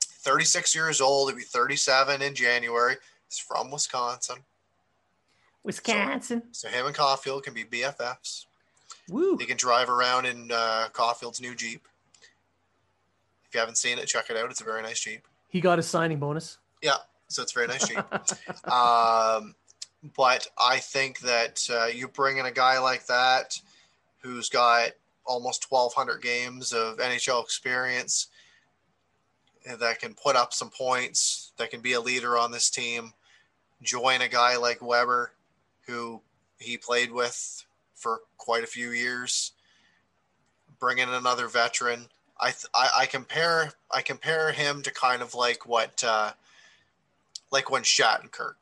thirty 0.00 0.44
six 0.44 0.74
years 0.74 1.00
old. 1.00 1.30
He'll 1.30 1.38
be 1.38 1.42
thirty 1.42 1.76
seven 1.76 2.20
in 2.20 2.34
January. 2.34 2.96
He's 3.28 3.38
from 3.38 3.70
Wisconsin. 3.70 4.36
Wisconsin. 5.62 6.42
So, 6.52 6.68
so 6.68 6.74
him 6.74 6.86
and 6.86 6.94
Caufield 6.94 7.44
can 7.44 7.54
be 7.54 7.64
BFFs. 7.64 8.44
Woo! 9.08 9.38
He 9.38 9.46
can 9.46 9.56
drive 9.56 9.88
around 9.88 10.26
in 10.26 10.50
uh, 10.52 10.88
Caufield's 10.92 11.40
new 11.40 11.54
Jeep. 11.54 11.86
If 13.48 13.54
you 13.54 13.60
haven't 13.60 13.78
seen 13.78 13.98
it, 13.98 14.06
check 14.06 14.28
it 14.28 14.36
out. 14.36 14.50
It's 14.50 14.60
a 14.60 14.64
very 14.64 14.82
nice 14.82 15.00
Jeep. 15.00 15.26
He 15.48 15.62
got 15.62 15.78
a 15.78 15.82
signing 15.82 16.18
bonus. 16.18 16.58
Yeah, 16.82 16.96
so 17.34 17.42
it's 17.42 17.52
very 17.52 17.66
nice 17.66 17.88
Jeep. 17.88 17.98
um, 18.72 19.54
but 20.16 20.46
I 20.58 20.78
think 20.78 21.20
that 21.20 21.68
uh, 21.70 21.86
you 21.86 22.08
bring 22.08 22.38
in 22.38 22.46
a 22.46 22.52
guy 22.52 22.78
like 22.78 23.06
that 23.06 23.60
who's 24.20 24.48
got 24.48 24.90
almost 25.26 25.70
1,200 25.70 26.22
games 26.22 26.72
of 26.72 26.98
NHL 26.98 27.42
experience 27.42 28.28
that 29.78 30.00
can 30.00 30.14
put 30.14 30.36
up 30.36 30.52
some 30.52 30.70
points, 30.70 31.52
that 31.56 31.70
can 31.70 31.80
be 31.80 31.94
a 31.94 32.00
leader 32.00 32.36
on 32.36 32.52
this 32.52 32.70
team. 32.70 33.12
Join 33.82 34.20
a 34.20 34.28
guy 34.28 34.56
like 34.56 34.82
Weber, 34.82 35.32
who 35.86 36.20
he 36.58 36.76
played 36.76 37.10
with 37.10 37.64
for 37.94 38.20
quite 38.36 38.64
a 38.64 38.68
few 38.68 38.90
years. 38.90 39.52
Bring 40.78 40.98
in 40.98 41.08
another 41.08 41.48
veteran. 41.48 42.06
I, 42.38 42.52
I, 42.74 42.90
I 43.00 43.06
compare 43.06 43.72
I 43.90 44.02
compare 44.02 44.52
him 44.52 44.82
to 44.82 44.92
kind 44.92 45.22
of 45.22 45.34
like 45.34 45.66
what 45.66 46.02
uh, 46.04 46.32
like 47.54 47.70
when 47.70 47.82
Shattenkirk, 47.82 48.56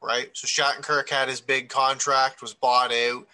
right? 0.00 0.30
So 0.32 0.46
Shattenkirk 0.46 1.10
had 1.10 1.28
his 1.28 1.40
big 1.40 1.68
contract, 1.68 2.40
was 2.40 2.54
bought 2.54 2.92
out, 2.92 3.26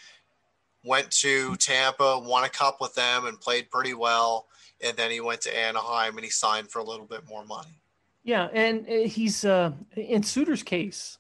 went 0.83 1.11
to 1.11 1.55
Tampa, 1.57 2.19
won 2.19 2.45
a 2.45 2.49
cup 2.49 2.79
with 2.81 2.95
them, 2.95 3.27
and 3.27 3.39
played 3.39 3.71
pretty 3.71 3.95
well. 3.95 4.47
And 4.83 4.97
then 4.97 5.11
he 5.11 5.21
went 5.21 5.43
to 5.43 5.57
Anaheim 5.57 6.17
and 6.17 6.25
he 6.25 6.31
signed 6.31 6.71
for 6.71 6.79
a 6.81 6.83
little 6.83 7.05
bit 7.05 7.29
more 7.29 7.45
money. 7.45 7.79
Yeah, 8.25 8.49
and 8.53 8.89
uh, 8.89 9.07
he's 9.07 9.45
uh, 9.45 9.73
in 9.95 10.23
Suter's 10.23 10.65
case, 10.65 11.19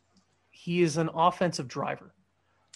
he 0.50 0.82
is 0.82 0.96
an 0.96 1.08
offensive 1.14 1.68
driver. 1.68 2.12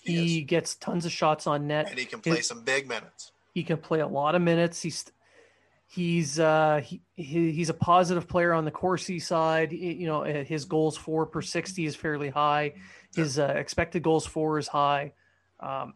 He, 0.02 0.26
he 0.26 0.42
gets 0.42 0.76
tons 0.76 1.04
of 1.04 1.12
shots 1.12 1.46
on 1.46 1.66
net, 1.66 1.88
and 1.90 1.98
he 1.98 2.04
can 2.04 2.20
play 2.20 2.36
His, 2.36 2.46
some 2.46 2.62
big 2.62 2.88
minutes. 2.88 3.32
He 3.54 3.64
can 3.64 3.78
play 3.78 4.00
a 4.00 4.06
lot 4.06 4.34
of 4.34 4.42
minutes. 4.42 4.80
He's 4.80 5.04
He's 5.92 6.38
uh, 6.38 6.82
he, 6.84 7.00
he's 7.16 7.68
a 7.68 7.74
positive 7.74 8.28
player 8.28 8.52
on 8.52 8.64
the 8.64 8.70
Corsi 8.70 9.18
side. 9.18 9.72
You 9.72 10.06
know, 10.06 10.22
uh, 10.22 10.44
his 10.44 10.64
goals 10.64 10.96
for 10.96 11.26
per 11.26 11.42
sixty 11.42 11.84
is 11.84 11.96
fairly 11.96 12.30
high. 12.30 12.74
His 13.16 13.40
uh, 13.40 13.54
expected 13.56 14.04
goals 14.04 14.24
for 14.24 14.56
is 14.56 14.68
high. 14.68 15.14
Um, 15.58 15.94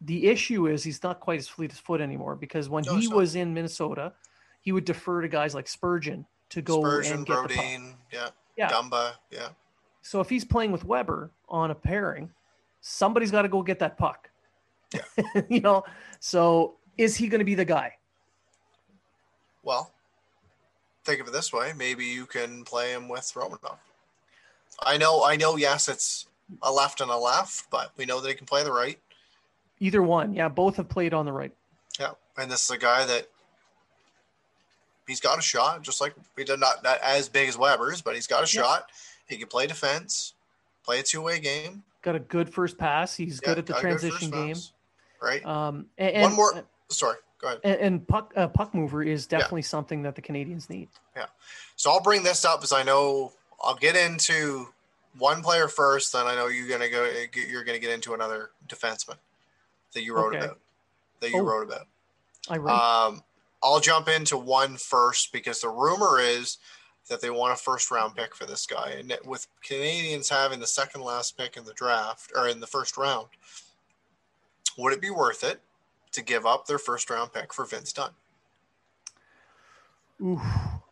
the 0.00 0.28
issue 0.28 0.66
is 0.66 0.82
he's 0.82 1.02
not 1.02 1.20
quite 1.20 1.38
as 1.38 1.46
fleet 1.46 1.72
as 1.72 1.78
foot 1.78 2.00
anymore 2.00 2.36
because 2.36 2.70
when 2.70 2.84
no, 2.86 2.96
he 2.96 3.04
so. 3.04 3.16
was 3.16 3.36
in 3.36 3.52
Minnesota, 3.52 4.14
he 4.62 4.72
would 4.72 4.86
defer 4.86 5.20
to 5.20 5.28
guys 5.28 5.54
like 5.54 5.68
Spurgeon 5.68 6.24
to 6.48 6.62
go 6.62 6.80
Spurgeon, 6.80 7.12
and 7.12 7.26
get 7.26 7.48
the 7.48 7.54
puck. 7.54 7.64
Yeah, 8.10 8.28
yeah, 8.56 8.70
Dumba, 8.70 9.12
yeah. 9.30 9.48
So 10.00 10.20
if 10.20 10.30
he's 10.30 10.46
playing 10.46 10.72
with 10.72 10.86
Weber 10.86 11.30
on 11.50 11.70
a 11.70 11.74
pairing, 11.74 12.30
somebody's 12.80 13.30
got 13.30 13.42
to 13.42 13.48
go 13.48 13.62
get 13.62 13.80
that 13.80 13.98
puck. 13.98 14.30
Yeah. 14.94 15.42
you 15.50 15.60
know, 15.60 15.84
so 16.18 16.76
is 16.96 17.14
he 17.14 17.28
going 17.28 17.40
to 17.40 17.44
be 17.44 17.54
the 17.54 17.66
guy? 17.66 17.96
Well, 19.62 19.92
think 21.04 21.20
of 21.20 21.28
it 21.28 21.32
this 21.32 21.52
way: 21.52 21.72
maybe 21.76 22.04
you 22.04 22.26
can 22.26 22.64
play 22.64 22.92
him 22.92 23.08
with 23.08 23.32
Romanov. 23.34 23.76
I 24.80 24.96
know, 24.96 25.24
I 25.24 25.36
know. 25.36 25.56
Yes, 25.56 25.88
it's 25.88 26.26
a 26.62 26.72
left 26.72 27.00
and 27.00 27.10
a 27.10 27.16
left, 27.16 27.70
but 27.70 27.92
we 27.96 28.04
know 28.04 28.20
that 28.20 28.28
he 28.28 28.34
can 28.34 28.46
play 28.46 28.64
the 28.64 28.72
right. 28.72 28.98
Either 29.80 30.02
one, 30.02 30.32
yeah. 30.34 30.48
Both 30.48 30.76
have 30.76 30.88
played 30.88 31.12
on 31.14 31.26
the 31.26 31.32
right. 31.32 31.52
Yeah, 31.98 32.12
and 32.38 32.50
this 32.50 32.64
is 32.64 32.70
a 32.70 32.78
guy 32.78 33.04
that 33.06 33.28
he's 35.06 35.20
got 35.20 35.38
a 35.38 35.42
shot, 35.42 35.82
just 35.82 36.00
like 36.00 36.14
we 36.36 36.44
did 36.44 36.60
not 36.60 36.82
not 36.82 36.98
as 37.02 37.28
big 37.28 37.48
as 37.48 37.58
Weber's, 37.58 38.00
but 38.00 38.14
he's 38.14 38.26
got 38.26 38.42
a 38.42 38.46
shot. 38.46 38.90
He 39.28 39.36
can 39.36 39.48
play 39.48 39.66
defense, 39.66 40.34
play 40.84 41.00
a 41.00 41.02
two 41.02 41.22
way 41.22 41.40
game. 41.40 41.82
Got 42.02 42.16
a 42.16 42.20
good 42.20 42.52
first 42.52 42.78
pass. 42.78 43.14
He's 43.14 43.40
yeah, 43.42 43.48
good 43.48 43.58
at 43.58 43.66
the 43.66 43.74
transition 43.74 44.30
game. 44.30 44.54
Pass. 44.54 44.72
Right. 45.20 45.44
Um, 45.46 45.86
and, 45.98 46.22
one 46.22 46.34
more. 46.34 46.64
Sorry. 46.88 47.16
Go 47.42 47.48
ahead. 47.48 47.60
And, 47.64 47.80
and 47.80 48.08
puck 48.08 48.32
uh, 48.36 48.48
puck 48.48 48.72
mover 48.72 49.02
is 49.02 49.26
definitely 49.26 49.62
yeah. 49.62 49.66
something 49.66 50.02
that 50.02 50.14
the 50.14 50.22
Canadiens 50.22 50.70
need. 50.70 50.88
Yeah. 51.16 51.26
So 51.76 51.90
I'll 51.90 52.02
bring 52.02 52.22
this 52.22 52.44
up 52.44 52.60
because 52.60 52.72
I 52.72 52.84
know 52.84 53.32
I'll 53.60 53.74
get 53.74 53.96
into 53.96 54.68
one 55.18 55.42
player 55.42 55.68
first, 55.68 56.12
then 56.12 56.26
I 56.26 56.34
know 56.34 56.46
you're 56.46 56.68
gonna 56.68 56.88
go. 56.88 57.10
You're 57.34 57.64
gonna 57.64 57.78
get 57.78 57.90
into 57.90 58.14
another 58.14 58.50
defenseman 58.68 59.16
that 59.92 60.02
you 60.02 60.14
wrote 60.14 60.34
okay. 60.34 60.44
about. 60.44 60.58
That 61.20 61.30
you 61.30 61.40
oh, 61.40 61.44
wrote 61.44 61.68
about. 61.68 61.86
I 62.48 62.56
wrote. 62.56 62.72
Um, 62.72 63.22
I'll 63.62 63.80
jump 63.80 64.08
into 64.08 64.36
one 64.36 64.76
first 64.76 65.32
because 65.32 65.60
the 65.60 65.68
rumor 65.68 66.18
is 66.20 66.58
that 67.08 67.20
they 67.20 67.30
want 67.30 67.52
a 67.52 67.56
first 67.56 67.90
round 67.90 68.14
pick 68.16 68.34
for 68.34 68.46
this 68.46 68.66
guy, 68.66 68.94
and 68.98 69.16
with 69.24 69.48
Canadiens 69.68 70.30
having 70.30 70.60
the 70.60 70.66
second 70.66 71.02
last 71.02 71.36
pick 71.36 71.56
in 71.56 71.64
the 71.64 71.74
draft 71.74 72.32
or 72.36 72.48
in 72.48 72.60
the 72.60 72.66
first 72.66 72.96
round, 72.96 73.28
would 74.78 74.92
it 74.92 75.00
be 75.00 75.10
worth 75.10 75.44
it 75.44 75.60
to 76.12 76.22
give 76.22 76.46
up 76.46 76.66
their 76.66 76.78
first 76.78 77.10
round 77.10 77.32
pick 77.32 77.52
for 77.52 77.64
Vince 77.64 77.92
Dunn. 77.92 78.10
Ooh, 80.20 80.40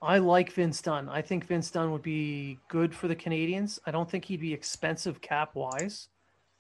I 0.03 0.19
like 0.19 0.53
Vince 0.53 0.83
Dunn. 0.83 1.09
I 1.09 1.23
think 1.23 1.47
Vince 1.47 1.71
Dunn 1.71 1.93
would 1.93 2.03
be 2.03 2.59
good 2.69 2.95
for 2.95 3.07
the 3.07 3.15
Canadiens. 3.15 3.79
I 3.87 3.93
don't 3.93 4.11
think 4.11 4.25
he'd 4.25 4.41
be 4.41 4.53
expensive 4.53 5.21
cap 5.21 5.55
wise. 5.55 6.09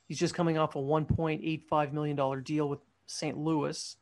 He's 0.06 0.18
just 0.18 0.34
coming 0.34 0.56
off 0.58 0.76
a 0.76 0.78
$1.85 0.78 1.92
million 1.92 2.42
deal 2.42 2.68
with 2.68 2.80
St. 3.06 3.36
Louis. 3.36 3.96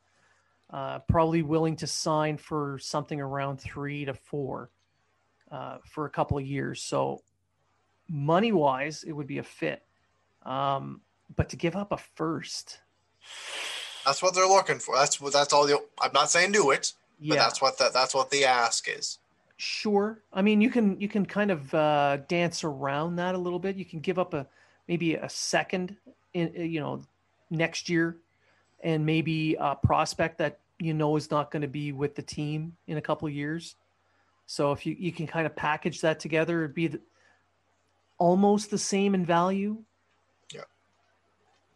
Uh, 0.71 0.99
probably 1.01 1.41
willing 1.41 1.77
to 1.77 1.87
sign 1.87 2.37
for 2.37 2.79
something 2.79 3.21
around 3.21 3.57
three 3.59 4.05
to 4.05 4.13
four 4.13 4.71
uh, 5.51 5.79
for 5.87 6.05
a 6.05 6.11
couple 6.11 6.37
of 6.37 6.45
years. 6.45 6.83
So, 6.83 7.23
money 8.07 8.53
wise, 8.53 9.03
it 9.03 9.13
would 9.13 9.27
be 9.27 9.39
a 9.39 9.43
fit. 9.43 9.83
Um, 10.45 11.01
but 11.37 11.49
to 11.51 11.57
give 11.57 11.75
up 11.75 11.93
a 11.93 11.97
first, 11.97 12.81
that's 14.05 14.23
what 14.23 14.35
they're 14.35 14.47
looking 14.47 14.79
for. 14.79 14.97
That's 14.97 15.21
what 15.21 15.33
that's 15.33 15.53
all. 15.53 15.67
The, 15.67 15.83
I'm 16.01 16.13
not 16.13 16.31
saying 16.31 16.53
do 16.53 16.71
it, 16.71 16.93
yeah. 17.21 17.35
but 17.35 17.39
that's 17.41 17.63
what 17.63 17.79
the, 17.79 17.91
that's 17.93 18.15
what 18.15 18.31
the 18.31 18.45
ask 18.45 18.89
is. 18.89 19.19
Sure. 19.57 20.21
I 20.33 20.41
mean, 20.41 20.61
you 20.61 20.71
can 20.71 21.01
you 21.01 21.09
can 21.09 21.27
kind 21.27 21.51
of 21.51 21.75
uh, 21.75 22.19
dance 22.29 22.63
around 22.63 23.17
that 23.17 23.35
a 23.35 23.39
little 23.39 23.59
bit. 23.59 23.77
You 23.77 23.85
can 23.85 24.01
give 24.01 24.19
up 24.19 24.33
a 24.33 24.47
maybe 24.87 25.15
a 25.15 25.29
second 25.29 25.97
in 26.33 26.53
uh, 26.57 26.63
you 26.63 26.81
know 26.81 27.03
next 27.51 27.89
year, 27.89 28.17
and 28.83 29.05
maybe 29.05 29.57
a 29.59 29.75
prospect 29.75 30.39
that 30.39 30.61
you 30.79 30.95
know 30.95 31.17
is 31.17 31.31
not 31.31 31.51
going 31.51 31.63
to 31.63 31.69
be 31.69 31.91
with 31.91 32.15
the 32.15 32.23
team 32.23 32.77
in 32.87 32.99
a 32.99 33.01
couple 33.01 33.29
years. 33.29 33.75
So 34.47 34.71
if 34.71 34.87
you 34.87 34.97
you 34.99 35.11
can 35.11 35.27
kind 35.27 35.45
of 35.45 35.57
package 35.57 36.01
that 36.03 36.21
together, 36.21 36.65
it'd 36.65 36.75
be 36.75 36.87
the, 36.87 37.01
almost 38.17 38.71
the 38.71 38.79
same 38.79 39.15
in 39.15 39.27
value. 39.27 39.77
Yeah. 40.55 40.63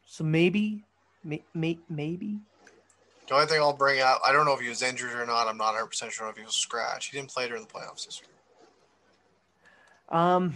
So 0.07 0.23
maybe 0.23 0.85
May, 1.25 1.43
may, 1.55 1.79
maybe. 1.89 2.39
The 3.29 3.35
only 3.35 3.47
thing 3.47 3.61
I'll 3.61 3.73
bring 3.73 4.01
up, 4.01 4.20
I 4.27 4.33
don't 4.33 4.45
know 4.45 4.53
if 4.55 4.61
he 4.61 4.68
was 4.68 4.83
injured 4.83 5.12
or 5.12 5.25
not. 5.27 5.47
I'm 5.49 5.57
not 5.57 5.66
100 5.75 5.87
percent 5.87 6.12
sure 6.12 6.29
if 6.29 6.37
he 6.37 6.45
was 6.45 6.55
scratched. 6.55 7.11
He 7.12 7.16
didn't 7.18 7.31
play 7.31 7.47
during 7.49 7.62
the 7.62 7.68
playoffs 7.68 8.05
this 8.07 8.20
year. 8.20 8.29
Um, 10.20 10.55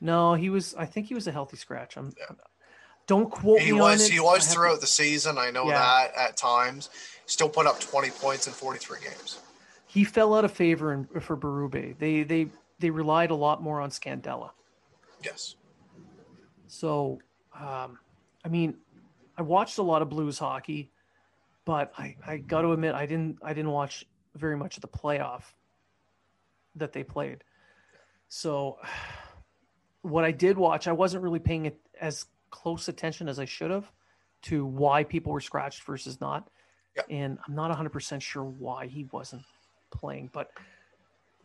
No, 0.00 0.34
he 0.34 0.48
was. 0.50 0.74
I 0.74 0.86
think 0.86 1.06
he 1.06 1.14
was 1.14 1.26
a 1.26 1.32
healthy 1.32 1.56
scratch. 1.56 1.96
I'm. 1.96 2.12
Yeah. 2.18 2.34
Don't 3.06 3.30
quote 3.30 3.60
He 3.60 3.72
me 3.72 3.80
was 3.80 4.00
on 4.00 4.06
it. 4.06 4.12
he 4.12 4.20
was 4.20 4.46
throughout 4.52 4.80
the 4.80 4.86
season. 4.86 5.36
I 5.36 5.50
know 5.50 5.66
Yeah. 5.68 5.78
that 5.78 6.14
at 6.16 6.36
times. 6.36 6.90
Still 7.26 7.48
put 7.48 7.66
up 7.66 7.78
20 7.80 8.10
points 8.10 8.46
in 8.46 8.52
43 8.52 8.98
games. 9.02 9.38
He 9.86 10.04
fell 10.04 10.34
out 10.34 10.44
of 10.44 10.52
favor 10.52 10.92
in, 10.92 11.06
for 11.20 11.36
Berube. 11.36 11.98
They 11.98 12.22
they 12.22 12.48
they 12.78 12.90
relied 12.90 13.30
a 13.30 13.34
lot 13.34 13.62
more 13.62 13.80
on 13.80 13.90
Scandella. 13.90 14.50
Yes. 15.24 15.56
So, 16.68 17.18
um, 17.60 17.98
I 18.44 18.48
mean, 18.48 18.76
I 19.36 19.42
watched 19.42 19.78
a 19.78 19.82
lot 19.82 20.02
of 20.02 20.08
Blues 20.08 20.38
hockey, 20.38 20.90
but 21.64 21.92
I, 21.96 22.16
I 22.26 22.38
got 22.38 22.62
to 22.62 22.72
admit 22.72 22.94
I 22.94 23.06
didn't 23.06 23.38
I 23.42 23.52
didn't 23.52 23.70
watch 23.70 24.06
very 24.34 24.56
much 24.56 24.76
of 24.76 24.82
the 24.82 24.88
playoff 24.88 25.42
that 26.76 26.92
they 26.92 27.02
played. 27.02 27.44
So, 28.28 28.78
what 30.02 30.24
I 30.24 30.30
did 30.30 30.56
watch, 30.56 30.88
I 30.88 30.92
wasn't 30.92 31.22
really 31.22 31.38
paying 31.38 31.66
it 31.66 31.78
as 32.00 32.26
close 32.50 32.88
attention 32.88 33.28
as 33.28 33.38
I 33.38 33.44
should 33.44 33.70
have 33.70 33.90
to 34.42 34.64
why 34.64 35.04
people 35.04 35.32
were 35.32 35.40
scratched 35.40 35.82
versus 35.84 36.20
not. 36.20 36.48
And 37.08 37.38
I'm 37.46 37.54
not 37.54 37.76
100% 37.76 38.20
sure 38.20 38.44
why 38.44 38.86
he 38.86 39.04
wasn't 39.12 39.42
playing, 39.90 40.30
but 40.32 40.50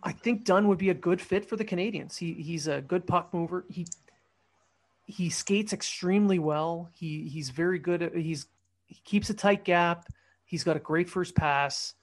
I 0.02 0.12
think 0.12 0.43
Dunn 0.43 0.68
would 0.68 0.78
be 0.78 0.89
a 0.89 0.93
good 0.93 1.22
fit 1.22 1.48
for 1.48 1.56
the 1.56 1.66
Canadiens. 1.66 2.18
He 2.18 2.34
he's 2.34 2.68
a 2.68 2.82
good 2.82 3.08
puck 3.08 3.34
mover. 3.34 3.66
He 3.70 3.88
he 5.06 5.30
skates 5.30 5.74
extremely 5.74 6.39
well. 6.39 6.89
He 6.93 7.30
he's 7.30 7.49
very 7.49 7.80
good. 7.80 8.01
At, 8.01 8.16
he's 8.16 8.47
he 8.88 8.99
keeps 9.03 9.30
a 9.30 9.34
tight 9.34 9.64
gap. 9.64 10.08
He's 10.45 10.64
got 10.64 10.76
a 10.76 10.80
great 10.80 11.10
first 11.10 11.36
pass. 11.36 11.93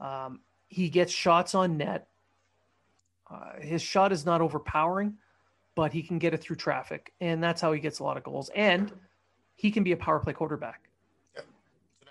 Um, 0.00 0.40
he 0.68 0.88
gets 0.88 1.12
shots 1.12 1.54
on 1.54 1.76
net. 1.76 2.08
Uh, 3.30 3.60
his 3.60 3.82
shot 3.82 4.12
is 4.12 4.24
not 4.24 4.40
overpowering, 4.40 5.14
but 5.74 5.92
he 5.92 6.02
can 6.02 6.18
get 6.18 6.34
it 6.34 6.40
through 6.40 6.56
traffic, 6.56 7.12
and 7.20 7.42
that's 7.42 7.60
how 7.60 7.72
he 7.72 7.80
gets 7.80 7.98
a 7.98 8.04
lot 8.04 8.16
of 8.16 8.22
goals. 8.22 8.50
And 8.54 8.92
he 9.56 9.70
can 9.70 9.82
be 9.82 9.92
a 9.92 9.96
power 9.96 10.18
play 10.18 10.32
quarterback. 10.32 10.88
So 11.34 11.42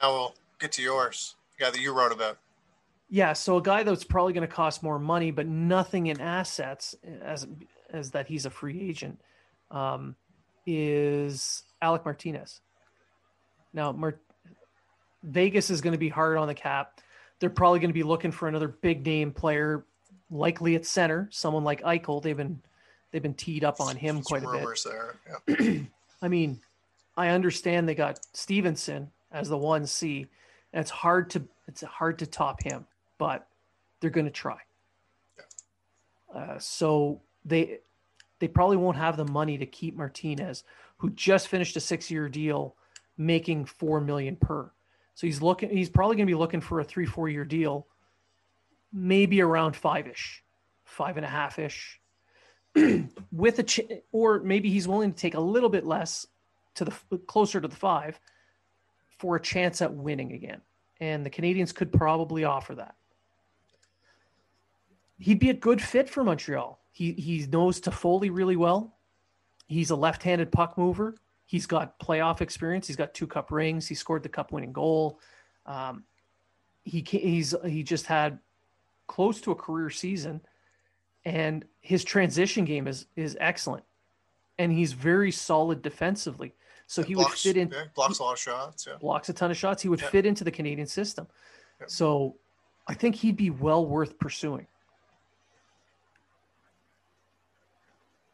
now 0.02 0.12
we'll 0.12 0.36
get 0.60 0.72
to 0.74 0.82
yours. 0.82 1.36
The 1.58 1.66
guy 1.66 1.72
that 1.72 1.80
you 1.80 1.94
wrote 1.94 2.12
about. 2.12 2.38
Yeah, 3.10 3.34
so 3.34 3.58
a 3.58 3.62
guy 3.62 3.84
that's 3.84 4.04
probably 4.04 4.34
going 4.34 4.48
to 4.48 4.54
cost 4.54 4.84
more 4.84 5.00
money, 5.00 5.32
but 5.32 5.48
nothing 5.48 6.08
in 6.08 6.20
assets, 6.20 6.94
as 7.22 7.48
as 7.90 8.12
that 8.12 8.28
he's 8.28 8.46
a 8.46 8.50
free 8.50 8.90
agent, 8.90 9.22
um, 9.72 10.16
is 10.68 11.64
Alec 11.82 12.06
Martinez. 12.06 12.62
Now, 13.74 13.92
Mar- 13.92 14.20
Vegas 15.24 15.70
is 15.70 15.82
going 15.82 15.94
to 15.94 15.98
be 15.98 16.10
hard 16.10 16.38
on 16.38 16.48
the 16.48 16.54
cap. 16.54 17.02
They're 17.40 17.50
probably 17.50 17.80
going 17.80 17.90
to 17.90 17.94
be 17.94 18.04
looking 18.04 18.32
for 18.32 18.48
another 18.48 18.68
big 18.68 19.06
name 19.06 19.32
player, 19.32 19.86
likely 20.30 20.76
at 20.76 20.86
center, 20.86 21.28
someone 21.32 21.64
like 21.64 21.82
Eichel. 21.82 22.22
They've 22.22 22.38
been 22.38 22.62
they've 23.12 23.22
been 23.22 23.34
teed 23.34 23.64
up 23.64 23.80
on 23.80 23.96
him 23.96 24.22
quite 24.22 24.44
a 24.44 24.52
bit. 24.52 24.80
there. 24.86 25.16
Yeah. 25.48 25.80
I 26.22 26.28
mean, 26.28 26.60
I 27.16 27.30
understand 27.30 27.88
they 27.88 27.96
got 27.96 28.20
Stephenson 28.34 29.12
as 29.32 29.50
the 29.50 29.58
one 29.58 29.86
C, 29.86 30.28
and 30.74 30.82
it's 30.82 30.92
hard 30.92 31.30
to 31.32 31.44
it's 31.68 31.84
hard 31.84 32.20
to 32.20 32.26
top 32.26 32.64
him, 32.64 32.86
but 33.18 33.48
they're 34.00 34.10
going 34.10 34.26
to 34.26 34.32
try. 34.32 34.58
Uh, 36.34 36.60
so 36.60 37.22
they 37.46 37.80
they 38.40 38.48
probably 38.48 38.78
won't 38.78 38.98
have 38.98 39.18
the 39.18 39.26
money 39.26 39.58
to 39.58 39.66
keep 39.66 39.96
Martinez, 39.96 40.64
who 40.98 41.10
just 41.12 41.48
finished 41.48 41.76
a 41.76 41.80
six 41.80 42.12
year 42.12 42.30
deal, 42.30 42.76
making 43.18 43.66
four 43.66 44.00
million 44.02 44.36
per. 44.36 44.72
So 45.16 45.28
he's 45.28 45.42
looking. 45.42 45.70
He's 45.70 45.90
probably 45.90 46.16
going 46.16 46.28
to 46.28 46.32
be 46.32 46.38
looking 46.38 46.62
for 46.62 46.80
a 46.80 46.84
three 46.84 47.06
four 47.06 47.30
year 47.30 47.46
deal, 47.46 47.88
maybe 48.94 49.42
around 49.42 49.76
five 49.76 50.08
ish, 50.08 50.44
five 50.86 51.18
and 51.18 51.26
a 51.26 51.30
half 51.30 51.60
ish 51.60 52.00
with 53.32 53.60
a 53.60 53.64
ch- 53.64 53.82
or 54.12 54.40
maybe 54.40 54.70
he's 54.70 54.88
willing 54.88 55.12
to 55.12 55.18
take 55.18 55.36
a 55.36 55.40
little 55.40 55.70
bit 55.70 55.86
less 55.86 56.26
to 56.76 56.86
the 56.86 56.94
closer 57.28 57.60
to 57.62 57.68
the 57.68 57.76
five 57.76 58.20
for 59.18 59.36
a 59.36 59.42
chance 59.42 59.82
at 59.82 59.94
winning 59.94 60.34
again 60.34 60.62
and 61.00 61.26
the 61.26 61.30
canadiens 61.30 61.74
could 61.74 61.92
probably 61.92 62.44
offer 62.44 62.76
that 62.76 62.96
he'd 65.20 65.40
be 65.40 65.50
a 65.50 65.54
good 65.54 65.82
fit 65.82 66.10
for 66.10 66.24
montreal. 66.24 66.80
He 66.92 67.14
he 67.14 67.46
knows 67.48 67.80
Toffoli 67.80 68.30
really 68.32 68.56
well. 68.56 68.98
He's 69.68 69.90
a 69.90 69.96
left-handed 69.96 70.52
puck 70.52 70.78
mover. 70.78 71.16
He's 71.46 71.66
got 71.66 72.00
playoff 72.00 72.42
experience. 72.42 72.88
He's 72.88 72.96
got 72.96 73.14
two 73.14 73.28
cup 73.28 73.52
rings. 73.52 73.88
He 73.88 73.96
scored 73.96 74.24
the 74.24 74.30
cup 74.30 74.52
winning 74.52 74.74
goal. 74.74 75.20
Um, 75.66 76.04
he 76.84 77.02
he's 77.08 77.54
he 77.66 77.84
just 77.84 78.06
had 78.06 78.40
close 79.08 79.40
to 79.42 79.52
a 79.52 79.56
career 79.56 79.90
season 79.90 80.42
and 81.24 81.66
his 81.82 82.04
transition 82.04 82.66
game 82.66 82.88
is 82.88 83.08
is 83.16 83.38
excellent. 83.40 83.84
And 84.60 84.72
he's 84.72 84.94
very 84.94 85.32
solid 85.32 85.82
defensively. 85.82 86.56
So 86.88 87.04
he 87.04 87.16
would 87.16 87.28
fit 87.28 87.58
in 87.58 87.70
yeah, 87.70 87.84
blocks 87.96 88.20
a 88.20 88.24
lot 88.24 88.34
of 88.34 88.40
shots. 88.40 88.88
Yeah. 88.88 88.96
blocks 88.98 89.30
a 89.30 89.34
ton 89.34 89.52
of 89.52 89.58
shots. 89.58 89.84
He 89.84 89.90
would 89.90 90.02
Yeah. 90.02 90.08
fit 90.10 90.26
into 90.26 90.44
the 90.44 90.52
canadian 90.52 90.88
system. 90.88 91.28
So 91.88 92.38
i 92.90 92.94
think 92.94 93.16
he'd 93.16 93.36
be 93.36 93.50
well 93.50 93.86
worth 93.86 94.18
pursuing 94.18 94.66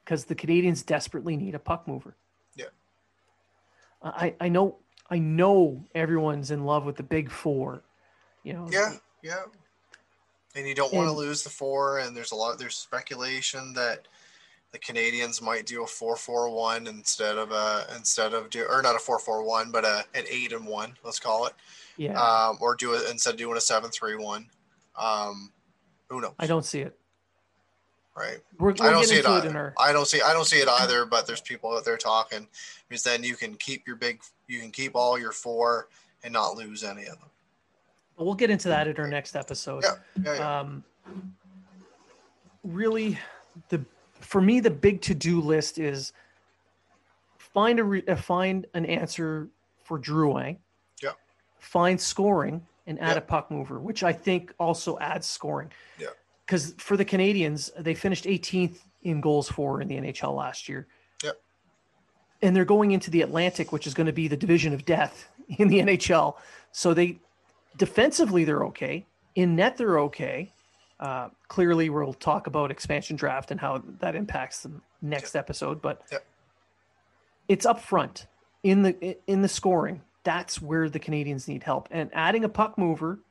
because 0.04 0.26
the 0.26 0.36
canadiens 0.36 0.86
desperately 0.86 1.36
need 1.38 1.56
a 1.56 1.60
puck 1.60 1.88
mover 1.88 2.16
Yeah. 2.56 2.66
i 4.02 4.36
i 4.42 4.50
know 4.50 4.78
i 5.10 5.18
know 5.20 5.84
everyone's 5.96 6.52
in 6.52 6.66
love 6.66 6.86
with 6.86 6.96
the 6.98 7.04
big 7.04 7.30
four 7.32 7.84
you 8.44 8.54
know 8.54 8.68
Yeah. 8.72 8.94
Yeah. 9.22 9.44
And 10.56 10.68
you 10.68 10.76
don't 10.76 10.94
want 10.94 11.08
to 11.08 11.14
lose 11.14 11.42
the 11.44 11.50
four. 11.50 11.98
And 12.00 12.16
there's 12.16 12.32
a 12.32 12.36
lot. 12.36 12.60
There's 12.60 12.76
speculation 12.76 13.74
that 13.74 14.08
the 14.72 14.78
Canadiens 14.78 15.42
might 15.42 15.66
do 15.66 15.84
a 15.84 15.88
four-four-one 15.88 16.86
instead 16.88 17.38
of 17.40 17.52
a 17.52 17.88
instead 17.96 18.34
of 18.36 18.50
do 18.52 18.64
or 18.70 18.82
not 18.84 18.96
a 18.96 19.00
four-four-one, 19.00 19.72
but 19.72 19.84
a 19.86 20.04
an 20.14 20.26
eight 20.30 20.52
and 20.52 20.68
one. 20.68 20.96
Let's 21.04 21.20
call 21.20 21.48
it. 21.48 21.54
yeah 21.98 22.22
Um, 22.22 22.58
or 22.62 22.76
do 22.76 22.94
it 22.94 23.10
instead 23.10 23.32
of 23.32 23.38
doing 23.38 23.58
a 23.58 23.62
seven-three-one. 23.62 24.48
Um, 24.96 25.52
who 26.10 26.22
knows? 26.22 26.36
i 26.38 26.46
don't 26.46 26.66
see 26.66 26.82
it 26.82 27.00
Right. 28.16 28.38
we're, 28.60 28.70
I 28.72 28.74
we'll 28.80 28.92
don't 28.92 29.06
see 29.06 29.16
it 29.16 29.26
either. 29.26 29.58
our 29.58 29.74
I 29.80 29.92
don't 29.92 30.08
see 30.08 30.22
I 30.22 30.34
don't 30.34 30.46
see 30.46 30.58
it 30.60 30.68
either, 30.68 31.04
but 31.06 31.26
there's 31.26 31.42
people 31.42 31.76
out 31.76 31.84
there 31.84 31.98
talking 31.98 32.48
because 32.88 33.04
then 33.04 33.24
you 33.24 33.36
can 33.36 33.56
keep 33.56 33.88
your 33.88 33.96
big 33.96 34.22
you 34.48 34.60
can 34.60 34.70
keep 34.70 34.96
all 34.96 35.18
your 35.20 35.32
four 35.32 35.88
and 36.24 36.32
not 36.32 36.56
lose 36.56 36.84
any 36.84 37.02
of 37.04 37.20
them. 37.20 37.30
we'll 38.18 38.36
get 38.36 38.52
into 38.52 38.68
that 38.68 38.88
in 38.88 38.96
our 38.98 39.08
next 39.08 39.36
episode 39.36 39.84
Yeah, 39.84 39.96
yeah, 40.24 40.36
yeah. 40.36 40.60
um, 40.60 40.84
really 42.64 43.18
the 43.70 43.84
for 44.20 44.42
me 44.42 44.60
the 44.60 44.70
big 44.70 45.02
to-do 45.02 45.42
list 45.42 45.80
is 45.80 46.14
find 47.38 47.80
a 47.80 47.84
re, 47.84 48.04
uh, 48.08 48.16
find 48.16 48.66
an 48.74 48.86
answer 48.86 49.48
for 49.84 50.00
Drouin. 50.00 50.58
Yeah. 51.02 51.12
Find 51.60 52.00
scoring 52.00 52.66
and 52.88 53.00
add 53.02 53.12
Yeah. 53.14 53.18
a 53.18 53.22
puck 53.22 53.52
mover, 53.52 53.80
which 53.80 54.04
I 54.04 54.14
think 54.14 54.54
also 54.60 54.98
adds 55.00 55.28
scoring. 55.28 55.72
Yeah. 56.00 56.08
Because 56.54 56.76
for 56.78 56.96
the 56.96 57.04
Canadiens, 57.04 57.72
they 57.80 57.96
finished 57.96 58.26
18th 58.26 58.78
in 59.02 59.22
goals 59.22 59.50
for 59.50 59.82
in 59.82 59.88
the 59.88 59.96
NHL 59.96 60.36
last 60.38 60.70
year. 60.70 60.86
Yep. 61.24 61.42
And 62.44 62.56
they're 62.56 62.64
going 62.64 62.92
into 62.92 63.10
the 63.10 63.24
Atlantic, 63.24 63.72
which 63.72 63.88
is 63.88 63.96
going 63.96 64.06
to 64.06 64.14
be 64.14 64.28
the 64.28 64.38
division 64.38 64.72
of 64.72 64.86
death 64.86 65.32
in 65.58 65.68
the 65.68 65.80
NHL. 65.80 66.36
So 66.72 66.94
they 66.94 67.18
defensively 67.76 68.44
they're 68.44 68.66
okay. 68.66 69.04
In 69.34 69.56
net 69.56 69.78
they're 69.78 69.98
okay. 70.02 70.54
Uh, 71.00 71.30
clearly, 71.48 71.90
we'll 71.90 72.14
talk 72.14 72.46
about 72.46 72.70
expansion 72.70 73.16
draft 73.16 73.50
and 73.50 73.60
how 73.60 73.82
that 74.00 74.16
impacts 74.16 74.62
the 74.62 74.74
next 75.02 75.36
episode. 75.36 75.82
But 75.82 76.04
Yep. 76.12 76.24
it's 77.48 77.66
up 77.66 77.82
front 77.82 78.28
in 78.62 78.84
the 78.84 79.18
in 79.26 79.42
the 79.42 79.50
scoring. 79.50 80.04
That's 80.24 80.62
where 80.62 80.88
the 80.88 81.00
Canadiens 81.00 81.48
need 81.48 81.64
help. 81.64 81.88
And 81.90 82.12
adding 82.14 82.44
a 82.44 82.50
puck 82.50 82.78
mover 82.78 83.22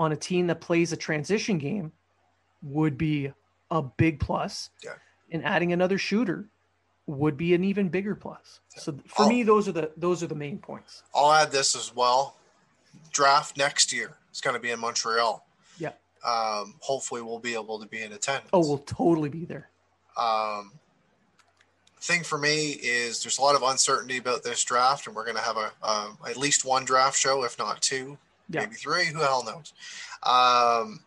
on 0.00 0.10
a 0.10 0.16
team 0.16 0.48
that 0.48 0.60
plays 0.60 0.90
a 0.90 0.96
transition 0.96 1.58
game 1.58 1.92
would 2.62 2.96
be 2.98 3.32
a 3.70 3.82
big 3.82 4.20
plus. 4.20 4.70
Yeah. 4.82 4.94
And 5.30 5.44
adding 5.44 5.72
another 5.72 5.98
shooter 5.98 6.48
would 7.06 7.36
be 7.36 7.54
an 7.54 7.64
even 7.64 7.88
bigger 7.88 8.14
plus. 8.14 8.60
So 8.76 8.98
for 9.06 9.24
Oh. 9.24 9.28
me, 9.28 9.42
those 9.42 9.68
are 9.68 9.72
the 9.72 9.92
those 9.96 10.22
are 10.22 10.26
the 10.26 10.34
main 10.34 10.58
points. 10.58 11.02
I'll 11.14 11.32
add 11.32 11.52
this 11.52 11.74
as 11.76 11.94
well. 11.94 12.36
Draft 13.12 13.56
next 13.56 13.92
year 13.92 14.16
is 14.32 14.40
going 14.40 14.54
to 14.54 14.60
be 14.60 14.70
in 14.70 14.80
Montreal. 14.80 15.46
Yeah. 15.78 15.92
Um, 16.24 16.74
hopefully, 16.80 17.22
we'll 17.22 17.38
be 17.38 17.54
able 17.54 17.78
to 17.80 17.86
be 17.86 18.02
in 18.02 18.12
attendance. 18.12 18.50
Oh, 18.52 18.60
we'll 18.60 18.78
totally 18.78 19.28
be 19.28 19.44
there. 19.44 19.68
um, 20.16 20.72
thing 22.00 22.22
for 22.22 22.38
me 22.38 22.70
is 22.82 23.22
there's 23.22 23.38
a 23.38 23.42
lot 23.42 23.56
of 23.56 23.62
uncertainty 23.62 24.16
about 24.18 24.42
this 24.44 24.62
draft, 24.64 25.06
and 25.06 25.16
we're 25.16 25.24
going 25.24 25.36
to 25.36 25.42
have 25.42 25.56
a 25.56 25.72
um, 25.82 26.16
at 26.28 26.36
least 26.36 26.64
one 26.64 26.84
draft 26.84 27.18
show, 27.18 27.42
if 27.44 27.58
not 27.58 27.82
two, 27.82 28.16
Yeah. 28.48 28.60
maybe 28.60 28.76
three. 28.76 29.06
Who 29.06 29.18
the 29.18 29.26
hell 29.26 29.44
knows? 29.44 29.72
Um, 30.22 31.00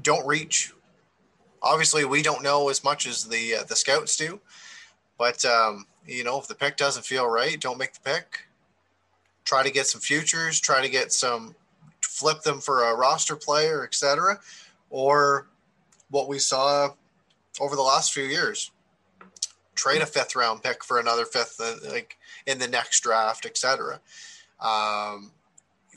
don't 0.00 0.26
reach. 0.26 0.72
Obviously, 1.62 2.04
we 2.04 2.22
don't 2.22 2.42
know 2.42 2.68
as 2.68 2.82
much 2.82 3.06
as 3.06 3.24
the 3.24 3.56
uh, 3.56 3.64
the 3.64 3.76
scouts 3.76 4.16
do, 4.16 4.40
but 5.18 5.44
um, 5.44 5.86
you 6.06 6.24
know 6.24 6.38
if 6.38 6.48
the 6.48 6.54
pick 6.54 6.76
doesn't 6.76 7.04
feel 7.04 7.26
right, 7.28 7.60
don't 7.60 7.78
make 7.78 7.92
the 7.92 8.00
pick. 8.00 8.46
Try 9.44 9.62
to 9.62 9.70
get 9.70 9.86
some 9.86 10.00
futures. 10.00 10.60
Try 10.60 10.82
to 10.82 10.88
get 10.88 11.12
some 11.12 11.54
flip 12.00 12.42
them 12.42 12.60
for 12.60 12.84
a 12.84 12.94
roster 12.94 13.36
player, 13.36 13.84
etc. 13.84 14.38
Or 14.90 15.48
what 16.10 16.28
we 16.28 16.38
saw 16.38 16.90
over 17.60 17.76
the 17.76 17.82
last 17.82 18.12
few 18.12 18.24
years. 18.24 18.70
Trade 19.74 20.02
a 20.02 20.06
fifth 20.06 20.36
round 20.36 20.62
pick 20.62 20.84
for 20.84 21.00
another 21.00 21.24
fifth, 21.24 21.60
uh, 21.60 21.90
like 21.90 22.18
in 22.46 22.58
the 22.58 22.68
next 22.68 23.00
draft, 23.00 23.46
etc. 23.46 24.00
Um, 24.60 25.32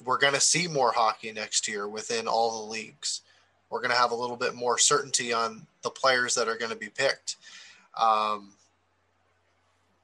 we're 0.03 0.17
going 0.17 0.33
to 0.33 0.41
see 0.41 0.67
more 0.67 0.91
hockey 0.93 1.31
next 1.31 1.67
year 1.67 1.87
within 1.87 2.27
all 2.27 2.65
the 2.65 2.71
leagues. 2.71 3.21
We're 3.75 3.81
going 3.81 3.91
to 3.91 3.97
have 3.97 4.11
a 4.11 4.15
little 4.15 4.37
bit 4.37 4.55
more 4.55 4.77
certainty 4.77 5.33
on 5.33 5.67
the 5.81 5.89
players 5.89 6.33
that 6.35 6.47
are 6.47 6.55
going 6.55 6.71
to 6.71 6.77
be 6.77 6.87
picked. 6.87 7.35
Um, 7.99 8.53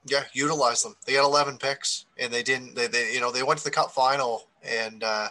yeah, 0.05 0.25
utilize 0.33 0.83
them. 0.83 0.97
They 1.05 1.13
got 1.13 1.23
11 1.23 1.57
picks, 1.57 2.05
and 2.19 2.33
they 2.33 2.43
didn't. 2.43 2.75
They, 2.75 2.87
they 2.87 3.13
you 3.13 3.21
know 3.21 3.31
they 3.31 3.43
went 3.43 3.59
to 3.59 3.63
the 3.63 3.71
Cup 3.71 3.91
final, 3.91 4.49
and 4.61 5.05
uh, 5.05 5.29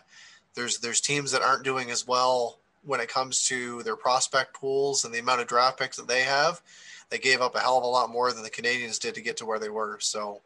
there's 0.54 0.78
there's 0.78 1.02
teams 1.02 1.32
that 1.32 1.42
aren't 1.42 1.64
doing 1.64 1.90
as 1.90 2.06
well 2.06 2.60
when 2.82 2.98
it 2.98 3.10
comes 3.10 3.44
to 3.48 3.82
their 3.82 3.94
prospect 3.94 4.54
pools 4.54 5.04
and 5.04 5.12
the 5.12 5.18
amount 5.18 5.42
of 5.42 5.46
draft 5.46 5.78
picks 5.78 5.98
that 5.98 6.08
they 6.08 6.22
have. 6.22 6.62
They 7.10 7.18
gave 7.18 7.42
up 7.42 7.54
a 7.56 7.60
hell 7.60 7.76
of 7.76 7.84
a 7.84 7.88
lot 7.88 8.08
more 8.08 8.32
than 8.32 8.42
the 8.42 8.48
Canadiens 8.48 8.98
did 8.98 9.14
to 9.16 9.20
get 9.20 9.36
to 9.36 9.44
where 9.44 9.58
they 9.58 9.68
were. 9.68 9.98
So 10.00 10.40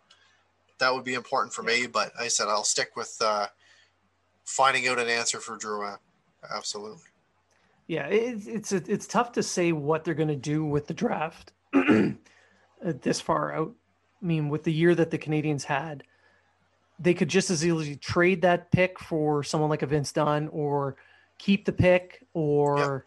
that 0.78 0.92
would 0.92 1.04
be 1.04 1.14
important 1.14 1.54
for 1.54 1.62
me. 1.62 1.86
But 1.86 2.10
I 2.18 2.26
said 2.26 2.48
I'll 2.48 2.64
stick 2.64 2.96
with 2.96 3.16
uh, 3.24 3.46
finding 4.44 4.88
out 4.88 4.98
an 4.98 5.08
answer 5.08 5.38
for 5.38 5.56
Drew. 5.56 5.88
Absolutely. 6.52 6.98
Yeah, 7.86 8.06
it's 8.06 8.46
it's 8.46 8.72
it's 8.72 9.06
tough 9.06 9.32
to 9.32 9.42
say 9.42 9.72
what 9.72 10.04
they're 10.04 10.14
going 10.14 10.28
to 10.28 10.36
do 10.36 10.64
with 10.64 10.86
the 10.86 10.94
draft 10.94 11.52
uh, 11.74 12.12
this 12.80 13.20
far 13.20 13.52
out. 13.52 13.72
I 14.22 14.26
mean, 14.26 14.48
with 14.48 14.64
the 14.64 14.72
year 14.72 14.94
that 14.94 15.10
the 15.10 15.18
Canadiens 15.18 15.64
had, 15.64 16.02
they 16.98 17.12
could 17.12 17.28
just 17.28 17.50
as 17.50 17.64
easily 17.64 17.96
trade 17.96 18.40
that 18.42 18.70
pick 18.70 18.98
for 18.98 19.42
someone 19.42 19.68
like 19.68 19.82
a 19.82 19.86
Vince 19.86 20.12
Dunn, 20.12 20.48
or 20.48 20.96
keep 21.36 21.66
the 21.66 21.72
pick, 21.72 22.24
or 22.32 22.78
yep. 22.78 23.02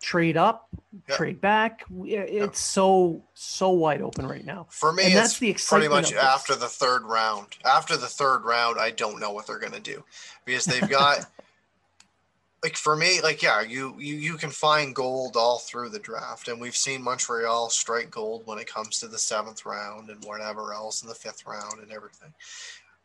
trade 0.00 0.38
up, 0.38 0.68
yep. 1.06 1.18
trade 1.18 1.40
back. 1.42 1.84
Uh, 1.90 2.04
it's 2.04 2.32
yep. 2.32 2.56
so 2.56 3.22
so 3.34 3.68
wide 3.68 4.00
open 4.00 4.26
right 4.26 4.46
now. 4.46 4.66
For 4.70 4.94
me, 4.94 5.04
and 5.04 5.14
that's 5.14 5.38
the 5.38 5.50
excitement. 5.50 5.92
Pretty 5.92 6.14
much 6.14 6.24
after 6.24 6.54
the 6.54 6.68
third 6.68 7.02
round. 7.02 7.48
After 7.66 7.98
the 7.98 8.06
third 8.06 8.46
round, 8.46 8.80
I 8.80 8.92
don't 8.92 9.20
know 9.20 9.32
what 9.32 9.46
they're 9.46 9.58
going 9.58 9.72
to 9.72 9.80
do 9.80 10.02
because 10.46 10.64
they've 10.64 10.88
got. 10.88 11.26
Like 12.66 12.76
for 12.76 12.96
me, 12.96 13.20
like 13.22 13.44
yeah, 13.44 13.60
you 13.60 13.94
you 13.96 14.16
you 14.16 14.34
can 14.34 14.50
find 14.50 14.92
gold 14.92 15.36
all 15.36 15.60
through 15.60 15.90
the 15.90 16.00
draft, 16.00 16.48
and 16.48 16.60
we've 16.60 16.74
seen 16.74 17.00
Montreal 17.00 17.70
strike 17.70 18.10
gold 18.10 18.42
when 18.44 18.58
it 18.58 18.66
comes 18.66 18.98
to 18.98 19.06
the 19.06 19.18
seventh 19.18 19.64
round 19.64 20.10
and 20.10 20.24
whatever 20.24 20.72
else 20.72 21.00
in 21.00 21.08
the 21.08 21.14
fifth 21.14 21.46
round 21.46 21.80
and 21.80 21.92
everything. 21.92 22.34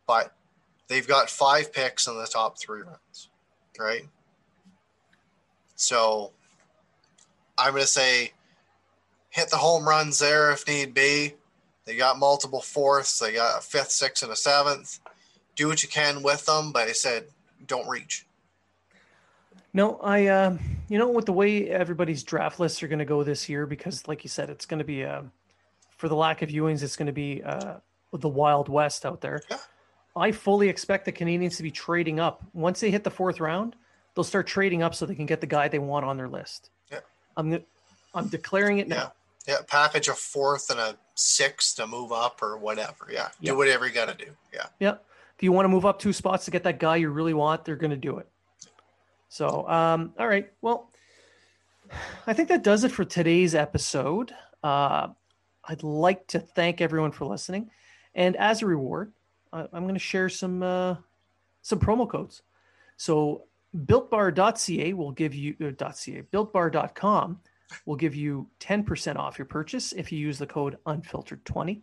But 0.08 0.34
they've 0.88 1.08
got 1.08 1.30
five 1.30 1.72
picks 1.72 2.08
in 2.08 2.18
the 2.18 2.26
top 2.26 2.58
three 2.58 2.82
rounds, 2.82 3.30
right? 3.78 4.02
So 5.76 6.32
I'm 7.56 7.76
to 7.76 7.86
say 7.86 8.32
hit 9.30 9.52
the 9.52 9.58
home 9.58 9.88
runs 9.88 10.18
there 10.18 10.52
if 10.52 10.68
need 10.68 10.96
be. 10.96 11.36
They 11.86 11.96
got 11.98 12.18
multiple 12.18 12.62
fourths. 12.62 13.20
They 13.20 13.34
got 13.34 13.60
a 13.60 13.62
fifth, 13.62 13.92
sixth, 13.92 14.24
and 14.24 14.32
a 14.32 14.36
seventh. 14.36 15.00
Do 15.56 15.68
what 15.68 15.84
you 15.84 15.90
can 15.90 16.24
with 16.24 16.48
them, 16.48 16.72
but 16.72 16.88
I 16.88 16.94
said 16.94 17.26
don't 17.68 17.88
reach. 17.88 18.26
No, 19.74 19.98
I, 20.02 20.28
uh, 20.28 20.58
you 20.90 20.98
know, 20.98 21.10
with 21.10 21.26
the 21.26 21.34
way 21.34 21.70
everybody's 21.70 22.24
draft 22.24 22.60
lists 22.60 22.84
are 22.84 22.88
going 22.88 23.00
to 23.00 23.06
go 23.06 23.24
this 23.24 23.48
year, 23.48 23.66
because 23.66 24.08
like 24.08 24.24
you 24.24 24.30
said, 24.30 24.50
it's 24.50 24.66
going 24.66 24.80
to 24.80 24.86
be, 24.86 25.06
uh, 25.06 25.22
for 25.98 26.10
the 26.10 26.16
lack 26.16 26.42
of 26.42 26.50
viewings, 26.50 26.84
it's 26.84 26.98
going 26.98 27.06
to 27.08 27.14
be 27.14 27.42
uh, 27.44 27.76
the 28.12 28.28
Wild 28.28 28.68
West 28.68 29.06
out 29.06 29.22
there. 29.22 29.42
Yeah. 29.50 29.58
I 30.14 30.34
fully 30.34 30.68
expect 30.68 31.06
the 31.06 31.12
Canadiens 31.14 31.56
to 31.56 31.64
be 31.64 31.72
trading 31.72 32.20
up. 32.20 32.44
Once 32.54 32.82
they 32.82 32.92
hit 32.92 33.06
the 33.06 33.10
fourth 33.12 33.40
round, 33.40 33.78
they'll 34.14 34.26
start 34.26 34.46
trading 34.46 34.84
up 34.84 34.94
so 34.94 35.06
they 35.06 35.16
can 35.16 35.26
get 35.26 35.40
the 35.40 35.48
guy 35.48 35.70
they 35.70 35.80
want 35.80 36.06
on 36.06 36.18
their 36.18 36.28
list. 36.28 36.70
Yeah. 36.92 37.00
I'm, 37.38 37.64
I'm 38.14 38.28
declaring 38.28 38.80
it 38.80 38.90
now. 38.90 39.14
Yeah. 39.48 39.54
yeah. 39.54 39.62
Package 39.68 40.10
a 40.10 40.14
fourth 40.14 40.70
and 40.70 40.82
a 40.82 40.98
sixth 41.16 41.78
to 41.78 41.88
move 41.88 42.12
up 42.12 42.42
or 42.42 42.58
whatever. 42.58 43.08
Yeah. 43.10 43.30
Do 43.42 43.56
whatever 43.56 43.88
you 43.88 43.94
got 43.94 44.10
to 44.10 44.26
do. 44.26 44.32
Yeah. 44.54 44.66
Yeah. 44.82 44.96
If 45.38 45.44
you 45.44 45.54
want 45.54 45.64
to 45.64 45.70
move 45.70 45.86
up 45.86 45.98
two 45.98 46.12
spots 46.12 46.44
to 46.44 46.52
get 46.52 46.64
that 46.64 46.78
guy 46.78 46.98
you 46.98 47.10
really 47.10 47.34
want, 47.34 47.64
they're 47.64 47.78
going 47.78 47.92
to 47.92 47.96
do 47.96 48.18
it. 48.18 48.28
So, 49.32 49.66
um, 49.70 50.14
all 50.20 50.28
right. 50.28 50.52
Well, 50.62 50.92
I 52.28 52.34
think 52.34 52.50
that 52.50 52.64
does 52.64 52.84
it 52.84 52.92
for 52.92 53.06
today's 53.06 53.56
episode. 53.56 54.34
Uh, 54.62 55.08
I'd 55.64 55.84
like 55.84 56.28
to 56.28 56.40
thank 56.40 56.82
everyone 56.82 57.14
for 57.14 57.24
listening, 57.24 57.72
and 58.14 58.36
as 58.36 58.62
a 58.62 58.66
reward, 58.66 59.14
I, 59.54 59.62
am 59.74 59.84
going 59.84 59.94
to 59.94 60.00
share 60.00 60.28
some 60.28 60.62
uh, 60.62 60.96
some 61.62 61.80
promo 61.80 62.10
codes. 62.10 62.42
So, 62.98 63.46
BuiltBar.ca 63.74 64.92
will 64.92 65.14
give 65.14 65.34
you 65.34 65.56
uh, 65.62 65.92
.ca 65.94 66.24
BuiltBar.com 66.24 67.40
will 67.86 67.96
give 67.96 68.14
you 68.14 68.50
10% 68.60 69.16
off 69.16 69.40
your 69.40 69.46
purchase 69.46 69.94
if 69.94 70.12
you 70.12 70.20
use 70.20 70.40
the 70.40 70.46
code 70.46 70.78
unfiltered20. 70.86 71.82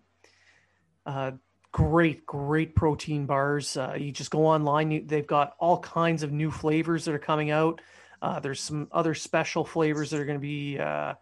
Uh, 1.07 1.31
great, 1.73 2.25
great 2.27 2.75
protein 2.75 3.27
bars. 3.27 3.77
Uh, 3.77 3.95
you 3.99 4.13
just 4.13 4.31
go 4.31 4.47
online, 4.47 4.91
you, 4.91 5.03
they've 5.05 5.27
got 5.27 5.55
all 5.59 5.79
kinds 5.79 6.23
of 6.23 6.33
new 6.33 6.51
flavors 6.51 7.05
that 7.05 7.15
are 7.15 7.19
coming 7.19 7.51
out. 7.51 7.81
Uh, 8.21 8.41
there's 8.41 8.61
some 8.61 8.89
other 8.93 9.15
special 9.15 9.65
flavors 9.65 10.11
that 10.11 10.21
are 10.21 10.25
going 10.25 10.39
to 10.39 10.41
be, 10.41 10.79
uh, 10.79 11.15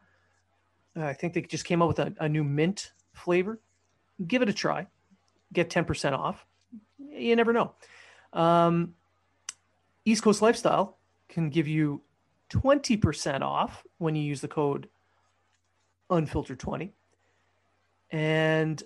I 0.97 1.13
think 1.13 1.35
they 1.35 1.43
just 1.43 1.65
came 1.65 1.83
out 1.83 1.89
with 1.89 1.99
a, 1.99 2.15
a, 2.21 2.29
new 2.29 2.43
mint 2.43 2.93
flavor. 3.13 3.61
Give 4.27 4.41
it 4.41 4.49
a 4.49 4.53
try, 4.53 4.87
get 5.53 5.69
10% 5.69 6.13
off. 6.13 6.47
You 6.99 7.37
never 7.37 7.53
know. 7.53 7.75
Um, 8.33 8.95
East 10.07 10.23
Coast 10.23 10.41
Lifestyle 10.41 10.97
can 11.29 11.51
give 11.51 11.69
you 11.69 12.01
20% 12.51 13.43
off 13.43 13.85
when 13.99 14.15
you 14.15 14.23
use 14.23 14.41
the 14.41 14.49
code 14.49 14.89
unfiltered20. 16.11 16.93
And 18.11 18.83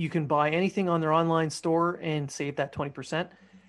you 0.00 0.08
can 0.08 0.26
buy 0.26 0.48
anything 0.48 0.88
on 0.88 1.02
their 1.02 1.12
online 1.12 1.50
store 1.50 1.98
and 2.00 2.30
save 2.30 2.56
that 2.56 2.72
20%. 2.72 3.28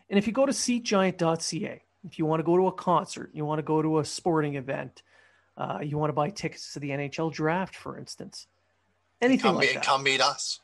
And 0.10 0.18
if 0.18 0.28
you 0.28 0.32
go 0.32 0.46
to 0.46 0.54
seatgiant.ca, 0.54 1.82
if 2.06 2.18
you 2.18 2.26
want 2.26 2.40
to 2.40 2.44
go 2.46 2.56
to 2.56 2.68
a 2.68 2.72
concert, 2.72 3.32
you 3.34 3.44
want 3.44 3.60
to 3.60 3.64
go 3.64 3.82
to 3.82 4.00
a 4.00 4.06
sporting 4.06 4.56
event, 4.56 5.04
uh, 5.58 5.80
you 5.84 5.98
want 5.98 6.08
to 6.08 6.14
buy 6.14 6.30
tickets 6.30 6.72
to 6.72 6.80
the 6.80 6.92
NHL 6.92 7.34
draft, 7.34 7.76
for 7.76 7.98
instance, 7.98 8.48
anything 9.22 9.44
come 9.44 9.56
like 9.56 9.68
meet, 9.68 9.74
that. 9.74 9.84
Come 9.84 10.04
meet 10.04 10.22
us. 10.22 10.62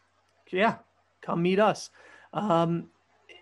Yeah, 0.52 0.76
come 1.22 1.42
meet 1.42 1.60
us. 1.60 1.90
Um, 2.32 2.88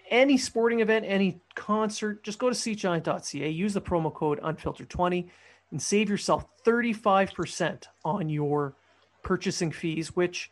any 0.10 0.40
sporting 0.40 0.80
event, 0.80 1.06
any 1.08 1.42
concert, 1.54 2.24
just 2.24 2.40
go 2.40 2.50
to 2.50 2.56
seatgiant.ca, 2.56 3.50
use 3.50 3.76
the 3.76 3.82
promo 3.82 4.12
code 4.12 4.42
unfiltered20 4.42 5.30
and 5.70 5.80
save 5.80 6.10
yourself 6.10 6.48
35% 6.66 7.84
on 8.04 8.30
your 8.30 8.76
purchasing 9.22 9.72
fees, 9.72 10.16
which 10.16 10.50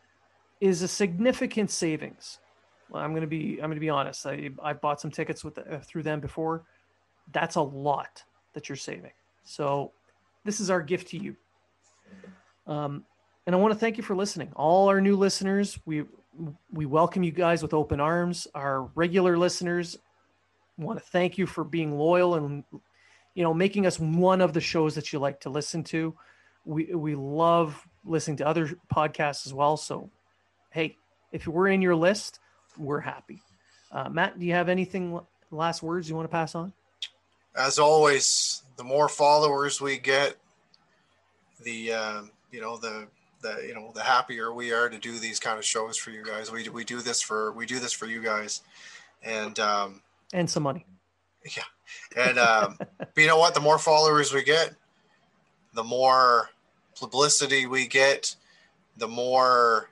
is 0.63 0.81
a 0.81 0.87
significant 0.87 1.69
savings. 1.69 2.39
I'm 2.93 3.11
going 3.11 3.21
to 3.21 3.27
be 3.27 3.55
I'm 3.55 3.67
going 3.67 3.75
to 3.75 3.81
be 3.81 3.89
honest. 3.89 4.25
I 4.25 4.49
I 4.63 4.71
bought 4.71 5.01
some 5.01 5.11
tickets 5.11 5.43
with 5.43 5.55
the, 5.55 5.75
uh, 5.75 5.79
through 5.81 6.03
them 6.03 6.21
before. 6.21 6.63
That's 7.33 7.57
a 7.57 7.61
lot 7.61 8.23
that 8.53 8.69
you're 8.69 8.77
saving. 8.77 9.11
So 9.43 9.91
this 10.45 10.61
is 10.61 10.69
our 10.69 10.81
gift 10.81 11.09
to 11.09 11.17
you. 11.17 11.35
Um, 12.65 13.03
and 13.45 13.53
I 13.53 13.59
want 13.59 13.73
to 13.73 13.79
thank 13.79 13.97
you 13.97 14.03
for 14.03 14.15
listening. 14.15 14.53
All 14.55 14.87
our 14.87 15.01
new 15.01 15.17
listeners, 15.17 15.77
we 15.85 16.05
we 16.71 16.85
welcome 16.85 17.23
you 17.23 17.31
guys 17.31 17.61
with 17.61 17.73
open 17.73 17.99
arms. 17.99 18.47
Our 18.55 18.83
regular 18.95 19.37
listeners 19.37 19.97
want 20.77 20.97
to 20.97 21.05
thank 21.05 21.37
you 21.37 21.45
for 21.45 21.65
being 21.65 21.97
loyal 21.97 22.35
and 22.35 22.63
you 23.35 23.43
know 23.43 23.53
making 23.53 23.85
us 23.85 23.99
one 23.99 24.39
of 24.39 24.53
the 24.53 24.61
shows 24.61 24.95
that 24.95 25.11
you 25.11 25.19
like 25.19 25.41
to 25.41 25.49
listen 25.49 25.83
to. 25.85 26.15
We 26.63 26.95
we 26.95 27.15
love 27.15 27.85
listening 28.05 28.37
to 28.37 28.47
other 28.47 28.77
podcasts 28.93 29.45
as 29.45 29.53
well. 29.53 29.75
So 29.75 30.09
hey, 30.73 30.97
if 31.31 31.47
we're 31.47 31.67
in 31.67 31.81
your 31.81 31.95
list, 31.95 32.39
we're 32.77 32.99
happy. 32.99 33.41
Uh, 33.91 34.09
Matt, 34.09 34.39
do 34.39 34.45
you 34.45 34.53
have 34.53 34.69
anything 34.69 35.19
last 35.51 35.83
words 35.83 36.09
you 36.09 36.15
want 36.15 36.25
to 36.25 36.31
pass 36.31 36.55
on? 36.55 36.73
As 37.55 37.77
always, 37.77 38.63
the 38.75 38.83
more 38.83 39.07
followers 39.07 39.79
we 39.79 39.99
get, 39.99 40.35
the 41.61 41.93
um, 41.93 42.31
you 42.51 42.59
know 42.59 42.77
the 42.77 43.07
the 43.41 43.63
you 43.67 43.75
know 43.75 43.91
the 43.93 44.01
happier 44.01 44.51
we 44.51 44.73
are 44.73 44.89
to 44.89 44.97
do 44.97 45.19
these 45.19 45.39
kind 45.39 45.59
of 45.59 45.63
shows 45.63 45.95
for 45.95 46.09
you 46.09 46.25
guys. 46.25 46.51
We 46.51 46.67
we 46.69 46.83
do 46.83 47.01
this 47.01 47.21
for 47.21 47.51
we 47.51 47.67
do 47.67 47.79
this 47.79 47.93
for 47.93 48.07
you 48.07 48.23
guys, 48.23 48.61
and 49.21 49.57
um, 49.59 50.01
and 50.33 50.49
some 50.49 50.63
money. 50.63 50.85
Yeah, 51.55 51.63
and 52.25 52.39
um, 52.39 52.77
but 52.97 53.17
you 53.17 53.27
know 53.27 53.37
what? 53.37 53.53
The 53.53 53.59
more 53.59 53.77
followers 53.77 54.33
we 54.33 54.43
get, 54.43 54.73
the 55.73 55.83
more 55.83 56.49
publicity 56.97 57.67
we 57.67 57.85
get, 57.85 58.35
the 58.97 59.07
more 59.07 59.89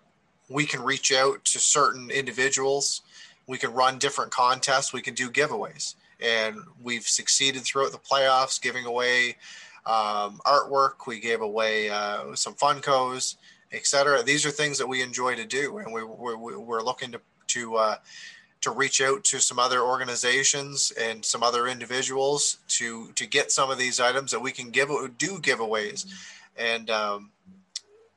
we 0.51 0.65
can 0.65 0.81
reach 0.81 1.13
out 1.13 1.43
to 1.45 1.59
certain 1.59 2.09
individuals. 2.11 3.01
We 3.47 3.57
can 3.57 3.73
run 3.73 3.97
different 3.97 4.31
contests. 4.31 4.93
We 4.93 5.01
can 5.01 5.13
do 5.13 5.29
giveaways. 5.29 5.95
And 6.21 6.57
we've 6.83 7.07
succeeded 7.07 7.63
throughout 7.63 7.91
the 7.91 7.97
playoffs, 7.97 8.61
giving 8.61 8.85
away 8.85 9.37
um, 9.85 10.39
artwork. 10.45 11.07
We 11.07 11.19
gave 11.19 11.41
away 11.41 11.89
uh, 11.89 12.35
some 12.35 12.53
Funkos, 12.53 13.37
etc. 13.71 14.21
These 14.23 14.45
are 14.45 14.51
things 14.51 14.77
that 14.77 14.87
we 14.87 15.01
enjoy 15.01 15.35
to 15.35 15.45
do, 15.45 15.79
and 15.79 15.91
we, 15.91 16.03
we're, 16.03 16.37
we're 16.37 16.81
looking 16.81 17.11
to 17.13 17.21
to 17.47 17.75
uh, 17.75 17.95
to 18.61 18.71
reach 18.71 19.01
out 19.01 19.23
to 19.23 19.39
some 19.39 19.57
other 19.57 19.81
organizations 19.81 20.93
and 20.99 21.25
some 21.25 21.41
other 21.41 21.67
individuals 21.67 22.57
to 22.67 23.11
to 23.13 23.25
get 23.25 23.51
some 23.51 23.71
of 23.71 23.77
these 23.77 23.99
items 23.99 24.31
that 24.31 24.39
we 24.39 24.51
can 24.51 24.69
give 24.69 24.89
do 25.17 25.39
giveaways, 25.39 26.05
and 26.57 26.89
um, 26.89 27.31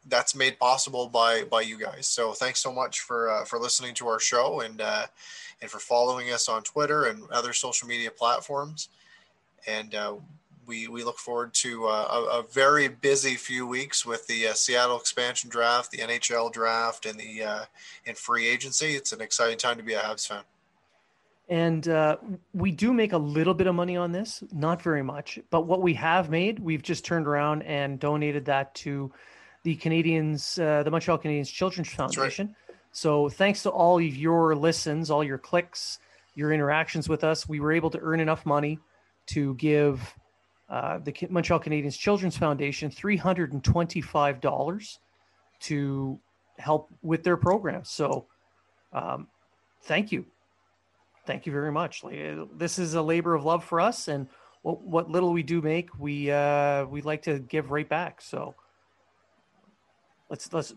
that's 0.09 0.35
made 0.35 0.59
possible 0.59 1.09
by 1.09 1.45
by 1.45 1.63
you 1.63 1.79
guys. 1.79 2.07
So 2.07 2.33
thanks 2.33 2.61
so 2.61 2.73
much 2.73 3.01
for 3.01 3.31
uh, 3.31 3.45
for 3.45 3.59
listening 3.59 3.95
to 3.95 4.09
our 4.09 4.21
show 4.21 4.61
and 4.61 4.81
uh, 4.81 5.07
and 5.61 5.71
for 5.71 5.79
following 5.79 6.31
us 6.31 6.49
on 6.49 6.63
Twitter 6.63 7.07
and 7.07 7.29
other 7.31 7.53
social 7.53 7.89
media 7.89 8.11
platforms. 8.11 8.89
And 9.67 9.95
uh, 9.95 10.17
we 10.67 10.89
we 10.89 11.05
look 11.05 11.19
forward 11.19 11.55
to 11.55 11.87
uh, 11.87 11.91
a, 12.11 12.39
a, 12.41 12.43
very 12.43 12.89
busy 12.89 13.35
few 13.35 13.67
weeks 13.67 14.05
with 14.05 14.27
the 14.27 14.49
uh, 14.49 14.53
Seattle 14.53 14.99
expansion 14.99 15.51
draft, 15.51 15.91
the 15.91 15.99
NHL 15.99 16.53
draft, 16.53 17.07
and 17.07 17.19
the 17.19 17.43
uh, 17.43 17.65
and 18.07 18.17
free 18.17 18.47
agency. 18.49 18.95
It's 18.95 19.13
an 19.13 19.21
exciting 19.21 19.59
time 19.59 19.77
to 19.77 19.83
be 19.83 19.95
a 19.95 20.01
Habs 20.01 20.27
fan. 20.27 20.43
And 21.49 21.89
uh, 21.89 22.17
we 22.55 22.71
do 22.71 22.93
make 22.93 23.13
a 23.13 23.19
little 23.19 23.53
bit 23.53 23.67
of 23.67 23.75
money 23.75 23.99
on 23.99 24.13
this, 24.13 24.43
not 24.53 24.81
very 24.81 25.03
much, 25.03 25.39
but 25.51 25.67
what 25.67 25.83
we 25.83 25.93
have 25.93 26.31
made, 26.31 26.59
we've 26.59 26.83
just 26.83 27.05
turned 27.05 27.27
around 27.27 27.63
and 27.65 28.01
donated 28.01 28.47
that 28.47 28.75
to 28.77 29.13
the 29.65 29.77
Canadiens, 29.77 30.63
uh, 30.63 30.83
the 30.83 30.91
Montreal 30.91 31.19
Canadiens 31.19 31.53
Children's 31.53 31.89
Foundation. 31.89 32.47
Right. 32.47 32.57
So 32.93 33.29
thanks 33.29 33.63
to 33.65 33.71
all 33.71 33.99
of 33.99 34.17
your 34.17 34.55
listens, 34.55 35.11
all 35.11 35.25
your 35.25 35.39
clicks, 35.39 35.99
your 36.37 36.53
interactions 36.53 37.09
with 37.09 37.25
us, 37.25 37.49
we 37.49 37.59
were 37.61 37.73
able 37.73 37.91
to 37.91 37.99
earn 38.01 38.21
enough 38.21 38.47
money 38.47 38.79
to 39.27 39.55
give 39.55 40.15
uh, 40.69 40.99
the 40.99 41.15
Montreal 41.31 41.61
Canadiens 41.61 41.99
Children's 41.99 42.37
Foundation 42.37 42.91
$325 42.91 44.99
to 45.61 46.21
help 46.59 46.91
with 47.03 47.23
their 47.23 47.37
program. 47.37 47.85
So 47.85 48.27
um, 48.93 49.29
thank 49.85 50.11
you. 50.13 50.27
Thank 51.27 51.47
you 51.47 51.53
very 51.53 51.73
much. 51.73 52.05
Uh, 52.05 52.45
this 52.57 52.79
is 52.79 52.95
a 52.95 53.03
labor 53.03 53.35
of 53.35 53.45
love 53.45 53.65
for 53.65 53.81
us. 53.81 54.09
And 54.09 54.29
what, 54.63 54.83
what 54.83 55.11
little 55.11 55.33
we 55.33 55.43
do 55.43 55.63
make, 55.63 55.89
we, 55.99 56.31
uh, 56.31 56.85
we 56.87 57.03
like 57.03 57.23
to 57.23 57.39
give 57.39 57.71
right 57.71 57.89
back. 57.89 58.21
So 58.21 58.55
let's, 60.35 60.53
let's 60.53 60.75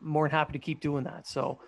more 0.00 0.26
than 0.26 0.30
happy 0.30 0.52
to 0.52 0.58
keep 0.58 0.80
doing 0.80 1.04
that. 1.04 1.26
So 1.26 1.58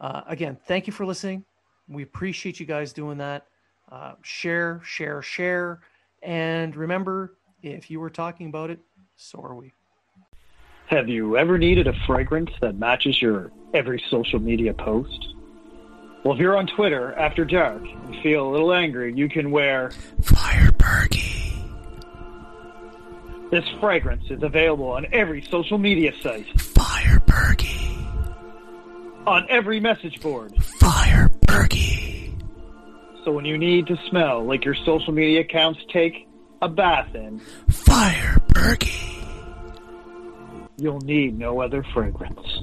uh, 0.00 0.22
again, 0.26 0.56
thank 0.66 0.86
you 0.86 0.92
for 0.92 1.06
listening. 1.06 1.44
We 1.88 2.02
appreciate 2.02 2.58
you 2.58 2.66
guys 2.66 2.92
doing 2.92 3.18
that. 3.18 3.46
Uh, 3.90 4.14
share, 4.22 4.80
share, 4.84 5.20
share 5.20 5.80
and 6.22 6.74
remember, 6.76 7.34
if 7.62 7.90
you 7.90 8.00
were 8.00 8.10
talking 8.10 8.48
about 8.48 8.70
it, 8.70 8.78
so 9.16 9.40
are 9.40 9.54
we. 9.54 9.72
Have 10.86 11.08
you 11.08 11.36
ever 11.36 11.58
needed 11.58 11.86
a 11.86 11.92
fragrance 12.06 12.50
that 12.60 12.76
matches 12.76 13.20
your 13.20 13.50
every 13.74 14.02
social 14.10 14.38
media 14.38 14.72
post? 14.74 15.34
Well, 16.24 16.34
if 16.34 16.40
you're 16.40 16.56
on 16.56 16.68
Twitter 16.68 17.14
after 17.14 17.44
dark 17.44 17.82
and 17.82 18.22
feel 18.22 18.48
a 18.48 18.50
little 18.50 18.72
angry, 18.72 19.12
you 19.14 19.28
can 19.28 19.50
wear 19.50 19.90
Firebergy. 20.20 21.31
This 23.52 23.68
fragrance 23.80 24.24
is 24.30 24.42
available 24.42 24.92
on 24.92 25.06
every 25.12 25.42
social 25.42 25.76
media 25.76 26.10
site. 26.22 26.46
Firebergy. 26.56 28.02
On 29.26 29.46
every 29.50 29.78
message 29.78 30.22
board. 30.22 30.54
Fire 30.64 31.28
Firebergy. 31.46 32.32
So 33.26 33.32
when 33.32 33.44
you 33.44 33.58
need 33.58 33.86
to 33.88 33.96
smell 34.08 34.42
like 34.42 34.64
your 34.64 34.74
social 34.74 35.12
media 35.12 35.40
accounts 35.40 35.80
take 35.92 36.26
a 36.62 36.68
bath 36.68 37.14
in 37.14 37.40
Fire 37.68 38.38
Berkey, 38.54 39.22
you'll 40.78 41.00
need 41.00 41.38
no 41.38 41.60
other 41.60 41.84
fragrance. 41.92 42.62